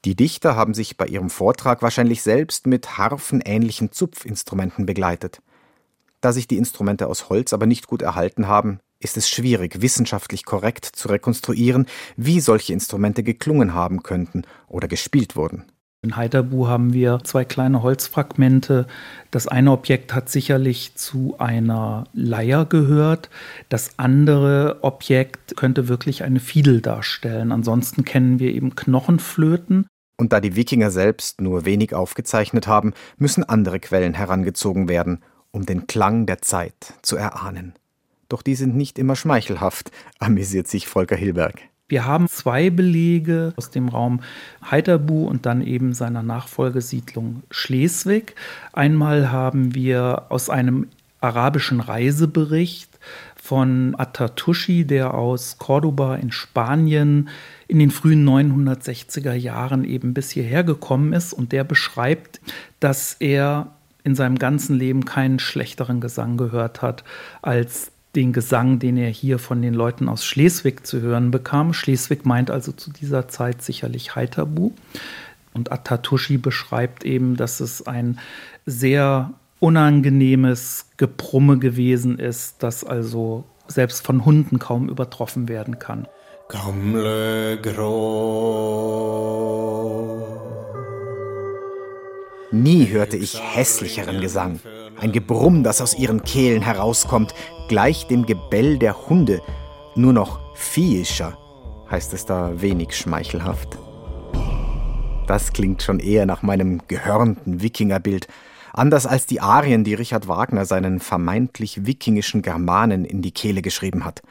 Die 0.05 0.15
Dichter 0.15 0.55
haben 0.55 0.73
sich 0.73 0.95
bei 0.95 1.05
ihrem 1.05 1.29
Vortrag 1.29 1.81
wahrscheinlich 1.81 2.21
selbst 2.21 2.65
mit 2.65 2.97
harfenähnlichen 2.97 3.91
Zupfinstrumenten 3.91 4.85
begleitet. 4.85 5.41
Da 6.21 6.31
sich 6.31 6.47
die 6.47 6.57
Instrumente 6.57 7.07
aus 7.07 7.27
Holz 7.27 7.51
aber 7.51 7.65
nicht 7.65 7.87
gut 7.87 8.01
erhalten 8.01 8.47
haben, 8.47 8.79
ist 9.01 9.17
es 9.17 9.29
schwierig, 9.29 9.81
wissenschaftlich 9.81 10.45
korrekt 10.45 10.85
zu 10.85 11.09
rekonstruieren, 11.09 11.87
wie 12.15 12.39
solche 12.39 12.71
Instrumente 12.71 13.21
geklungen 13.21 13.73
haben 13.73 14.01
könnten 14.01 14.43
oder 14.69 14.87
gespielt 14.87 15.35
wurden. 15.35 15.65
In 16.07 16.15
Heiterbu 16.15 16.67
haben 16.67 16.93
wir 16.93 17.19
zwei 17.25 17.43
kleine 17.43 17.83
Holzfragmente. 17.83 18.87
Das 19.29 19.45
eine 19.45 19.73
Objekt 19.73 20.13
hat 20.13 20.29
sicherlich 20.29 20.95
zu 20.95 21.35
einer 21.37 22.05
Leier 22.13 22.63
gehört. 22.63 23.29
Das 23.67 23.99
andere 23.99 24.77
Objekt 24.83 25.57
könnte 25.57 25.89
wirklich 25.89 26.23
eine 26.23 26.39
Fiedel 26.39 26.79
darstellen. 26.79 27.51
Ansonsten 27.51 28.05
kennen 28.05 28.39
wir 28.39 28.55
eben 28.55 28.73
Knochenflöten. 28.73 29.85
Und 30.15 30.31
da 30.31 30.39
die 30.39 30.55
Wikinger 30.55 30.91
selbst 30.91 31.41
nur 31.41 31.65
wenig 31.65 31.93
aufgezeichnet 31.93 32.67
haben, 32.67 32.93
müssen 33.17 33.43
andere 33.43 33.81
Quellen 33.81 34.13
herangezogen 34.13 34.87
werden, 34.87 35.19
um 35.51 35.65
den 35.65 35.87
Klang 35.87 36.25
der 36.25 36.41
Zeit 36.41 36.93
zu 37.01 37.17
erahnen. 37.17 37.73
Doch 38.29 38.41
die 38.41 38.55
sind 38.55 38.77
nicht 38.77 38.97
immer 38.97 39.17
schmeichelhaft, 39.17 39.91
amüsiert 40.19 40.69
sich 40.69 40.87
Volker 40.87 41.17
Hilberg. 41.17 41.59
Wir 41.89 42.05
haben 42.05 42.27
zwei 42.27 42.69
Belege 42.69 43.53
aus 43.55 43.69
dem 43.69 43.87
Raum 43.87 44.21
Heiterbu 44.69 45.25
und 45.25 45.45
dann 45.45 45.61
eben 45.61 45.93
seiner 45.93 46.21
Nachfolgesiedlung 46.21 47.43
Schleswig. 47.49 48.35
Einmal 48.73 49.31
haben 49.31 49.73
wir 49.73 50.25
aus 50.29 50.49
einem 50.49 50.87
arabischen 51.21 51.79
Reisebericht 51.79 52.99
von 53.41 53.95
Atatushi, 53.97 54.83
der 54.83 55.13
aus 55.13 55.57
Cordoba 55.57 56.15
in 56.15 56.31
Spanien 56.31 57.29
in 57.69 57.79
den 57.79 57.91
frühen 57.91 58.27
960er 58.27 59.33
Jahren 59.33 59.85
eben 59.85 60.13
bis 60.13 60.31
hierher 60.31 60.65
gekommen 60.65 61.13
ist 61.13 61.31
und 61.31 61.53
der 61.53 61.63
beschreibt, 61.63 62.41
dass 62.81 63.15
er 63.19 63.71
in 64.03 64.15
seinem 64.15 64.37
ganzen 64.37 64.75
Leben 64.75 65.05
keinen 65.05 65.39
schlechteren 65.39 66.01
Gesang 66.01 66.35
gehört 66.35 66.81
hat 66.81 67.05
als 67.41 67.91
den 68.17 68.33
Gesang, 68.33 68.79
den 68.79 68.97
er 68.97 69.09
hier 69.09 69.37
von 69.37 69.61
den 69.61 69.75
Leuten 69.75 70.09
aus 70.09 70.25
Schleswig 70.25 70.85
zu 70.85 71.01
hören 71.01 71.29
bekam. 71.29 71.73
Schleswig 71.73 72.25
meint 72.25 72.49
also 72.49 72.71
zu 72.71 72.91
dieser 72.91 73.27
Zeit 73.27 73.61
sicherlich 73.61 74.15
Heiterbu. 74.15 74.71
Und 75.53 75.71
Atatushi 75.71 76.37
beschreibt 76.37 77.05
eben, 77.05 77.37
dass 77.37 77.59
es 77.59 77.85
ein 77.85 78.19
sehr 78.65 79.31
unangenehmes 79.59 80.87
Gebrumme 80.97 81.59
gewesen 81.59 82.17
ist, 82.17 82.63
das 82.63 82.83
also 82.83 83.45
selbst 83.67 84.03
von 84.03 84.25
Hunden 84.25 84.57
kaum 84.57 84.89
übertroffen 84.89 85.47
werden 85.47 85.77
kann. 85.77 86.07
Nie 92.51 92.87
hörte 92.89 93.17
ich 93.17 93.39
hässlicheren 93.39 94.21
Gesang 94.21 94.59
ein 94.99 95.11
Gebrumm, 95.11 95.63
das 95.63 95.81
aus 95.81 95.97
ihren 95.97 96.23
Kehlen 96.23 96.61
herauskommt, 96.61 97.33
gleich 97.67 98.07
dem 98.07 98.25
Gebell 98.25 98.77
der 98.77 99.07
Hunde, 99.09 99.41
nur 99.95 100.13
noch 100.13 100.39
viehischer. 100.55 101.37
heißt 101.89 102.13
es 102.13 102.25
da 102.25 102.61
wenig 102.61 102.95
schmeichelhaft. 102.95 103.77
Das 105.27 105.53
klingt 105.53 105.83
schon 105.83 105.99
eher 105.99 106.25
nach 106.25 106.41
meinem 106.41 106.81
gehörnten 106.87 107.61
Wikingerbild, 107.61 108.27
anders 108.73 109.05
als 109.05 109.25
die 109.25 109.41
Arien, 109.41 109.83
die 109.83 109.93
Richard 109.93 110.27
Wagner 110.27 110.65
seinen 110.65 110.99
vermeintlich 110.99 111.85
wikingischen 111.85 112.41
Germanen 112.41 113.05
in 113.05 113.21
die 113.21 113.31
Kehle 113.31 113.61
geschrieben 113.61 114.05
hat. 114.05 114.21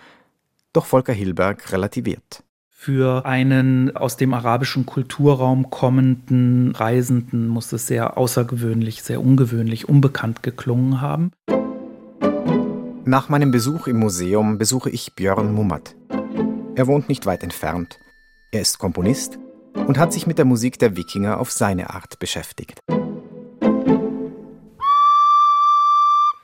Doch 0.73 0.87
Volker 0.87 1.13
Hilberg 1.13 1.73
relativiert. 1.73 2.43
Für 2.87 3.27
einen 3.27 3.97
aus 3.97 4.17
dem 4.17 4.33
arabischen 4.33 4.87
Kulturraum 4.87 5.71
kommenden 5.71 6.71
Reisenden 6.71 7.49
muss 7.49 7.73
es 7.73 7.89
sehr 7.89 8.17
außergewöhnlich, 8.17 9.03
sehr 9.03 9.21
ungewöhnlich, 9.21 9.89
unbekannt 9.89 10.45
geklungen 10.45 11.01
haben. 11.01 11.33
Nach 13.05 13.29
meinem 13.29 13.51
Besuch 13.51 13.89
im 13.89 13.99
Museum 13.99 14.59
besuche 14.59 14.89
ich 14.89 15.17
Björn 15.17 15.53
Mummert. 15.53 15.97
Er 16.77 16.87
wohnt 16.87 17.09
nicht 17.09 17.27
weit 17.27 17.43
entfernt. 17.43 17.99
Er 18.53 18.61
ist 18.61 18.79
Komponist 18.79 19.41
und 19.75 19.99
hat 19.99 20.13
sich 20.13 20.29
mit 20.29 20.39
der 20.39 20.45
Musik 20.45 20.79
der 20.79 20.97
Wikinger 20.97 21.41
auf 21.41 21.51
seine 21.51 21.91
Art 21.91 22.21
beschäftigt. 22.21 22.79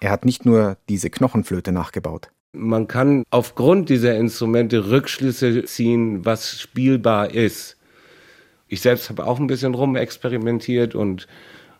Er 0.00 0.10
hat 0.10 0.24
nicht 0.24 0.44
nur 0.44 0.76
diese 0.88 1.08
Knochenflöte 1.08 1.70
nachgebaut. 1.70 2.32
Man 2.54 2.86
kann 2.86 3.24
aufgrund 3.30 3.88
dieser 3.88 4.14
Instrumente 4.14 4.90
Rückschlüsse 4.90 5.64
ziehen, 5.64 6.26
was 6.26 6.60
spielbar 6.60 7.32
ist. 7.32 7.78
Ich 8.68 8.82
selbst 8.82 9.08
habe 9.08 9.26
auch 9.26 9.40
ein 9.40 9.46
bisschen 9.46 9.74
rumexperimentiert 9.74 10.94
und 10.94 11.28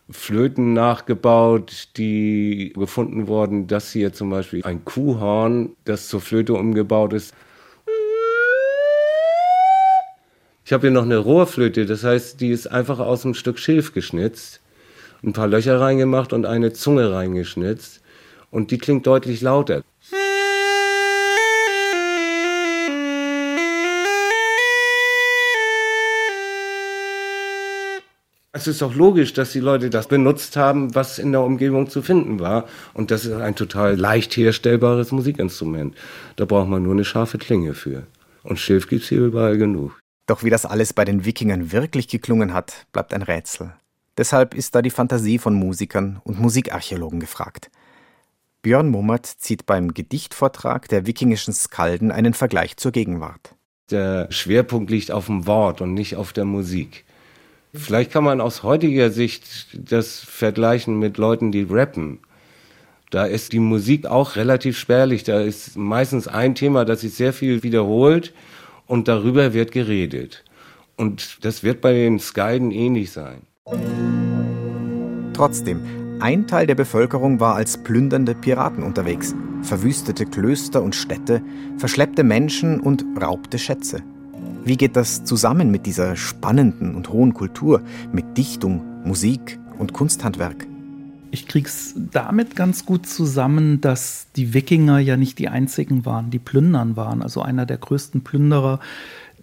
Flöten 0.09 0.73
nachgebaut, 0.73 1.89
die 1.95 2.73
gefunden 2.75 3.27
wurden. 3.27 3.67
Das 3.67 3.91
hier 3.91 4.13
zum 4.13 4.31
Beispiel 4.31 4.63
ein 4.63 4.83
Kuhhorn, 4.83 5.75
das 5.85 6.07
zur 6.07 6.21
Flöte 6.21 6.55
umgebaut 6.55 7.13
ist. 7.13 7.35
Ich 10.65 10.73
habe 10.73 10.87
hier 10.87 10.91
noch 10.91 11.03
eine 11.03 11.17
Rohrflöte, 11.17 11.85
das 11.85 12.03
heißt, 12.03 12.41
die 12.41 12.49
ist 12.49 12.65
einfach 12.65 12.97
aus 12.97 13.25
einem 13.25 13.35
Stück 13.35 13.59
Schilf 13.59 13.93
geschnitzt, 13.93 14.59
ein 15.21 15.33
paar 15.33 15.47
Löcher 15.47 15.79
reingemacht 15.79 16.33
und 16.33 16.47
eine 16.47 16.73
Zunge 16.73 17.11
reingeschnitzt 17.11 18.01
und 18.49 18.71
die 18.71 18.79
klingt 18.79 19.05
deutlich 19.05 19.41
lauter. 19.41 19.83
Es 28.55 28.67
ist 28.67 28.83
auch 28.83 28.93
logisch, 28.93 29.33
dass 29.33 29.51
die 29.51 29.59
Leute 29.59 29.89
das 29.89 30.07
benutzt 30.07 30.57
haben, 30.57 30.93
was 30.93 31.17
in 31.17 31.31
der 31.31 31.41
Umgebung 31.41 31.89
zu 31.89 32.03
finden 32.03 32.39
war. 32.39 32.65
Und 32.93 33.09
das 33.09 33.25
ist 33.25 33.33
ein 33.33 33.55
total 33.55 33.95
leicht 33.95 34.37
herstellbares 34.37 35.11
Musikinstrument. 35.11 35.95
Da 36.35 36.45
braucht 36.45 36.69
man 36.69 36.83
nur 36.83 36.93
eine 36.93 37.03
scharfe 37.03 37.39
Klinge 37.39 37.73
für. 37.73 38.03
Und 38.43 38.59
Schilf 38.59 38.87
gibt's 38.87 39.09
hier 39.09 39.21
überall 39.21 39.57
genug. 39.57 39.99
Doch 40.27 40.43
wie 40.43 40.51
das 40.51 40.67
alles 40.67 40.93
bei 40.93 41.03
den 41.03 41.25
Wikingern 41.25 41.71
wirklich 41.71 42.07
geklungen 42.07 42.53
hat, 42.53 42.85
bleibt 42.91 43.15
ein 43.15 43.23
Rätsel. 43.23 43.73
Deshalb 44.19 44.53
ist 44.53 44.75
da 44.75 44.83
die 44.83 44.91
Fantasie 44.91 45.39
von 45.39 45.55
Musikern 45.55 46.21
und 46.23 46.39
Musikarchäologen 46.39 47.19
gefragt. 47.19 47.71
Björn 48.61 48.87
Mummert 48.87 49.25
zieht 49.25 49.65
beim 49.65 49.95
Gedichtvortrag 49.95 50.87
der 50.89 51.07
wikingischen 51.07 51.55
Skalden 51.55 52.11
einen 52.11 52.35
Vergleich 52.35 52.77
zur 52.77 52.91
Gegenwart. 52.91 53.55
Der 53.89 54.31
Schwerpunkt 54.31 54.91
liegt 54.91 55.09
auf 55.09 55.25
dem 55.25 55.47
Wort 55.47 55.81
und 55.81 55.95
nicht 55.95 56.17
auf 56.17 56.33
der 56.33 56.45
Musik. 56.45 57.03
Vielleicht 57.75 58.11
kann 58.11 58.23
man 58.23 58.39
aus 58.39 58.61
heutiger 58.61 59.09
Sicht 59.09 59.67
das 59.73 60.19
vergleichen 60.19 60.99
mit 60.99 61.17
Leuten, 61.17 61.51
die 61.51 61.65
rappen. 61.67 62.19
Da 63.09 63.25
ist 63.25 63.51
die 63.51 63.59
Musik 63.59 64.05
auch 64.05 64.35
relativ 64.35 64.77
spärlich. 64.77 65.23
Da 65.23 65.41
ist 65.41 65.75
meistens 65.75 66.27
ein 66.27 66.53
Thema, 66.53 66.85
das 66.85 67.01
sich 67.01 67.15
sehr 67.15 67.33
viel 67.33 67.63
wiederholt 67.63 68.33
und 68.85 69.07
darüber 69.07 69.53
wird 69.53 69.71
geredet. 69.71 70.43
Und 70.97 71.43
das 71.43 71.63
wird 71.63 71.81
bei 71.81 71.93
den 71.93 72.19
Skyden 72.19 72.69
ähnlich 72.69 73.11
sein. 73.11 73.41
Trotzdem, 75.33 75.81
ein 76.19 76.45
Teil 76.45 76.67
der 76.67 76.75
Bevölkerung 76.75 77.39
war 77.39 77.55
als 77.55 77.83
plündernde 77.83 78.35
Piraten 78.35 78.83
unterwegs, 78.83 79.33
verwüstete 79.63 80.27
Klöster 80.27 80.83
und 80.83 80.95
Städte, 80.95 81.41
verschleppte 81.77 82.23
Menschen 82.23 82.79
und 82.79 83.03
raubte 83.19 83.57
Schätze. 83.57 84.03
Wie 84.65 84.77
geht 84.77 84.95
das 84.95 85.25
zusammen 85.25 85.71
mit 85.71 85.85
dieser 85.85 86.15
spannenden 86.15 86.95
und 86.95 87.09
hohen 87.09 87.33
Kultur, 87.33 87.81
mit 88.13 88.37
Dichtung, 88.37 88.81
Musik 89.03 89.59
und 89.77 89.91
Kunsthandwerk? 89.91 90.67
Ich 91.31 91.47
krieg's 91.47 91.95
damit 91.97 92.55
ganz 92.55 92.85
gut 92.85 93.05
zusammen, 93.05 93.81
dass 93.81 94.27
die 94.37 94.53
Wikinger 94.53 94.99
ja 94.99 95.17
nicht 95.17 95.37
die 95.39 95.49
einzigen 95.49 96.05
waren, 96.05 96.29
die 96.29 96.39
plündern 96.39 96.95
waren. 96.95 97.21
Also 97.21 97.41
einer 97.41 97.65
der 97.65 97.77
größten 97.77 98.21
Plünderer 98.23 98.79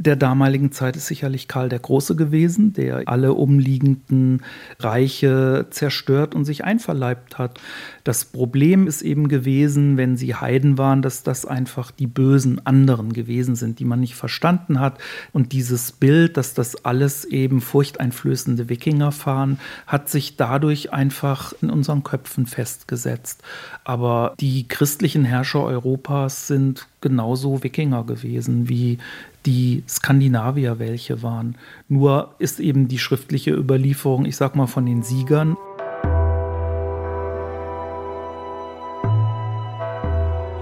der 0.01 0.17
damaligen 0.17 0.73
Zeit 0.73 0.97
ist 0.97 1.09
sicherlich 1.09 1.47
Karl 1.47 1.69
der 1.69 1.79
Große 1.79 2.17
gewesen, 2.17 2.73
der 2.73 3.03
alle 3.05 3.35
umliegenden 3.35 4.43
Reiche 4.79 5.67
zerstört 5.69 6.35
und 6.35 6.47
sich 6.47 6.65
einverleibt 6.65 7.37
hat. 7.37 7.61
Das 8.03 8.25
Problem 8.25 8.87
ist 8.87 9.03
eben 9.03 9.29
gewesen, 9.29 9.99
wenn 9.99 10.17
sie 10.17 10.35
Heiden 10.35 10.79
waren, 10.79 11.03
dass 11.03 11.23
das 11.23 11.45
einfach 11.45 11.91
die 11.91 12.07
bösen 12.07 12.65
anderen 12.67 13.13
gewesen 13.13 13.57
sind, 13.57 13.79
die 13.79 13.85
man 13.85 14.01
nicht 14.01 14.15
verstanden 14.15 14.81
hat. 14.81 14.97
Und 15.35 15.53
dieses 15.53 15.93
Bild, 15.93 16.39
dass 16.39 16.55
das 16.55 16.83
alles 16.83 17.27
eben 17.27 17.61
furchteinflößende 17.61 18.71
Wikinger 18.71 19.13
fahren, 19.13 19.59
hat 19.87 20.09
sich 20.09 20.39
dadurch 20.39 20.95
einfach 20.95 21.53
in 21.61 21.69
unseren 21.69 22.05
Köpfen 22.05 22.47
festgesetzt. 22.47 23.43
Aber 23.85 24.35
die 24.41 24.67
christlichen 24.67 25.27
Herrscher 25.27 25.63
Europas 25.63 26.47
sind 26.47 26.89
genauso 27.03 27.63
Wikinger 27.63 28.05
gewesen 28.05 28.69
wie 28.69 28.99
die 29.47 29.83
Skandinavier 29.89 30.79
welche 30.79 31.23
waren. 31.23 31.57
Nur 31.89 32.35
ist 32.39 32.61
eben 32.61 32.89
die 32.89 32.99
schriftliche 32.99 33.53
Überlieferung, 33.53 34.25
ich 34.25 34.37
sag 34.37 34.55
mal, 34.57 34.67
von 34.67 34.87
den 34.87 35.03
Siegern. 35.03 35.57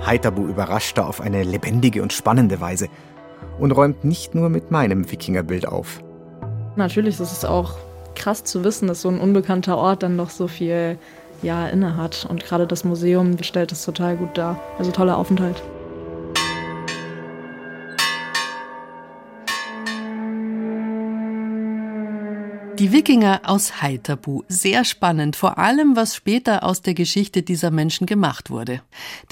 Heiterbu 0.06 0.46
überrascht 0.46 0.96
da 0.96 1.04
auf 1.04 1.20
eine 1.20 1.42
lebendige 1.42 2.02
und 2.02 2.12
spannende 2.12 2.60
Weise 2.60 2.88
und 3.58 3.72
räumt 3.72 4.04
nicht 4.04 4.34
nur 4.34 4.48
mit 4.48 4.70
meinem 4.70 5.10
Wikingerbild 5.10 5.66
auf. 5.66 6.02
Natürlich 6.76 7.20
ist 7.20 7.32
es 7.32 7.44
auch 7.44 7.76
krass 8.14 8.44
zu 8.44 8.64
wissen, 8.64 8.88
dass 8.88 9.02
so 9.02 9.08
ein 9.08 9.20
unbekannter 9.20 9.76
Ort 9.76 10.02
dann 10.02 10.16
noch 10.16 10.30
so 10.30 10.48
viel 10.48 10.98
ja, 11.42 11.68
inne 11.68 11.96
hat. 11.96 12.26
Und 12.28 12.44
gerade 12.44 12.66
das 12.66 12.84
Museum 12.84 13.36
stellt 13.42 13.72
es 13.72 13.84
total 13.84 14.16
gut 14.16 14.36
dar. 14.36 14.60
Also 14.78 14.90
toller 14.90 15.16
Aufenthalt. 15.16 15.62
Die 22.78 22.92
Wikinger 22.92 23.40
aus 23.42 23.82
Heiterbu. 23.82 24.44
Sehr 24.46 24.84
spannend, 24.84 25.34
vor 25.34 25.58
allem 25.58 25.96
was 25.96 26.14
später 26.14 26.62
aus 26.62 26.80
der 26.80 26.94
Geschichte 26.94 27.42
dieser 27.42 27.72
Menschen 27.72 28.06
gemacht 28.06 28.50
wurde. 28.50 28.82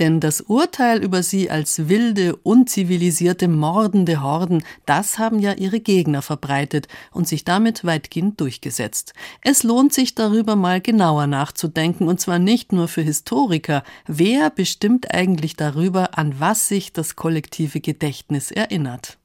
Denn 0.01 0.19
das 0.19 0.41
Urteil 0.41 1.01
über 1.01 1.23
sie 1.23 1.49
als 1.49 1.89
wilde, 1.89 2.35
unzivilisierte, 2.35 3.47
mordende 3.47 4.21
Horden, 4.21 4.65
das 4.85 5.21
haben 5.21 5.39
ja 5.39 5.53
ihre 5.53 5.79
Gegner 5.79 6.23
verbreitet 6.23 6.89
und 7.13 7.29
sich 7.29 7.45
damit 7.45 7.85
weitgehend 7.85 8.41
durchgesetzt. 8.41 9.13
Es 9.43 9.63
lohnt 9.63 9.93
sich 9.93 10.17
darüber 10.17 10.57
mal 10.57 10.81
genauer 10.81 11.29
nachzudenken 11.29 12.09
und 12.09 12.21
zwar 12.21 12.41
nicht 12.41 12.73
nur 12.73 12.89
für 12.89 13.03
Historiker. 13.03 13.85
Wer 14.09 14.51
bestimmt 14.51 15.15
eigentlich 15.15 15.55
darüber, 15.55 16.19
an 16.19 16.41
was 16.41 16.67
sich 16.67 16.93
das 16.93 17.15
kollektive 17.15 17.79
Gedächtnis 17.79 18.51
erinnert? 18.51 19.19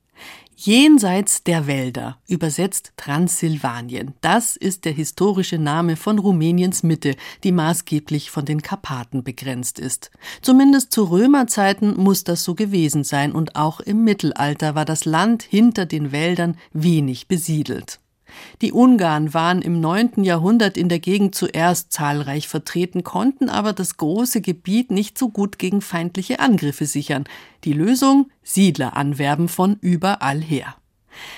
Jenseits 0.64 1.44
der 1.44 1.66
Wälder, 1.66 2.20
übersetzt 2.28 2.94
Transsilvanien. 2.96 4.14
Das 4.22 4.56
ist 4.56 4.86
der 4.86 4.92
historische 4.92 5.58
Name 5.58 5.96
von 5.96 6.20
Rumäniens 6.20 6.84
Mitte, 6.84 7.16
die 7.44 7.52
maßgeblich 7.52 8.30
von 8.30 8.46
den 8.46 8.62
Karpaten 8.62 9.24
begrenzt 9.24 9.80
ist. 9.80 10.12
Zumindest 10.44 10.92
zu 10.92 11.06
Römerzeiten 11.06 11.98
muss 11.98 12.24
das 12.26 12.44
so 12.44 12.54
gewesen 12.54 13.04
sein 13.04 13.32
und 13.32 13.56
auch 13.56 13.80
im 13.80 14.04
Mittelalter 14.04 14.76
war 14.76 14.86
das 14.86 15.06
Land 15.06 15.42
hinter 15.42 15.88
den 15.88 16.12
Wäldern 16.12 16.56
wenig 16.74 17.28
besiedelt. 17.28 18.00
Die 18.62 18.72
Ungarn 18.72 19.34
waren 19.34 19.62
im 19.62 19.80
9. 19.80 20.24
Jahrhundert 20.24 20.78
in 20.78 20.90
der 20.90 21.00
Gegend 21.00 21.36
zuerst 21.36 21.92
zahlreich 21.92 22.48
vertreten, 22.48 23.04
konnten 23.04 23.50
aber 23.50 23.74
das 23.74 23.98
große 23.98 24.42
Gebiet 24.42 24.92
nicht 24.92 25.18
so 25.18 25.30
gut 25.30 25.60
gegen 25.60 25.82
feindliche 25.82 26.40
Angriffe 26.40 26.86
sichern. 26.86 27.26
Die 27.64 27.74
Lösung? 27.74 28.30
Siedler 28.44 28.96
anwerben 28.98 29.48
von 29.48 29.78
überall 29.82 30.42
her. 30.42 30.76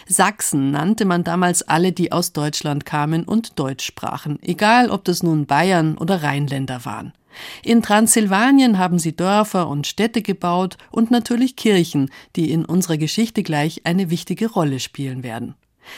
Sachsen 0.07 0.71
nannte 0.71 1.05
man 1.05 1.23
damals 1.23 1.63
alle, 1.63 1.91
die 1.91 2.11
aus 2.11 2.33
Deutschland 2.33 2.85
kamen 2.85 3.23
und 3.23 3.59
Deutsch 3.59 3.85
sprachen, 3.85 4.39
egal 4.41 4.89
ob 4.89 5.03
das 5.03 5.23
nun 5.23 5.45
Bayern 5.45 5.97
oder 5.97 6.23
Rheinländer 6.23 6.85
waren. 6.85 7.13
In 7.63 7.81
Transsilvanien 7.81 8.77
haben 8.77 8.99
sie 8.99 9.15
Dörfer 9.15 9.67
und 9.67 9.87
Städte 9.87 10.21
gebaut 10.21 10.77
und 10.91 11.09
natürlich 11.09 11.55
Kirchen, 11.55 12.11
die 12.35 12.51
in 12.51 12.65
unserer 12.65 12.97
Geschichte 12.97 13.41
gleich 13.41 13.81
eine 13.85 14.09
wichtige 14.09 14.51
Rolle 14.51 14.79
spielen 14.79 15.23
werden. 15.23 15.55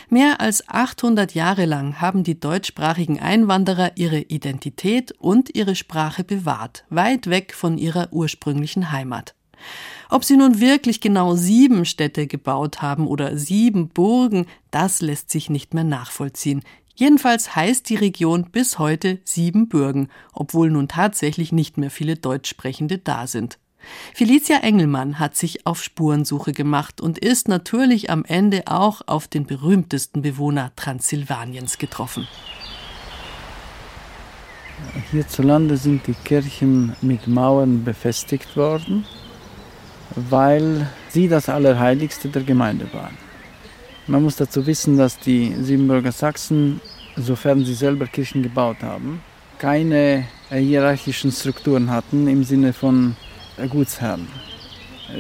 Mehr 0.10 0.42
als 0.42 0.68
800 0.68 1.34
Jahre 1.34 1.66
lang 1.66 2.02
haben 2.02 2.24
die 2.24 2.40
deutschsprachigen 2.40 3.20
Einwanderer 3.20 3.92
ihre 3.96 4.20
Identität 4.20 5.12
und 5.14 5.56
ihre 5.56 5.76
Sprache 5.76 6.24
bewahrt, 6.24 6.86
weit 6.90 7.28
weg 7.28 7.54
von 7.54 7.78
ihrer 7.78 8.12
ursprünglichen 8.12 8.92
Heimat. 8.92 9.36
Ob 10.10 10.24
sie 10.24 10.38
nun 10.38 10.60
wirklich 10.60 11.02
genau 11.02 11.36
sieben 11.36 11.86
Städte 11.86 12.28
gebaut 12.28 12.82
haben 12.82 13.08
oder 13.08 13.38
sieben 13.38 13.90
Burgen, 13.90 14.46
das 14.72 15.02
lässt 15.02 15.32
sich 15.32 15.50
nicht 15.50 15.74
mehr 15.74 15.84
nachvollziehen. 15.84 16.62
Jedenfalls 16.96 17.56
heißt 17.56 17.90
die 17.90 17.96
Region 17.96 18.52
bis 18.52 18.80
heute 18.80 19.20
Siebenbürgen, 19.26 20.10
obwohl 20.32 20.70
nun 20.70 20.88
tatsächlich 20.88 21.52
nicht 21.52 21.78
mehr 21.78 21.92
viele 21.92 22.16
Deutschsprechende 22.16 23.00
da 23.00 23.28
sind. 23.28 23.58
Felicia 24.14 24.58
Engelmann 24.60 25.20
hat 25.20 25.36
sich 25.36 25.66
auf 25.66 25.84
Spurensuche 25.84 26.54
gemacht 26.54 27.02
und 27.02 27.18
ist 27.18 27.48
natürlich 27.48 28.10
am 28.10 28.26
Ende 28.26 28.64
auch 28.66 29.02
auf 29.06 29.28
den 29.28 29.46
berühmtesten 29.46 30.22
Bewohner 30.22 30.72
Transsilvaniens 30.76 31.78
getroffen. 31.78 32.28
Hierzulande 35.12 35.78
sind 35.78 36.08
die 36.08 36.14
Kirchen 36.14 36.96
mit 37.02 37.28
Mauern 37.28 37.84
befestigt 37.84 38.58
worden, 38.58 39.06
weil 40.16 40.88
sie 41.10 41.28
das 41.28 41.50
Allerheiligste 41.50 42.30
der 42.30 42.44
Gemeinde 42.44 42.88
waren. 42.94 43.18
Man 44.08 44.24
muss 44.24 44.36
dazu 44.36 44.66
wissen, 44.68 44.98
dass 44.98 45.18
die 45.20 45.56
Siebenbürger 45.62 46.12
Sachsen, 46.12 46.82
sofern 47.16 47.66
sie 47.66 47.74
selber 47.74 48.06
Kirchen 48.06 48.44
gebaut 48.44 48.78
haben, 48.82 49.22
keine 49.58 50.26
hierarchischen 50.50 51.32
Strukturen 51.32 51.90
hatten 51.90 52.28
im 52.28 52.44
Sinne 52.44 52.74
von 52.74 53.16
Gutsherren. 53.70 54.28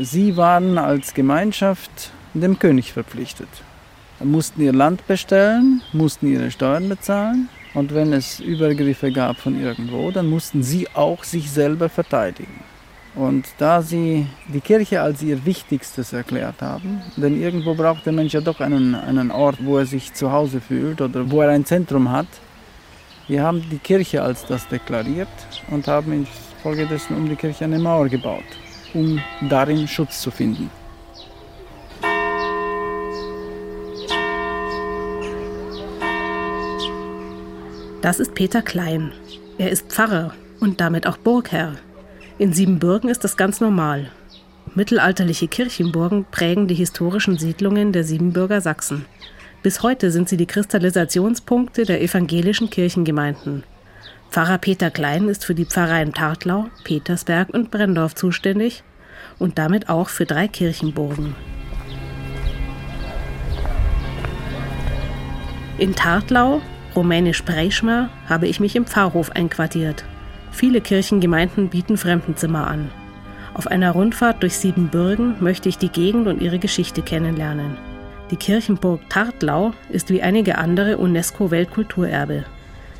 Sie 0.01 0.35
waren 0.35 0.77
als 0.77 1.13
Gemeinschaft 1.13 2.11
dem 2.33 2.59
König 2.59 2.91
verpflichtet, 2.91 3.47
mussten 4.23 4.61
ihr 4.61 4.73
Land 4.73 5.07
bestellen, 5.07 5.81
mussten 5.93 6.27
ihre 6.27 6.51
Steuern 6.51 6.89
bezahlen 6.89 7.49
und 7.73 7.93
wenn 7.93 8.13
es 8.13 8.39
Übergriffe 8.39 9.11
gab 9.11 9.37
von 9.37 9.59
irgendwo, 9.59 10.09
dann 10.11 10.29
mussten 10.29 10.63
sie 10.63 10.87
auch 10.93 11.23
sich 11.23 11.51
selber 11.51 11.89
verteidigen. 11.89 12.63
Und 13.15 13.47
da 13.57 13.81
sie 13.81 14.27
die 14.53 14.59
Kirche 14.59 15.01
als 15.01 15.21
ihr 15.21 15.45
Wichtigstes 15.45 16.11
erklärt 16.11 16.61
haben, 16.61 17.01
denn 17.15 17.41
irgendwo 17.41 17.73
braucht 17.73 18.05
der 18.05 18.11
Mensch 18.13 18.33
ja 18.33 18.41
doch 18.41 18.59
einen, 18.59 18.93
einen 18.95 19.31
Ort, 19.31 19.57
wo 19.61 19.77
er 19.77 19.85
sich 19.85 20.13
zu 20.13 20.31
Hause 20.31 20.59
fühlt 20.59 20.99
oder 20.99 21.29
wo 21.31 21.41
er 21.41 21.49
ein 21.49 21.65
Zentrum 21.65 22.11
hat, 22.11 22.27
wir 23.27 23.41
haben 23.41 23.63
die 23.69 23.79
Kirche 23.79 24.21
als 24.21 24.45
das 24.45 24.67
deklariert 24.67 25.29
und 25.71 25.87
haben 25.87 26.27
infolgedessen 26.65 27.15
um 27.15 27.30
die 27.30 27.36
Kirche 27.36 27.63
eine 27.65 27.78
Mauer 27.78 28.10
gebaut, 28.10 28.43
um 28.95 29.21
darin 29.49 29.88
Schutz 29.88 30.19
zu 30.19 30.32
finden. 30.32 30.71
Das 38.01 38.19
ist 38.19 38.34
Peter 38.34 38.63
Klein. 38.63 39.12
Er 39.60 39.69
ist 39.69 39.91
Pfarrer 39.91 40.34
und 40.60 40.82
damit 40.82 41.06
auch 41.06 41.17
Burgherr. 41.17 41.75
In 42.39 42.51
Siebenbürgen 42.51 43.10
ist 43.10 43.23
das 43.23 43.38
ganz 43.38 43.62
normal. 43.62 44.10
Mittelalterliche 44.73 45.47
Kirchenburgen 45.47 46.25
prägen 46.32 46.67
die 46.67 46.75
historischen 46.75 47.38
Siedlungen 47.38 47.93
der 47.93 48.04
Siebenbürger 48.04 48.62
Sachsen. 48.62 49.06
Bis 49.62 49.84
heute 49.84 50.10
sind 50.10 50.30
sie 50.30 50.38
die 50.38 50.47
Kristallisationspunkte 50.47 51.86
der 51.86 52.01
evangelischen 52.01 52.69
Kirchengemeinden. 52.71 53.63
Pfarrer 54.29 54.57
Peter 54.57 54.91
Klein 54.91 55.29
ist 55.29 55.45
für 55.45 55.55
die 55.55 55.65
Pfarreien 55.65 56.13
Tartlau, 56.13 56.67
Petersberg 56.83 57.49
und 57.49 57.71
Brenndorf 57.71 58.15
zuständig 58.15 58.83
und 59.39 59.57
damit 59.57 59.89
auch 59.89 60.09
für 60.09 60.25
drei 60.25 60.47
Kirchenburgen. 60.47 61.35
In 65.77 65.93
Tartlau, 65.95 66.61
rumänisch 66.95 67.41
Preischma, 67.41 68.09
habe 68.29 68.47
ich 68.47 68.59
mich 68.59 68.75
im 68.75 68.85
Pfarrhof 68.85 69.31
einquartiert. 69.31 70.05
Viele 70.51 70.79
Kirchengemeinden 70.79 71.69
bieten 71.69 71.97
Fremdenzimmer 71.97 72.67
an. 72.67 72.89
Auf 73.53 73.67
einer 73.67 73.91
Rundfahrt 73.91 74.41
durch 74.41 74.57
Siebenbürgen 74.57 75.35
möchte 75.41 75.69
ich 75.69 75.77
die 75.77 75.89
Gegend 75.89 76.27
und 76.27 76.41
ihre 76.41 76.59
Geschichte 76.59 77.01
kennenlernen. 77.01 77.77
Die 78.31 78.38
Kirchenburg 78.38 79.01
Tartlau 79.09 79.73
ist 79.89 80.09
wie 80.09 80.21
einige 80.21 80.57
andere 80.57 80.97
UNESCO-Weltkulturerbe. 80.97 82.45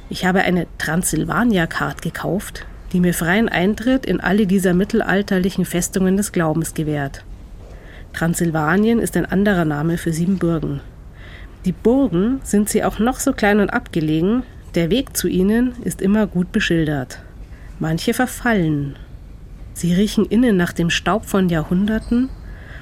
Ich 0.10 0.26
habe 0.26 0.42
eine 0.42 0.68
Transsilvania-Card 0.78 2.02
gekauft, 2.02 2.66
die 2.94 3.00
mir 3.00 3.14
freien 3.14 3.50
Eintritt 3.50 4.06
in 4.06 4.20
alle 4.20 4.46
dieser 4.46 4.74
mittelalterlichen 4.74 5.66
Festungen 5.66 6.16
des 6.16 6.32
Glaubens 6.32 6.74
gewährt. 6.76 7.24
Transsilvanien 8.14 9.00
ist 9.00 9.18
ein 9.18 9.26
anderer 9.26 9.66
Name 9.66 9.98
für 9.98 10.14
Siebenbürgen. 10.14 10.80
Die 11.66 11.72
Burgen 11.72 12.40
sind 12.44 12.70
sie 12.70 12.84
auch 12.84 13.00
noch 13.00 13.20
so 13.20 13.34
klein 13.34 13.60
und 13.60 13.72
abgelegen, 13.72 14.44
der 14.76 14.92
Weg 14.92 15.18
zu 15.18 15.28
ihnen 15.28 15.74
ist 15.84 16.02
immer 16.02 16.28
gut 16.28 16.52
beschildert. 16.52 17.20
Manche 17.80 18.14
verfallen. 18.14 18.96
Sie 19.74 19.94
riechen 19.94 20.26
innen 20.26 20.56
nach 20.56 20.72
dem 20.72 20.90
Staub 20.90 21.26
von 21.26 21.50
Jahrhunderten 21.50 22.30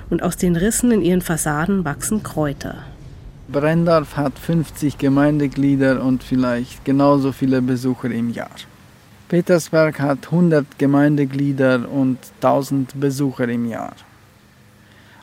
und 0.09 0.21
aus 0.21 0.38
den 0.38 0.55
Rissen 0.55 0.91
in 0.91 1.01
ihren 1.01 1.21
Fassaden 1.21 1.86
wachsen 1.86 2.21
Kräuter. 2.21 2.83
Brenndorf 3.51 4.15
hat 4.15 4.39
50 4.39 4.97
Gemeindeglieder 4.97 6.01
und 6.01 6.23
vielleicht 6.23 6.86
genauso 6.86 7.32
viele 7.34 7.62
Besucher 7.62 8.10
im 8.10 8.29
Jahr. 8.29 8.56
Petersberg 9.27 9.99
hat 9.99 10.25
100 10.25 10.77
Gemeindeglieder 10.77 11.89
und 11.89 12.19
1000 12.36 12.99
Besucher 12.99 13.49
im 13.49 13.67
Jahr. 13.67 13.95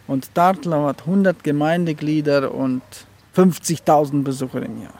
Und 0.06 0.34
Tartlau 0.34 0.88
hat 0.88 1.00
100 1.00 1.42
Gemeindeglieder 1.42 2.52
und 2.52 2.82
50.000 3.36 4.22
Besucher 4.22 4.62
im 4.62 4.82
Jahr. 4.82 4.98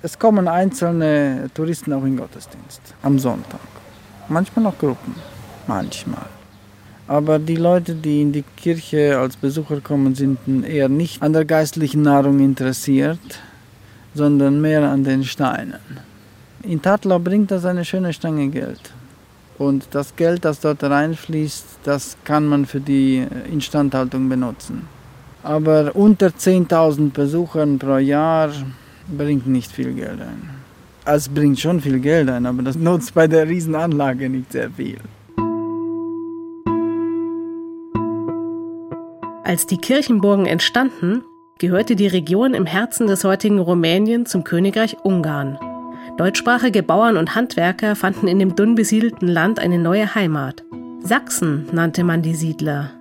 Es 0.00 0.18
kommen 0.18 0.48
einzelne 0.48 1.50
Touristen 1.52 1.92
auch 1.92 2.04
in 2.04 2.16
Gottesdienst 2.16 2.94
am 3.02 3.18
Sonntag. 3.18 3.60
Manchmal 4.28 4.66
auch 4.66 4.78
Gruppen. 4.78 5.14
Manchmal. 5.66 6.33
Aber 7.06 7.38
die 7.38 7.56
Leute, 7.56 7.94
die 7.94 8.22
in 8.22 8.32
die 8.32 8.44
Kirche 8.56 9.18
als 9.18 9.36
Besucher 9.36 9.80
kommen, 9.80 10.14
sind 10.14 10.38
eher 10.64 10.88
nicht 10.88 11.22
an 11.22 11.34
der 11.34 11.44
geistlichen 11.44 12.02
Nahrung 12.02 12.40
interessiert, 12.40 13.18
sondern 14.14 14.60
mehr 14.60 14.88
an 14.88 15.04
den 15.04 15.22
Steinen. 15.24 15.80
In 16.62 16.80
Tatlau 16.80 17.18
bringt 17.18 17.50
das 17.50 17.66
eine 17.66 17.84
schöne 17.84 18.14
Stange 18.14 18.48
Geld. 18.48 18.80
Und 19.58 19.86
das 19.90 20.16
Geld, 20.16 20.44
das 20.46 20.60
dort 20.60 20.82
reinfließt, 20.82 21.64
das 21.84 22.16
kann 22.24 22.46
man 22.46 22.64
für 22.64 22.80
die 22.80 23.24
Instandhaltung 23.52 24.28
benutzen. 24.28 24.88
Aber 25.42 25.94
unter 25.94 26.28
10.000 26.28 27.12
Besuchern 27.12 27.78
pro 27.78 27.98
Jahr 27.98 28.50
bringt 29.06 29.46
nicht 29.46 29.70
viel 29.70 29.92
Geld 29.92 30.22
ein. 30.22 30.50
Es 31.04 31.28
bringt 31.28 31.60
schon 31.60 31.82
viel 31.82 32.00
Geld 32.00 32.30
ein, 32.30 32.46
aber 32.46 32.62
das 32.62 32.76
nutzt 32.76 33.12
bei 33.12 33.26
der 33.26 33.46
Riesenanlage 33.46 34.30
nicht 34.30 34.52
sehr 34.52 34.70
viel. 34.70 34.98
Als 39.44 39.66
die 39.66 39.76
Kirchenburgen 39.76 40.46
entstanden, 40.46 41.22
gehörte 41.58 41.96
die 41.96 42.06
Region 42.06 42.54
im 42.54 42.64
Herzen 42.64 43.06
des 43.06 43.24
heutigen 43.24 43.58
Rumänien 43.58 44.24
zum 44.24 44.42
Königreich 44.42 44.96
Ungarn. 45.04 45.58
Deutschsprachige 46.16 46.82
Bauern 46.82 47.18
und 47.18 47.34
Handwerker 47.34 47.94
fanden 47.94 48.26
in 48.26 48.38
dem 48.38 48.56
dünn 48.56 48.74
besiedelten 48.74 49.28
Land 49.28 49.58
eine 49.58 49.78
neue 49.78 50.14
Heimat. 50.14 50.64
Sachsen 51.00 51.68
nannte 51.72 52.04
man 52.04 52.22
die 52.22 52.34
Siedler. 52.34 52.92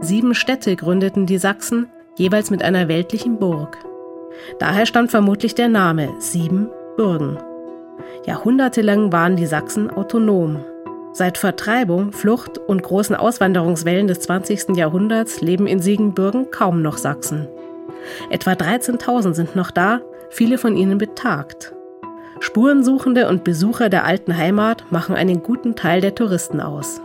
Sieben 0.00 0.34
Städte 0.34 0.74
gründeten 0.74 1.24
die 1.24 1.38
Sachsen, 1.38 1.86
jeweils 2.16 2.50
mit 2.50 2.64
einer 2.64 2.88
weltlichen 2.88 3.38
Burg. 3.38 3.78
Daher 4.58 4.86
stammt 4.86 5.12
vermutlich 5.12 5.54
der 5.54 5.68
Name 5.68 6.14
Sieben 6.18 6.68
Bürgen. 6.96 7.38
Jahrhundertelang 8.26 9.12
waren 9.12 9.36
die 9.36 9.46
Sachsen 9.46 9.88
autonom. 9.88 10.64
Seit 11.18 11.38
Vertreibung, 11.38 12.12
Flucht 12.12 12.58
und 12.58 12.82
großen 12.82 13.16
Auswanderungswellen 13.16 14.06
des 14.06 14.20
20. 14.20 14.76
Jahrhunderts 14.76 15.40
leben 15.40 15.66
in 15.66 15.80
Siebenbürgen 15.80 16.50
kaum 16.50 16.82
noch 16.82 16.98
Sachsen. 16.98 17.48
Etwa 18.28 18.52
13.000 18.52 19.32
sind 19.32 19.56
noch 19.56 19.70
da, 19.70 20.02
viele 20.28 20.58
von 20.58 20.76
ihnen 20.76 20.98
betagt. 20.98 21.72
Spurensuchende 22.40 23.30
und 23.30 23.44
Besucher 23.44 23.88
der 23.88 24.04
alten 24.04 24.36
Heimat 24.36 24.92
machen 24.92 25.16
einen 25.16 25.42
guten 25.42 25.74
Teil 25.74 26.02
der 26.02 26.14
Touristen 26.14 26.60
aus. 26.60 27.00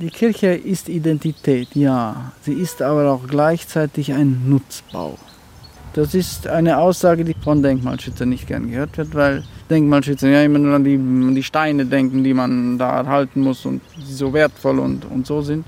Die 0.00 0.10
Kirche 0.10 0.48
ist 0.48 0.88
Identität, 0.88 1.68
ja. 1.74 2.32
Sie 2.42 2.54
ist 2.54 2.82
aber 2.82 3.12
auch 3.12 3.28
gleichzeitig 3.28 4.12
ein 4.12 4.42
Nutzbau. 4.48 5.18
Das 5.92 6.16
ist 6.16 6.48
eine 6.48 6.78
Aussage, 6.78 7.22
die 7.24 7.36
von 7.44 7.62
Denkmalschützern 7.62 8.28
nicht 8.28 8.48
gern 8.48 8.72
gehört 8.72 8.98
wird, 8.98 9.14
weil 9.14 9.44
Denkmalschützer 9.70 10.28
ja 10.28 10.42
immer 10.42 10.58
nur 10.58 10.74
an 10.74 10.84
die, 10.84 10.94
an 10.94 11.34
die 11.34 11.42
Steine 11.42 11.86
denken, 11.86 12.22
die 12.22 12.34
man 12.34 12.78
da 12.78 13.00
erhalten 13.00 13.40
muss 13.40 13.64
und 13.64 13.80
die 13.96 14.12
so 14.12 14.32
wertvoll 14.32 14.78
und, 14.78 15.04
und 15.10 15.26
so 15.26 15.40
sind. 15.40 15.64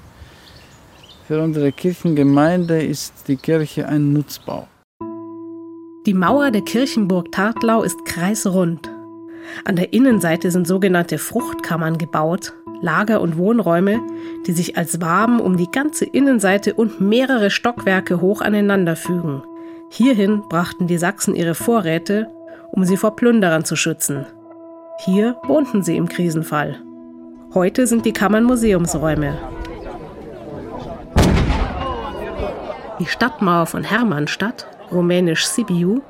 Für 1.27 1.43
unsere 1.43 1.73
Kirchengemeinde 1.73 2.83
ist 2.83 3.27
die 3.27 3.37
Kirche 3.37 3.89
ein 3.89 4.13
Nutzbau. 4.13 4.69
Die 6.07 6.15
Mauer 6.15 6.53
der 6.53 6.63
Kirchenburg 6.63 7.33
Tartlau 7.33 7.83
ist 7.83 8.05
kreisrund. 8.05 8.89
An 9.65 9.75
der 9.75 9.93
Innenseite 9.93 10.51
sind 10.51 10.67
sogenannte 10.67 11.19
Fruchtkammern 11.19 11.99
gebaut, 11.99 12.53
Lager- 12.81 13.21
und 13.21 13.39
Wohnräume, 13.39 14.01
die 14.47 14.53
sich 14.53 14.77
als 14.77 15.01
Waben 15.01 15.41
um 15.41 15.57
die 15.57 15.71
ganze 15.71 16.05
Innenseite 16.05 16.75
und 16.75 17.01
mehrere 17.01 17.51
Stockwerke 17.51 18.21
hoch 18.21 18.41
aneinander 18.41 18.95
fügen. 18.95 19.43
Hierhin 19.91 20.43
brachten 20.49 20.87
die 20.87 20.99
Sachsen 20.99 21.35
ihre 21.35 21.55
Vorräte, 21.55 22.29
um 22.73 22.85
sie 22.85 22.97
vor 22.97 23.17
Plünderern 23.17 23.64
zu 23.64 23.77
schützen. 23.77 24.27
Hier 25.05 25.37
wohnten 25.45 25.83
sie 25.83 25.97
im 25.97 26.09
Krisenfall. 26.09 26.81
Heute 27.55 27.87
sind 27.87 28.05
die 28.05 28.12
Kammern 28.12 28.45
Museumsräume. 28.45 29.39
Die 32.99 33.07
Stadtmauer 33.07 33.67
von 33.67 33.85
Hermannstadt, 33.85 34.67
rumänisch 34.91 35.47
Sibiu, 35.47 36.01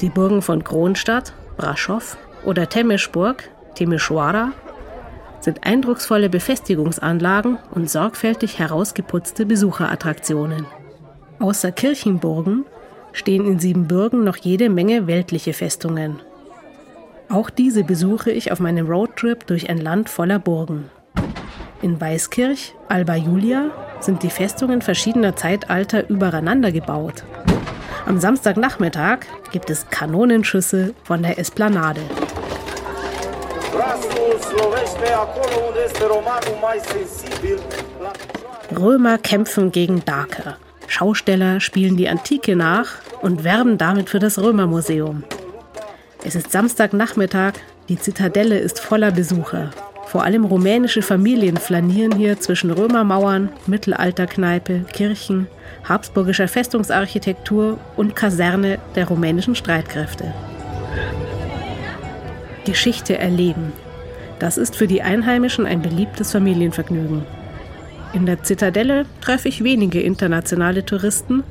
die 0.00 0.08
Burgen 0.08 0.42
von 0.42 0.64
Kronstadt, 0.64 1.32
Braschow 1.56 2.16
oder 2.44 2.68
Temeschburg, 2.68 3.50
Timișoara, 3.76 4.52
sind 5.40 5.66
eindrucksvolle 5.66 6.30
Befestigungsanlagen 6.30 7.58
und 7.74 7.90
sorgfältig 7.90 8.58
herausgeputzte 8.58 9.44
Besucherattraktionen. 9.44 10.66
Außer 11.38 11.72
Kirchenburgen 11.72 12.64
stehen 13.12 13.46
in 13.46 13.58
Siebenbürgen 13.58 14.24
noch 14.24 14.36
jede 14.36 14.68
Menge 14.68 15.06
weltliche 15.06 15.52
Festungen. 15.52 16.20
Auch 17.28 17.50
diese 17.50 17.84
besuche 17.84 18.30
ich 18.30 18.52
auf 18.52 18.60
meinem 18.60 18.86
Roadtrip 18.86 19.46
durch 19.46 19.70
ein 19.70 19.78
Land 19.78 20.08
voller 20.08 20.38
Burgen. 20.38 20.90
In 21.80 22.00
Weißkirch, 22.00 22.74
Alba 22.88 23.16
Julia, 23.16 23.70
sind 24.00 24.22
die 24.22 24.30
Festungen 24.30 24.82
verschiedener 24.82 25.34
Zeitalter 25.34 26.08
übereinander 26.08 26.70
gebaut. 26.72 27.24
Am 28.06 28.18
Samstagnachmittag 28.18 29.20
gibt 29.50 29.70
es 29.70 29.88
Kanonenschüsse 29.88 30.94
von 31.04 31.22
der 31.22 31.38
Esplanade. 31.38 32.00
Römer 38.76 39.18
kämpfen 39.18 39.72
gegen 39.72 40.04
Daker. 40.04 40.56
Schausteller 40.92 41.58
spielen 41.60 41.96
die 41.96 42.10
Antike 42.10 42.54
nach 42.54 42.96
und 43.22 43.44
werben 43.44 43.78
damit 43.78 44.10
für 44.10 44.18
das 44.18 44.38
Römermuseum. 44.38 45.24
Es 46.22 46.34
ist 46.34 46.52
Samstagnachmittag, 46.52 47.54
die 47.88 47.98
Zitadelle 47.98 48.58
ist 48.58 48.78
voller 48.78 49.10
Besucher. 49.10 49.70
Vor 50.06 50.22
allem 50.22 50.44
rumänische 50.44 51.00
Familien 51.00 51.56
flanieren 51.56 52.14
hier 52.14 52.38
zwischen 52.40 52.70
Römermauern, 52.70 53.48
Mittelalterkneipe, 53.66 54.84
Kirchen, 54.92 55.46
habsburgischer 55.88 56.46
Festungsarchitektur 56.46 57.78
und 57.96 58.14
Kaserne 58.14 58.78
der 58.94 59.08
rumänischen 59.08 59.54
Streitkräfte. 59.54 60.34
Geschichte 62.66 63.16
erleben. 63.16 63.72
Das 64.38 64.58
ist 64.58 64.76
für 64.76 64.86
die 64.86 65.00
Einheimischen 65.00 65.64
ein 65.64 65.80
beliebtes 65.80 66.32
Familienvergnügen. 66.32 67.24
In 68.12 68.26
der 68.26 68.42
Zitadelle 68.42 69.06
treffe 69.22 69.48
ich 69.48 69.64
wenige 69.64 70.00
internationale 70.00 70.84
Touristen, 70.84 71.44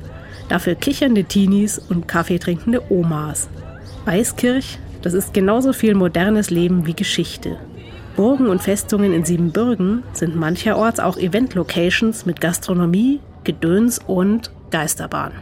dafür 0.48 0.76
kichernde 0.76 1.24
Teenies 1.24 1.78
und 1.78 2.06
kaffeetrinkende 2.06 2.82
Omas. 2.88 3.48
Weißkirch, 4.04 4.78
das 5.02 5.12
ist 5.12 5.34
genauso 5.34 5.72
viel 5.72 5.94
modernes 5.94 6.50
Leben 6.50 6.86
wie 6.86 6.94
Geschichte. 6.94 7.58
Burgen 8.14 8.46
und 8.46 8.62
Festungen 8.62 9.12
in 9.12 9.24
Siebenbürgen 9.24 10.04
sind 10.12 10.36
mancherorts 10.36 11.00
auch 11.00 11.16
Event-Locations 11.16 12.26
mit 12.26 12.40
Gastronomie, 12.40 13.20
Gedöns 13.42 13.98
und 13.98 14.52
Geisterbahn. 14.70 15.32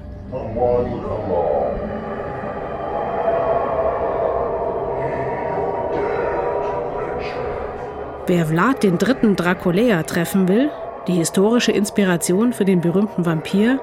Wer 8.27 8.47
Vlad 8.47 8.85
den 8.85 8.97
dritten 8.97 9.35
Draculea 9.35 10.05
treffen 10.05 10.47
will, 10.47 10.71
die 11.07 11.15
historische 11.15 11.73
Inspiration 11.73 12.53
für 12.53 12.65
den 12.65 12.81
berühmten 12.81 13.27
Vampir, 13.27 13.81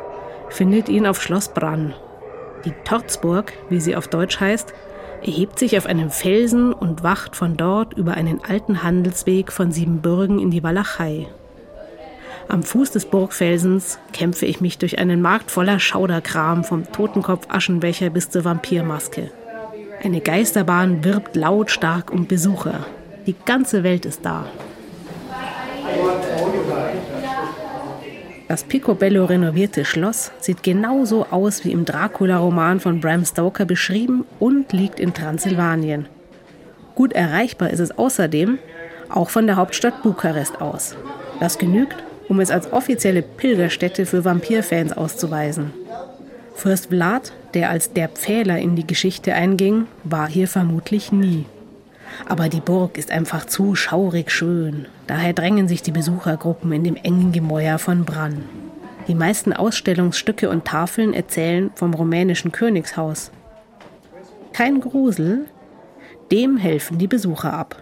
findet 0.49 0.89
ihn 0.89 1.05
auf 1.05 1.21
Schloss 1.21 1.49
Brann. 1.49 1.93
Die 2.65 2.73
Torzburg, 2.83 3.53
wie 3.69 3.79
sie 3.79 3.95
auf 3.95 4.07
Deutsch 4.07 4.39
heißt, 4.39 4.73
erhebt 5.25 5.59
sich 5.59 5.77
auf 5.77 5.85
einem 5.85 6.09
Felsen 6.09 6.73
und 6.73 7.03
wacht 7.03 7.35
von 7.35 7.57
dort 7.57 7.93
über 7.93 8.13
einen 8.13 8.41
alten 8.47 8.83
Handelsweg 8.83 9.51
von 9.51 9.71
Siebenbürgen 9.71 10.39
in 10.39 10.51
die 10.51 10.63
Walachei. 10.63 11.27
Am 12.49 12.63
Fuß 12.63 12.91
des 12.91 13.05
Burgfelsens 13.05 13.99
kämpfe 14.13 14.45
ich 14.45 14.61
mich 14.61 14.77
durch 14.77 14.99
einen 14.99 15.21
Markt 15.21 15.51
voller 15.51 15.79
Schauderkram 15.79 16.63
vom 16.63 16.89
Totenkopf-Aschenbecher 16.91 18.09
bis 18.09 18.29
zur 18.29 18.45
Vampirmaske. 18.45 19.31
Eine 20.01 20.21
Geisterbahn 20.21 21.03
wirbt 21.03 21.35
lautstark 21.35 22.11
um 22.11 22.27
Besucher. 22.27 22.85
Die 23.25 23.35
ganze 23.45 23.83
Welt 23.83 24.05
ist 24.05 24.23
da. 24.23 24.45
Das 28.47 28.63
picobello 28.63 29.25
renovierte 29.25 29.83
Schloss 29.83 30.31
sieht 30.39 30.63
genauso 30.63 31.25
aus 31.31 31.65
wie 31.65 31.71
im 31.73 31.83
Dracula-Roman 31.83 32.79
von 32.79 33.01
Bram 33.01 33.25
Stoker 33.25 33.65
beschrieben 33.65 34.23
und 34.39 34.71
liegt 34.71 34.99
in 34.99 35.13
Transsilvanien. 35.13 36.07
Gut 36.95 37.11
erreichbar 37.11 37.71
ist 37.71 37.79
es 37.79 37.97
außerdem 37.97 38.57
auch 39.09 39.29
von 39.29 39.47
der 39.47 39.57
Hauptstadt 39.57 40.01
Bukarest 40.01 40.61
aus. 40.61 40.95
Das 41.39 41.57
genügt, 41.57 41.95
um 42.29 42.39
es 42.39 42.49
als 42.49 42.71
offizielle 42.71 43.21
Pilgerstätte 43.21 44.05
für 44.05 44.23
Vampirfans 44.23 44.93
auszuweisen. 44.93 45.73
Fürst 46.55 46.87
Vlad, 46.87 47.33
der 47.53 47.69
als 47.69 47.93
der 47.93 48.09
Pfähler 48.09 48.57
in 48.57 48.75
die 48.75 48.87
Geschichte 48.87 49.33
einging, 49.33 49.87
war 50.03 50.27
hier 50.27 50.47
vermutlich 50.47 51.11
nie. 51.11 51.45
Aber 52.27 52.49
die 52.49 52.61
Burg 52.61 52.97
ist 52.97 53.11
einfach 53.11 53.45
zu 53.45 53.75
schaurig 53.75 54.31
schön. 54.31 54.87
Daher 55.07 55.33
drängen 55.33 55.67
sich 55.67 55.81
die 55.81 55.91
Besuchergruppen 55.91 56.71
in 56.73 56.83
dem 56.83 56.95
engen 56.97 57.31
Gemäuer 57.31 57.79
von 57.79 58.03
Brann. 58.03 58.43
Die 59.07 59.15
meisten 59.15 59.53
Ausstellungsstücke 59.53 60.49
und 60.49 60.65
Tafeln 60.65 61.13
erzählen 61.13 61.71
vom 61.75 61.93
rumänischen 61.93 62.51
Königshaus. 62.51 63.31
Kein 64.51 64.81
Grusel, 64.81 65.45
dem 66.29 66.57
helfen 66.57 66.97
die 66.97 67.07
Besucher 67.07 67.53
ab. 67.53 67.81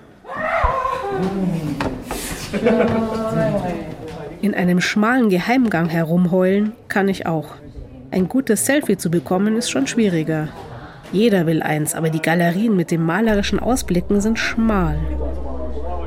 In 4.42 4.54
einem 4.54 4.80
schmalen 4.82 5.30
Geheimgang 5.30 5.90
herumheulen 5.90 6.74
kann 6.88 7.10
ich 7.10 7.26
auch. 7.26 7.56
Ein 8.12 8.30
gutes 8.30 8.68
Selfie 8.68 8.98
zu 8.98 9.10
bekommen 9.10 9.58
ist 9.58 9.72
schon 9.72 9.88
schwieriger. 9.88 10.50
Jeder 11.12 11.46
will 11.46 11.62
eins, 11.62 11.96
aber 11.96 12.10
die 12.10 12.22
Galerien 12.22 12.76
mit 12.76 12.92
den 12.92 13.02
malerischen 13.02 13.60
Ausblicken 13.60 14.22
sind 14.22 14.40
schmal. 14.40 14.98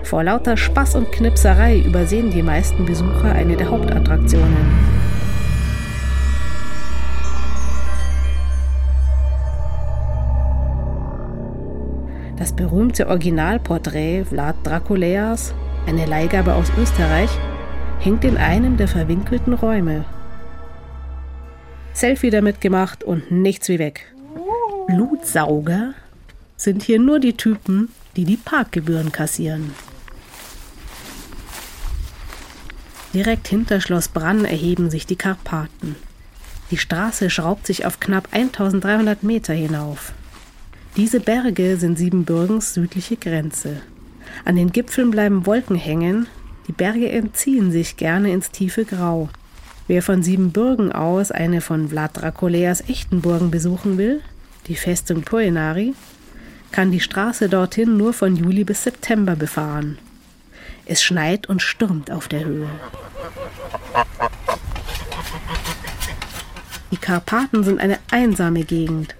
Vor 0.02 0.24
lauter 0.24 0.56
Spaß 0.56 0.94
und 0.96 1.12
Knipserei 1.12 1.78
übersehen 1.78 2.30
die 2.30 2.42
meisten 2.42 2.84
Besucher 2.84 3.32
eine 3.32 3.56
der 3.56 3.70
Hauptattraktionen. 3.70 4.98
Das 12.36 12.54
berühmte 12.54 13.08
Originalporträt 13.08 14.24
Vlad 14.24 14.56
Draculeas, 14.62 15.54
eine 15.86 16.06
Leihgabe 16.06 16.54
aus 16.54 16.70
Österreich, 16.78 17.30
hängt 17.98 18.24
in 18.24 18.36
einem 18.36 18.76
der 18.76 18.88
verwinkelten 18.88 19.54
Räume. 19.54 20.04
Selfie 21.92 22.30
damit 22.30 22.60
gemacht 22.60 23.02
und 23.02 23.30
nichts 23.32 23.68
wie 23.68 23.80
weg. 23.80 24.14
Blutsauger 24.88 25.92
sind 26.56 26.82
hier 26.82 26.98
nur 26.98 27.20
die 27.20 27.34
Typen, 27.34 27.90
die 28.16 28.24
die 28.24 28.38
Parkgebühren 28.38 29.12
kassieren. 29.12 29.74
Direkt 33.12 33.48
hinter 33.48 33.82
Schloss 33.82 34.08
Brann 34.08 34.46
erheben 34.46 34.88
sich 34.88 35.04
die 35.04 35.16
Karpaten. 35.16 35.94
Die 36.70 36.78
Straße 36.78 37.28
schraubt 37.28 37.66
sich 37.66 37.84
auf 37.84 38.00
knapp 38.00 38.28
1300 38.30 39.22
Meter 39.22 39.52
hinauf. 39.52 40.14
Diese 40.96 41.20
Berge 41.20 41.76
sind 41.76 41.98
Siebenbürgens 41.98 42.72
südliche 42.72 43.16
Grenze. 43.16 43.82
An 44.46 44.56
den 44.56 44.72
Gipfeln 44.72 45.10
bleiben 45.10 45.44
Wolken 45.44 45.76
hängen, 45.76 46.28
die 46.66 46.72
Berge 46.72 47.10
entziehen 47.10 47.72
sich 47.72 47.98
gerne 47.98 48.32
ins 48.32 48.50
tiefe 48.52 48.86
Grau. 48.86 49.28
Wer 49.86 50.02
von 50.02 50.22
Siebenbürgen 50.22 50.92
aus 50.92 51.30
eine 51.30 51.60
von 51.60 51.90
Vlad 51.90 52.16
Draculeas 52.16 52.88
echten 52.88 53.20
Burgen 53.20 53.50
besuchen 53.50 53.98
will, 53.98 54.22
die 54.68 54.76
Festung 54.76 55.22
Poenari, 55.22 55.94
kann 56.70 56.92
die 56.92 57.00
Straße 57.00 57.48
dorthin 57.48 57.96
nur 57.96 58.12
von 58.12 58.36
Juli 58.36 58.64
bis 58.64 58.84
September 58.84 59.34
befahren. 59.36 59.98
Es 60.86 61.02
schneit 61.02 61.48
und 61.48 61.62
stürmt 61.62 62.10
auf 62.10 62.28
der 62.28 62.44
Höhe. 62.44 62.68
Die 66.90 66.96
Karpaten 66.96 67.64
sind 67.64 67.80
eine 67.80 67.98
einsame 68.10 68.64
Gegend. 68.64 69.14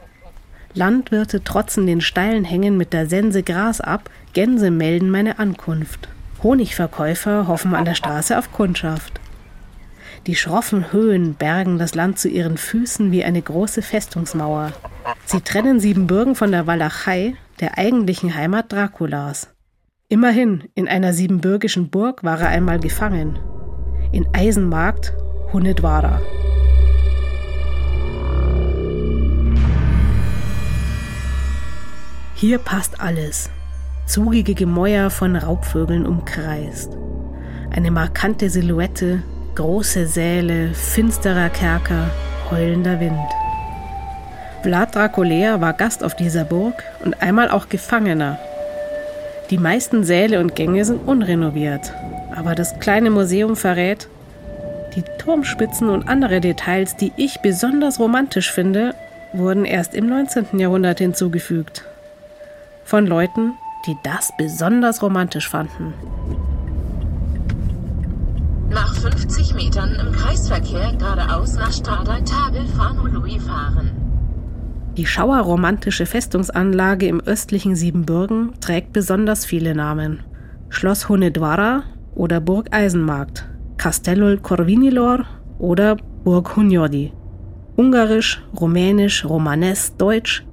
Landwirte 0.75 1.43
trotzen 1.43 1.87
den 1.87 2.01
steilen 2.01 2.45
Hängen 2.45 2.77
mit 2.77 2.93
der 2.93 3.09
Sense 3.09 3.43
Gras 3.43 3.81
ab, 3.81 4.11
Gänse 4.33 4.71
melden 4.71 5.11
meine 5.11 5.39
Ankunft. 5.39 6.09
Honigverkäufer 6.43 7.49
hoffen 7.49 7.75
an 7.75 7.85
der 7.85 7.95
Straße 7.95 8.39
auf 8.39 8.53
Kundschaft. 8.53 9.21
Die 10.27 10.35
schroffen 10.35 10.93
Höhen 10.93 11.35
bergen 11.35 11.79
das 11.79 11.95
Land 11.95 12.19
zu 12.19 12.29
ihren 12.29 12.59
Füßen 12.59 13.13
wie 13.13 13.25
eine 13.25 13.41
große 13.41 13.83
Festungsmauer. 13.83 14.73
Sie 15.25 15.41
trennen 15.41 15.81
Siebenbürgen 15.81 16.35
von 16.35 16.51
der 16.51 16.67
Walachei, 16.67 17.35
der 17.61 17.79
eigentlichen 17.79 18.35
Heimat 18.35 18.73
Draculas. 18.73 19.49
Immerhin, 20.09 20.65
in 20.75 20.89
einer 20.89 21.13
siebenbürgischen 21.13 21.91
Burg 21.91 22.25
war 22.25 22.41
er 22.41 22.49
einmal 22.49 22.81
gefangen. 22.81 23.39
In 24.13 24.27
Eisenmarkt 24.35 25.15
Hunedwara. 25.53 26.21
Hier 32.35 32.59
passt 32.59 33.01
alles. 33.01 33.51
Zugige 34.07 34.55
Gemäuer 34.55 35.11
von 35.11 35.37
Raubvögeln 35.37 36.07
umkreist. 36.07 36.97
Eine 37.71 37.91
markante 37.91 38.49
Silhouette 38.49 39.23
große 39.59 40.07
Säle, 40.07 40.73
finsterer 40.73 41.49
Kerker, 41.49 42.09
heulender 42.49 43.01
Wind. 43.01 43.19
Vlad 44.63 44.95
Draculea 44.95 45.61
war 45.61 45.73
Gast 45.73 46.05
auf 46.05 46.15
dieser 46.15 46.45
Burg 46.45 46.85
und 47.05 47.21
einmal 47.21 47.51
auch 47.51 47.69
Gefangener. 47.69 48.39
Die 49.51 49.59
meisten 49.59 50.05
Säle 50.05 50.39
und 50.39 50.55
Gänge 50.55 50.85
sind 50.85 51.09
unrenoviert, 51.09 51.93
aber 52.37 52.55
das 52.55 52.79
kleine 52.79 53.11
Museum 53.11 53.57
verrät, 53.57 54.07
die 54.95 55.03
Turmspitzen 55.19 55.89
und 55.89 56.09
andere 56.09 56.41
Details, 56.41 56.95
die 56.95 57.11
ich 57.17 57.41
besonders 57.41 57.99
romantisch 57.99 58.53
finde, 58.53 58.95
wurden 59.33 59.65
erst 59.65 59.93
im 59.93 60.07
19. 60.07 60.57
Jahrhundert 60.61 61.01
hinzugefügt. 61.01 61.85
Von 62.85 63.09
Leuten, 63.09 63.55
die 63.89 63.97
das 64.05 64.33
besonders 64.39 65.03
romantisch 65.03 65.49
fanden. 65.49 65.95
Nach 68.71 68.95
50 68.95 69.55
Metern 69.55 69.95
im 69.95 70.13
Kreisverkehr 70.13 70.93
geradeaus 70.99 71.55
nach 71.55 71.73
Strada 71.73 72.21
Tagel 72.21 72.67
Farnului 72.67 73.41
fahren. 73.41 73.91
Die 74.97 75.07
schauerromantische 75.07 76.05
Festungsanlage 76.05 77.07
im 77.07 77.21
östlichen 77.21 77.77
Siebenbürgen 77.77 78.61
trägt 78.61 78.93
besonders 78.93 79.47
viele 79.47 79.75
Namen. 79.75 80.21
Schloss 80.69 81.09
Hunedoara 81.09 81.85
oder 82.15 82.41
Burg 82.41 82.69
Eisenmarkt, 82.71 83.49
Castellul 83.79 84.39
Corvinilor 84.39 85.25
oder 85.59 85.97
Burg 86.25 86.57
Hunyadi. 86.57 87.13
Ungarisch, 87.77 88.43
Rumänisch, 88.61 89.25
Romanes, 89.25 89.97
Deutsch. 89.97 90.45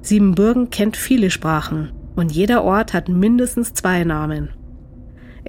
Siebenbürgen 0.00 0.70
kennt 0.70 0.96
viele 0.96 1.30
Sprachen 1.30 1.92
und 2.16 2.32
jeder 2.32 2.64
Ort 2.64 2.94
hat 2.94 3.08
mindestens 3.08 3.74
zwei 3.74 4.04
Namen. 4.04 4.50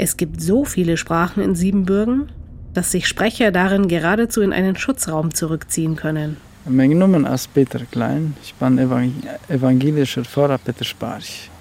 Es 0.03 0.17
gibt 0.17 0.41
so 0.41 0.65
viele 0.65 0.97
Sprachen 0.97 1.43
in 1.43 1.53
Siebenbürgen, 1.53 2.31
dass 2.73 2.91
sich 2.91 3.07
Sprecher 3.07 3.51
darin 3.51 3.87
geradezu 3.87 4.41
in 4.41 4.51
einen 4.51 4.75
Schutzraum 4.75 5.31
zurückziehen 5.31 5.95
können. 5.95 6.37
Mein 6.65 6.97
Name 6.97 7.29
ist 7.31 7.53
Peter 7.53 7.81
Klein, 7.85 8.35
ich 8.41 8.55
bin 8.55 8.79
evangelischer 9.47 10.25
Pfarrer 10.25 10.57
Peter 10.57 10.83
Sparch. 10.83 11.51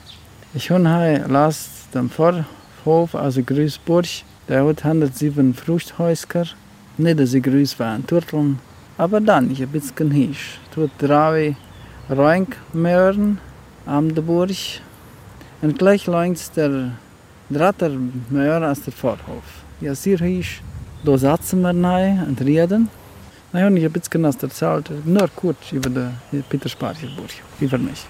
Ich 0.54 0.70
habe 0.70 1.22
last 1.28 1.68
dem 1.94 2.08
Vorhof 2.08 3.14
also 3.14 3.42
Grüßburg, 3.42 4.06
der 4.48 4.64
hat 4.64 4.86
107 4.86 5.52
Fruchthäuser, 5.52 6.46
nicht 6.96 7.20
so 7.26 7.40
groß 7.42 7.78
wie 7.78 7.82
ein 7.82 8.06
Turteln, 8.06 8.58
aber 8.96 9.20
dann 9.20 9.50
ist 9.50 9.60
ein 9.60 9.68
bisschen 9.68 10.10
hisch. 10.12 10.58
Tut 10.74 10.92
drei 10.96 11.56
Reinkmöhren 12.08 13.38
am 13.84 14.08
Burg 14.08 14.80
und 15.60 15.78
gleich 15.78 16.06
längs 16.06 16.50
der 16.52 16.92
dritte 17.50 17.90
Möhr 18.30 18.70
aus 18.70 18.82
der 18.82 18.92
Vorhof. 18.92 19.44
Ja, 19.80 19.94
sehr 19.94 20.18
hisch. 20.18 20.62
Da 21.04 21.16
sitzen 21.16 21.62
wir 21.62 21.74
rein 21.88 22.24
und 22.28 22.40
reden. 22.40 22.88
Na 23.52 23.60
ja, 23.60 23.68
ich 23.68 23.84
habe 23.84 23.98
ein 23.98 24.00
bisschen 24.00 24.24
erzählt, 24.24 24.90
nur 25.04 25.28
kurz 25.34 25.72
über 25.72 25.90
die 25.90 26.42
Peter 26.48 26.68
Sparcherburg, 26.68 27.30
über 27.60 27.78
mich. 27.78 28.06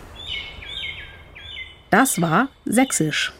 Das 1.90 2.20
war 2.20 2.48
Sächsisch. 2.64 3.32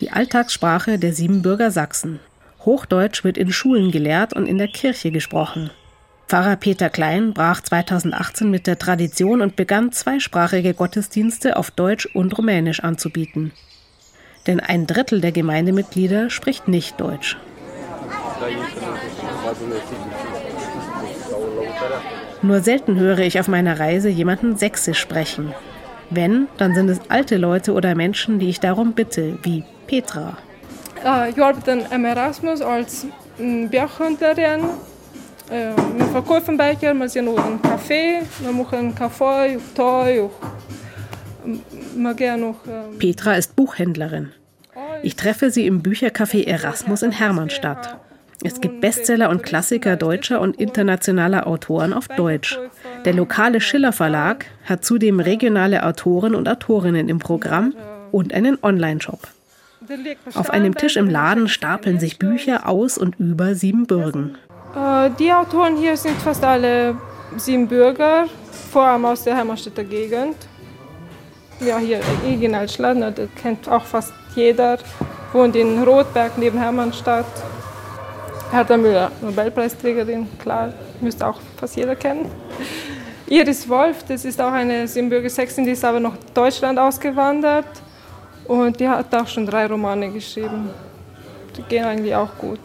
Die 0.00 0.10
Alltagssprache 0.10 0.98
der 0.98 1.12
Siebenbürger 1.12 1.70
Sachsen. 1.70 2.20
Hochdeutsch 2.64 3.24
wird 3.24 3.38
in 3.38 3.52
Schulen 3.52 3.90
gelehrt 3.90 4.34
und 4.34 4.46
in 4.46 4.58
der 4.58 4.68
Kirche 4.68 5.10
gesprochen. 5.10 5.70
Pfarrer 6.28 6.56
Peter 6.56 6.90
Klein 6.90 7.34
brach 7.34 7.60
2018 7.60 8.50
mit 8.50 8.66
der 8.66 8.78
Tradition 8.78 9.40
und 9.40 9.56
begann 9.56 9.90
zweisprachige 9.92 10.74
Gottesdienste 10.74 11.56
auf 11.56 11.70
Deutsch 11.70 12.06
und 12.14 12.36
Rumänisch 12.38 12.80
anzubieten. 12.80 13.52
Denn 14.46 14.60
ein 14.60 14.86
Drittel 14.86 15.20
der 15.20 15.32
Gemeindemitglieder 15.32 16.30
spricht 16.30 16.68
nicht 16.68 17.00
Deutsch. 17.00 17.36
Nur 22.42 22.60
selten 22.60 22.98
höre 22.98 23.18
ich 23.18 23.38
auf 23.38 23.48
meiner 23.48 23.78
Reise 23.78 24.08
jemanden 24.08 24.56
Sächsisch 24.56 24.98
sprechen. 24.98 25.52
Wenn, 26.08 26.48
dann 26.56 26.74
sind 26.74 26.88
es 26.88 27.00
alte 27.08 27.36
Leute 27.36 27.72
oder 27.72 27.94
Menschen, 27.94 28.38
die 28.38 28.48
ich 28.48 28.60
darum 28.60 28.94
bitte, 28.94 29.38
wie 29.42 29.62
Petra. 29.86 30.38
Uh, 31.04 31.30
ich 31.30 31.40
arbeite 31.40 31.86
im 31.90 32.04
Erasmus 32.04 32.60
als 32.60 33.06
Berghunderin 33.38 34.64
äh, 35.50 35.72
wir 35.96 36.06
verkaufen 36.06 36.56
Becher, 36.56 36.94
wir 36.94 37.08
sind 37.08 37.28
einen 37.28 37.60
Kaffee, 37.60 38.20
wir 38.38 38.52
machen 38.52 38.94
Kaffee, 38.94 39.58
Tee, 39.74 40.22
noch... 40.22 40.30
Ähm 40.42 40.59
Petra 42.98 43.34
ist 43.34 43.56
Buchhändlerin. 43.56 44.32
Ich 45.02 45.16
treffe 45.16 45.50
sie 45.50 45.66
im 45.66 45.82
Büchercafé 45.82 46.46
Erasmus 46.46 47.02
in 47.02 47.12
Hermannstadt. 47.12 47.98
Es 48.42 48.60
gibt 48.60 48.80
Bestseller 48.80 49.28
und 49.28 49.42
Klassiker 49.42 49.96
deutscher 49.96 50.40
und 50.40 50.58
internationaler 50.58 51.46
Autoren 51.46 51.92
auf 51.92 52.08
Deutsch. 52.08 52.58
Der 53.04 53.12
lokale 53.12 53.60
Schiller 53.60 53.92
Verlag 53.92 54.46
hat 54.64 54.84
zudem 54.84 55.20
regionale 55.20 55.84
Autoren 55.84 56.34
und 56.34 56.48
Autorinnen 56.48 57.08
im 57.08 57.18
Programm 57.18 57.74
und 58.12 58.32
einen 58.32 58.58
Online-Shop. 58.62 59.20
Auf 60.34 60.50
einem 60.50 60.74
Tisch 60.74 60.96
im 60.96 61.08
Laden 61.08 61.48
stapeln 61.48 61.98
sich 62.00 62.18
Bücher 62.18 62.68
aus 62.68 62.96
und 62.96 63.18
über 63.18 63.54
Siebenbürgen. 63.54 64.36
Äh, 64.74 65.10
die 65.18 65.32
Autoren 65.32 65.76
hier 65.76 65.96
sind 65.96 66.16
fast 66.16 66.44
alle 66.44 66.96
Siebenbürger, 67.36 68.26
vor 68.70 68.84
allem 68.84 69.04
aus 69.04 69.24
der 69.24 69.36
Heimatstädter 69.36 69.84
Gegend. 69.84 70.36
Ja, 71.60 71.76
hier 71.76 72.00
Igen 72.26 72.54
Altschladner, 72.54 73.10
das 73.10 73.28
kennt 73.36 73.68
auch 73.68 73.84
fast 73.84 74.14
jeder, 74.34 74.78
wohnt 75.32 75.54
in 75.54 75.82
Rotberg 75.82 76.38
neben 76.38 76.58
Hermannstadt. 76.58 77.26
Hertha 78.50 78.78
Müller, 78.78 79.12
Nobelpreisträgerin, 79.20 80.26
klar, 80.38 80.72
müsste 81.02 81.26
auch 81.26 81.38
fast 81.58 81.76
jeder 81.76 81.96
kennen. 81.96 82.30
Iris 83.28 83.68
Wolf, 83.68 84.02
das 84.08 84.24
ist 84.24 84.40
auch 84.40 84.52
eine 84.52 84.88
Siebenbürger 84.88 85.28
Sexin, 85.28 85.66
die 85.66 85.72
ist 85.72 85.84
aber 85.84 86.00
nach 86.00 86.16
Deutschland 86.32 86.78
ausgewandert 86.78 87.66
und 88.48 88.80
die 88.80 88.88
hat 88.88 89.14
auch 89.14 89.28
schon 89.28 89.44
drei 89.44 89.66
Romane 89.66 90.10
geschrieben. 90.10 90.70
Die 91.58 91.62
gehen 91.62 91.84
eigentlich 91.84 92.14
auch 92.14 92.38
gut. 92.38 92.60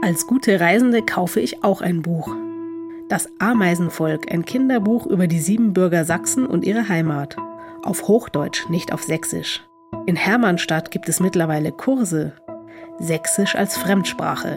Als 0.00 0.26
gute 0.28 0.60
Reisende 0.60 1.02
kaufe 1.02 1.40
ich 1.40 1.64
auch 1.64 1.82
ein 1.82 2.02
Buch. 2.02 2.32
Das 3.10 3.28
Ameisenvolk, 3.40 4.32
ein 4.32 4.44
Kinderbuch 4.44 5.04
über 5.04 5.26
die 5.26 5.40
Siebenbürger 5.40 6.04
Sachsen 6.04 6.46
und 6.46 6.64
ihre 6.64 6.88
Heimat. 6.88 7.36
Auf 7.82 8.06
Hochdeutsch, 8.06 8.68
nicht 8.68 8.92
auf 8.92 9.02
Sächsisch. 9.02 9.66
In 10.06 10.14
Hermannstadt 10.14 10.92
gibt 10.92 11.08
es 11.08 11.18
mittlerweile 11.18 11.72
Kurse. 11.72 12.34
Sächsisch 13.00 13.56
als 13.56 13.76
Fremdsprache. 13.76 14.56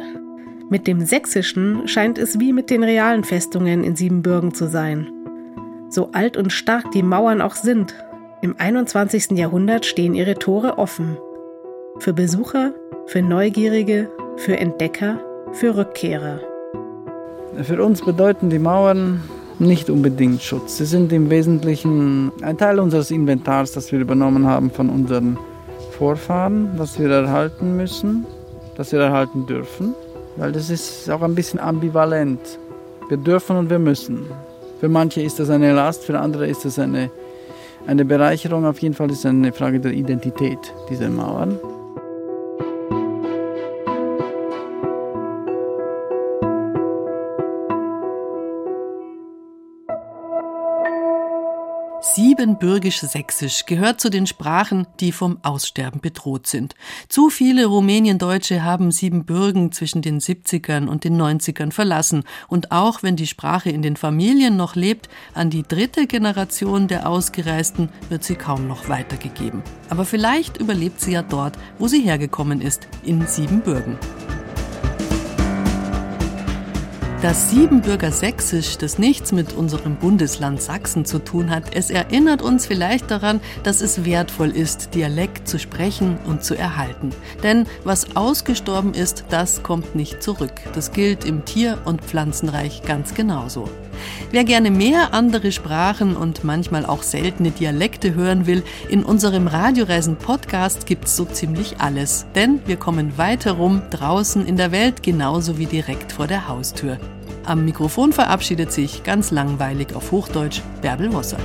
Mit 0.69 0.85
dem 0.85 1.03
Sächsischen 1.03 1.87
scheint 1.87 2.19
es 2.19 2.39
wie 2.39 2.53
mit 2.53 2.69
den 2.69 2.83
realen 2.83 3.23
Festungen 3.23 3.83
in 3.83 3.95
Siebenbürgen 3.95 4.53
zu 4.53 4.67
sein. 4.67 5.11
So 5.89 6.11
alt 6.11 6.37
und 6.37 6.53
stark 6.53 6.91
die 6.91 7.01
Mauern 7.01 7.41
auch 7.41 7.55
sind, 7.55 7.95
im 8.43 8.53
21. 8.59 9.31
Jahrhundert 9.31 9.83
stehen 9.83 10.13
ihre 10.13 10.35
Tore 10.35 10.77
offen. 10.77 11.17
Für 11.97 12.13
Besucher, 12.13 12.75
für 13.07 13.23
Neugierige, 13.23 14.11
für 14.37 14.59
Entdecker, 14.59 15.19
für 15.53 15.75
Rückkehrer. 15.75 16.52
Für 17.61 17.83
uns 17.83 18.03
bedeuten 18.03 18.49
die 18.49 18.59
Mauern 18.59 19.21
nicht 19.59 19.89
unbedingt 19.89 20.41
Schutz. 20.41 20.77
Sie 20.77 20.85
sind 20.85 21.13
im 21.13 21.29
Wesentlichen 21.29 22.31
ein 22.41 22.57
Teil 22.57 22.79
unseres 22.79 23.11
Inventars, 23.11 23.71
das 23.73 23.91
wir 23.91 23.99
übernommen 23.99 24.47
haben 24.47 24.71
von 24.71 24.89
unseren 24.89 25.37
Vorfahren, 25.97 26.71
das 26.77 26.99
wir 26.99 27.09
erhalten 27.11 27.77
müssen, 27.77 28.25
das 28.75 28.91
wir 28.91 28.99
erhalten 28.99 29.45
dürfen. 29.45 29.93
Weil 30.35 30.51
das 30.51 30.71
ist 30.71 31.09
auch 31.11 31.21
ein 31.21 31.35
bisschen 31.35 31.59
ambivalent. 31.59 32.39
Wir 33.07 33.17
dürfen 33.17 33.55
und 33.55 33.69
wir 33.69 33.79
müssen. 33.79 34.25
Für 34.79 34.89
manche 34.89 35.21
ist 35.21 35.39
das 35.39 35.51
eine 35.51 35.73
Last, 35.73 36.03
für 36.03 36.19
andere 36.19 36.47
ist 36.47 36.65
das 36.65 36.79
eine, 36.79 37.11
eine 37.85 38.03
Bereicherung. 38.03 38.65
Auf 38.65 38.79
jeden 38.79 38.95
Fall 38.95 39.11
ist 39.11 39.19
es 39.19 39.25
eine 39.27 39.53
Frage 39.53 39.79
der 39.79 39.93
Identität 39.93 40.59
dieser 40.89 41.09
Mauern. 41.09 41.59
Siebenbürgisch-Sächsisch 52.33 53.67
gehört 53.67 54.01
zu 54.01 54.09
den 54.09 54.25
Sprachen, 54.25 54.87
die 54.99 55.11
vom 55.11 55.37
Aussterben 55.43 56.01
bedroht 56.01 56.47
sind. 56.47 56.73
Zu 57.07 57.29
viele 57.29 57.67
Rumäniendeutsche 57.67 58.63
haben 58.63 58.89
Siebenbürgen 58.89 59.71
zwischen 59.71 60.01
den 60.01 60.19
70ern 60.19 60.87
und 60.87 61.03
den 61.03 61.21
90ern 61.21 61.71
verlassen. 61.71 62.23
Und 62.47 62.71
auch 62.71 63.03
wenn 63.03 63.15
die 63.15 63.27
Sprache 63.27 63.69
in 63.69 63.83
den 63.83 63.97
Familien 63.97 64.57
noch 64.57 64.75
lebt, 64.75 65.09
an 65.35 65.51
die 65.51 65.61
dritte 65.61 66.07
Generation 66.07 66.87
der 66.87 67.07
Ausgereisten 67.07 67.89
wird 68.09 68.23
sie 68.23 68.35
kaum 68.35 68.67
noch 68.67 68.89
weitergegeben. 68.89 69.61
Aber 69.89 70.03
vielleicht 70.03 70.57
überlebt 70.57 71.01
sie 71.01 71.11
ja 71.11 71.21
dort, 71.21 71.59
wo 71.77 71.87
sie 71.87 72.01
hergekommen 72.01 72.61
ist, 72.61 72.87
in 73.03 73.27
Siebenbürgen. 73.27 73.99
Das 77.23 77.51
Siebenbürger 77.51 78.11
Sächsisch, 78.11 78.77
das 78.77 78.99
nichts 78.99 79.31
mit 79.31 79.53
unserem 79.53 79.95
Bundesland 79.95 80.61
Sachsen 80.61 81.05
zu 81.05 81.19
tun 81.19 81.51
hat, 81.51 81.73
es 81.73 81.89
erinnert 81.89 82.41
uns 82.41 82.65
vielleicht 82.65 83.09
daran, 83.09 83.39
dass 83.63 83.79
es 83.79 84.03
wertvoll 84.03 84.49
ist, 84.49 84.93
Dialekt 84.93 85.47
zu 85.47 85.57
sprechen 85.57 86.17
und 86.25 86.43
zu 86.43 86.53
erhalten. 86.53 87.11
Denn 87.41 87.65
was 87.85 88.17
ausgestorben 88.17 88.93
ist, 88.93 89.23
das 89.29 89.63
kommt 89.63 89.95
nicht 89.95 90.21
zurück. 90.21 90.51
Das 90.75 90.91
gilt 90.91 91.23
im 91.23 91.45
Tier- 91.45 91.77
und 91.85 92.01
Pflanzenreich 92.01 92.81
ganz 92.81 93.13
genauso. 93.13 93.69
Wer 94.31 94.43
gerne 94.43 94.69
mehr 94.69 95.13
andere 95.13 95.53
Sprachen 95.53 96.17
und 96.17 96.43
manchmal 96.43 96.85
auch 96.85 97.03
seltene 97.03 97.51
Dialekte 97.51 98.15
hören 98.15 98.47
will, 98.47 98.63
in 98.89 99.01
unserem 99.01 99.47
Radioreisen-Podcast 99.47 100.85
gibt's 100.85 101.15
so 101.15 101.23
ziemlich 101.23 101.79
alles. 101.79 102.25
Denn 102.35 102.59
wir 102.65 102.75
kommen 102.75 103.17
weiter 103.17 103.53
rum, 103.53 103.81
draußen 103.91 104.45
in 104.45 104.57
der 104.57 104.73
Welt 104.73 105.03
genauso 105.03 105.57
wie 105.57 105.67
direkt 105.67 106.11
vor 106.11 106.27
der 106.27 106.49
Haustür. 106.49 106.97
Am 107.45 107.65
Mikrofon 107.65 108.13
verabschiedet 108.13 108.71
sich 108.71 109.03
ganz 109.03 109.31
langweilig 109.31 109.93
auf 109.95 110.11
Hochdeutsch 110.11 110.61
Bärbel 110.81 111.11
Wossack. 111.11 111.41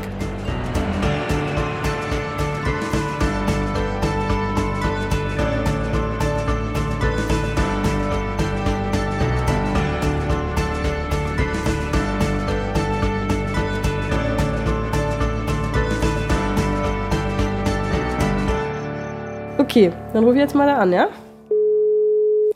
Okay, 19.58 19.92
dann 20.12 20.24
ruf 20.24 20.34
ich 20.34 20.40
jetzt 20.40 20.54
mal 20.54 20.66
da 20.66 20.78
an, 20.78 20.92
ja? 20.92 21.08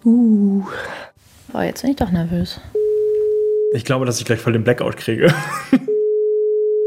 Uh. 0.05 0.63
Boah, 1.49 1.65
jetzt 1.65 1.83
bin 1.83 1.91
ich 1.91 1.97
doch 1.97 2.11
nervös. 2.11 2.61
Ich 3.75 3.85
glaube, 3.85 4.05
dass 4.05 4.19
ich 4.19 4.27
gleich 4.27 4.41
voll 4.41 4.53
den 4.53 4.65
Blackout 4.65 4.97
kriege. 4.97 5.35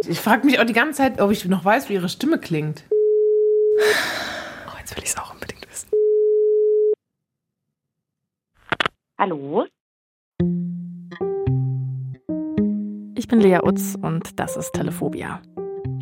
Ich 0.07 0.19
frage 0.19 0.45
mich 0.45 0.59
auch 0.59 0.65
die 0.65 0.73
ganze 0.73 0.99
Zeit, 0.99 1.19
ob 1.19 1.31
ich 1.31 1.45
noch 1.45 1.65
weiß, 1.65 1.89
wie 1.89 1.93
ihre 1.93 2.09
Stimme 2.09 2.37
klingt. 2.37 2.83
Oh, 4.67 4.77
jetzt 4.79 4.95
will 4.95 5.03
ich 5.03 5.09
es 5.09 5.17
auch 5.17 5.33
unbedingt 5.33 5.67
wissen. 5.67 5.89
Hallo? 9.17 9.65
Ich 13.17 13.27
bin 13.27 13.39
Lea 13.39 13.61
Utz 13.63 13.97
und 13.99 14.39
das 14.39 14.57
ist 14.57 14.73
Telephobia. 14.73 15.41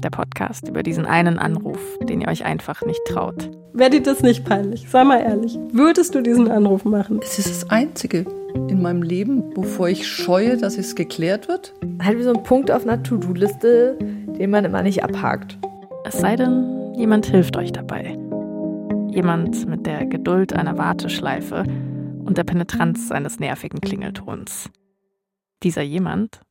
Der 0.04 0.10
Podcast 0.10 0.68
über 0.68 0.84
diesen 0.84 1.06
einen 1.06 1.40
Anruf, 1.40 1.80
den 2.02 2.20
ihr 2.20 2.28
euch 2.28 2.44
einfach 2.44 2.86
nicht 2.86 3.00
traut. 3.08 3.50
Wäre 3.72 3.90
dir 3.90 4.04
das 4.04 4.22
nicht 4.22 4.44
peinlich? 4.44 4.90
Sei 4.90 5.06
mal 5.06 5.22
ehrlich. 5.22 5.58
Würdest 5.72 6.14
du 6.14 6.22
diesen 6.22 6.52
Anruf 6.52 6.84
machen? 6.84 7.22
Es 7.24 7.40
ist 7.40 7.50
das 7.50 7.70
Einzige 7.70 8.26
in 8.68 8.82
meinem 8.82 9.02
Leben, 9.02 9.56
wovor 9.56 9.88
ich 9.88 10.06
scheue, 10.06 10.58
dass 10.58 10.78
es 10.78 10.96
geklärt 10.96 11.48
wird. 11.48 11.74
Halt 12.04 12.18
wie 12.20 12.24
so 12.24 12.34
ein 12.34 12.44
Punkt 12.44 12.70
auf 12.70 12.84
einer 12.84 13.02
To-Do-Liste, 13.02 13.98
den 14.00 14.50
man 14.50 14.66
immer 14.66 14.84
nicht 14.84 15.06
abhakt. 15.06 15.58
Es 16.04 16.20
sei 16.20 16.36
denn, 16.36 16.94
jemand 16.96 17.26
hilft 17.28 17.56
euch 17.56 17.72
dabei. 17.72 18.18
Jemand 19.08 19.70
mit 19.70 19.86
der 19.86 20.06
Geduld 20.06 20.52
einer 20.52 20.78
Warteschleife 20.78 21.64
und 22.26 22.38
der 22.38 22.44
Penetranz 22.44 23.10
eines 23.10 23.40
nervigen 23.40 23.80
Klingeltons. 23.80 24.70
Dieser 25.64 25.82
jemand 25.82 26.42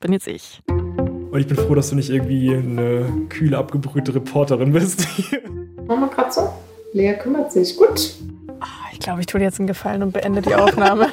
bin 0.00 0.14
jetzt 0.14 0.26
ich. 0.26 0.62
Und 1.32 1.40
ich 1.40 1.46
bin 1.46 1.56
froh, 1.56 1.74
dass 1.74 1.88
du 1.88 1.96
nicht 1.96 2.10
irgendwie 2.10 2.54
eine 2.54 3.06
kühle, 3.30 3.56
abgebrühte 3.56 4.14
Reporterin 4.14 4.72
bist. 4.72 5.08
Mama 5.86 6.06
Kratzer? 6.08 6.52
Lea 6.92 7.14
kümmert 7.14 7.50
sich. 7.50 7.74
Gut. 7.74 8.16
Ich 8.92 9.00
glaube, 9.00 9.20
ich 9.20 9.26
tue 9.26 9.38
dir 9.38 9.46
jetzt 9.46 9.58
einen 9.58 9.66
Gefallen 9.66 10.02
und 10.02 10.12
beende 10.12 10.42
die 10.42 10.54
Aufnahme. 10.54 11.08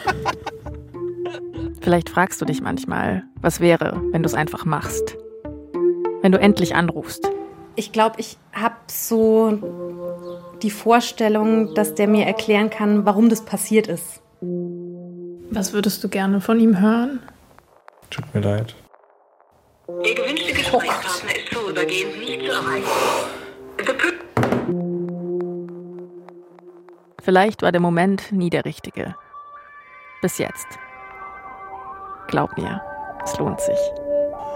Vielleicht 1.82 2.10
fragst 2.10 2.42
du 2.42 2.46
dich 2.46 2.62
manchmal, 2.62 3.24
was 3.42 3.62
wäre, 3.62 4.02
wenn 4.12 4.22
du 4.22 4.28
es 4.28 4.34
einfach 4.34 4.66
machst. 4.66 5.16
Wenn 6.22 6.34
du 6.34 6.38
endlich 6.38 6.76
anrufst. 6.76 7.32
Ich 7.78 7.94
glaube, 7.94 8.16
ich 8.18 8.38
habe 8.52 8.76
so 8.88 9.58
die 10.62 10.70
Vorstellung, 10.70 11.74
dass 11.76 11.96
der 11.96 12.10
mir 12.10 12.26
erklären 12.26 12.70
kann, 12.70 13.06
warum 13.06 13.30
das 13.30 13.46
passiert 13.46 13.88
ist. 13.88 14.22
Was 15.50 15.72
würdest 15.72 16.04
du 16.04 16.10
gerne 16.10 16.42
von 16.42 16.60
ihm 16.60 16.82
hören? 16.82 17.22
Tut 18.10 18.26
mir 18.36 18.42
leid. 18.42 18.76
Ihr 20.04 20.14
gewünschter 20.14 20.54
Gesprächspartner 20.54 21.36
ist 21.36 21.52
vorübergehend 21.52 22.20
nicht 22.20 22.42
zu 22.42 22.52
erreichen. 22.52 22.86
Vielleicht 27.24 27.64
war 27.64 27.72
der 27.72 27.82
Moment 27.82 28.32
nie 28.32 28.52
der 28.52 28.66
richtige. 28.66 29.16
Bis 30.22 30.38
jetzt. 30.38 30.68
Glaub 32.28 32.56
mir, 32.56 32.82
es 33.24 33.36
lohnt 33.40 33.60
sich. 33.62 33.80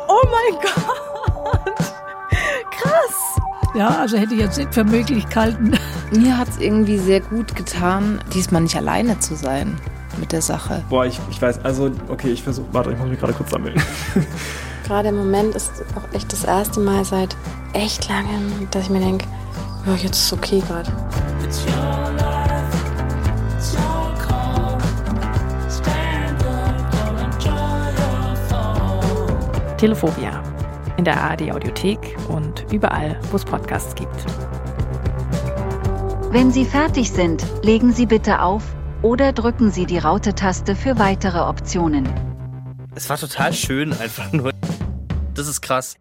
Oh 0.08 0.22
mein 0.24 0.62
Gott! 0.62 1.94
Krass! 2.70 3.42
Ja, 3.74 3.90
also 4.02 4.18
hätte 4.18 4.36
ich 4.36 4.40
jetzt 4.40 4.60
nicht 4.60 4.74
für 4.74 4.84
möglich 4.84 5.28
gehalten. 5.28 5.78
Mir 6.12 6.38
hat 6.38 6.50
es 6.50 6.60
irgendwie 6.60 7.00
sehr 7.00 7.22
gut 7.22 7.56
getan, 7.56 8.24
diesmal 8.36 8.62
nicht 8.62 8.76
alleine 8.76 9.18
zu 9.18 9.36
sein 9.36 9.82
mit 10.20 10.32
der 10.32 10.44
Sache. 10.44 10.84
Boah, 10.90 11.08
ich, 11.08 11.20
ich 11.32 11.42
weiß, 11.42 11.66
also, 11.66 11.92
okay, 12.08 12.30
ich 12.30 12.44
versuche, 12.44 12.68
warte, 12.72 12.92
ich 12.92 13.00
muss 13.00 13.10
mich 13.10 13.20
gerade 13.20 13.34
kurz 13.34 13.50
sammeln. 13.50 13.82
Gerade 14.86 15.10
im 15.10 15.18
Moment 15.18 15.56
ist 15.56 15.72
auch 15.96 16.14
echt 16.14 16.32
das 16.32 16.44
erste 16.44 16.80
Mal 16.80 17.06
seit 17.06 17.36
echt 17.74 18.10
langem, 18.10 18.68
dass 18.72 18.84
ich 18.84 18.90
mir 18.90 19.00
denke, 19.00 19.26
ja, 19.86 19.94
jetzt 19.94 20.18
ist 20.18 20.26
es 20.26 20.34
okay 20.34 20.62
gerade. 20.68 20.92
Telephobia. 29.78 30.42
In 30.96 31.04
der 31.04 31.22
ARD 31.22 31.52
Audiothek 31.52 32.16
und 32.30 32.66
überall, 32.72 33.20
wo 33.32 33.36
es 33.36 33.44
Podcasts 33.44 33.96
gibt. 33.96 34.26
Wenn 36.32 36.52
Sie 36.52 36.66
fertig 36.66 37.12
sind, 37.12 37.46
legen 37.64 37.92
Sie 37.92 38.06
bitte 38.06 38.42
auf 38.42 38.64
oder 39.02 39.34
drücken 39.34 39.72
Sie 39.72 39.86
die 39.86 39.98
Raute-Taste 39.98 40.76
für 40.76 40.98
weitere 41.00 41.40
Optionen. 41.40 42.08
Es 42.96 43.10
war 43.10 43.18
total 43.18 43.54
schön, 43.54 43.92
einfach 43.92 44.32
nur. 44.32 44.52
Das 45.34 45.48
ist 45.48 45.62
krass. 45.62 45.96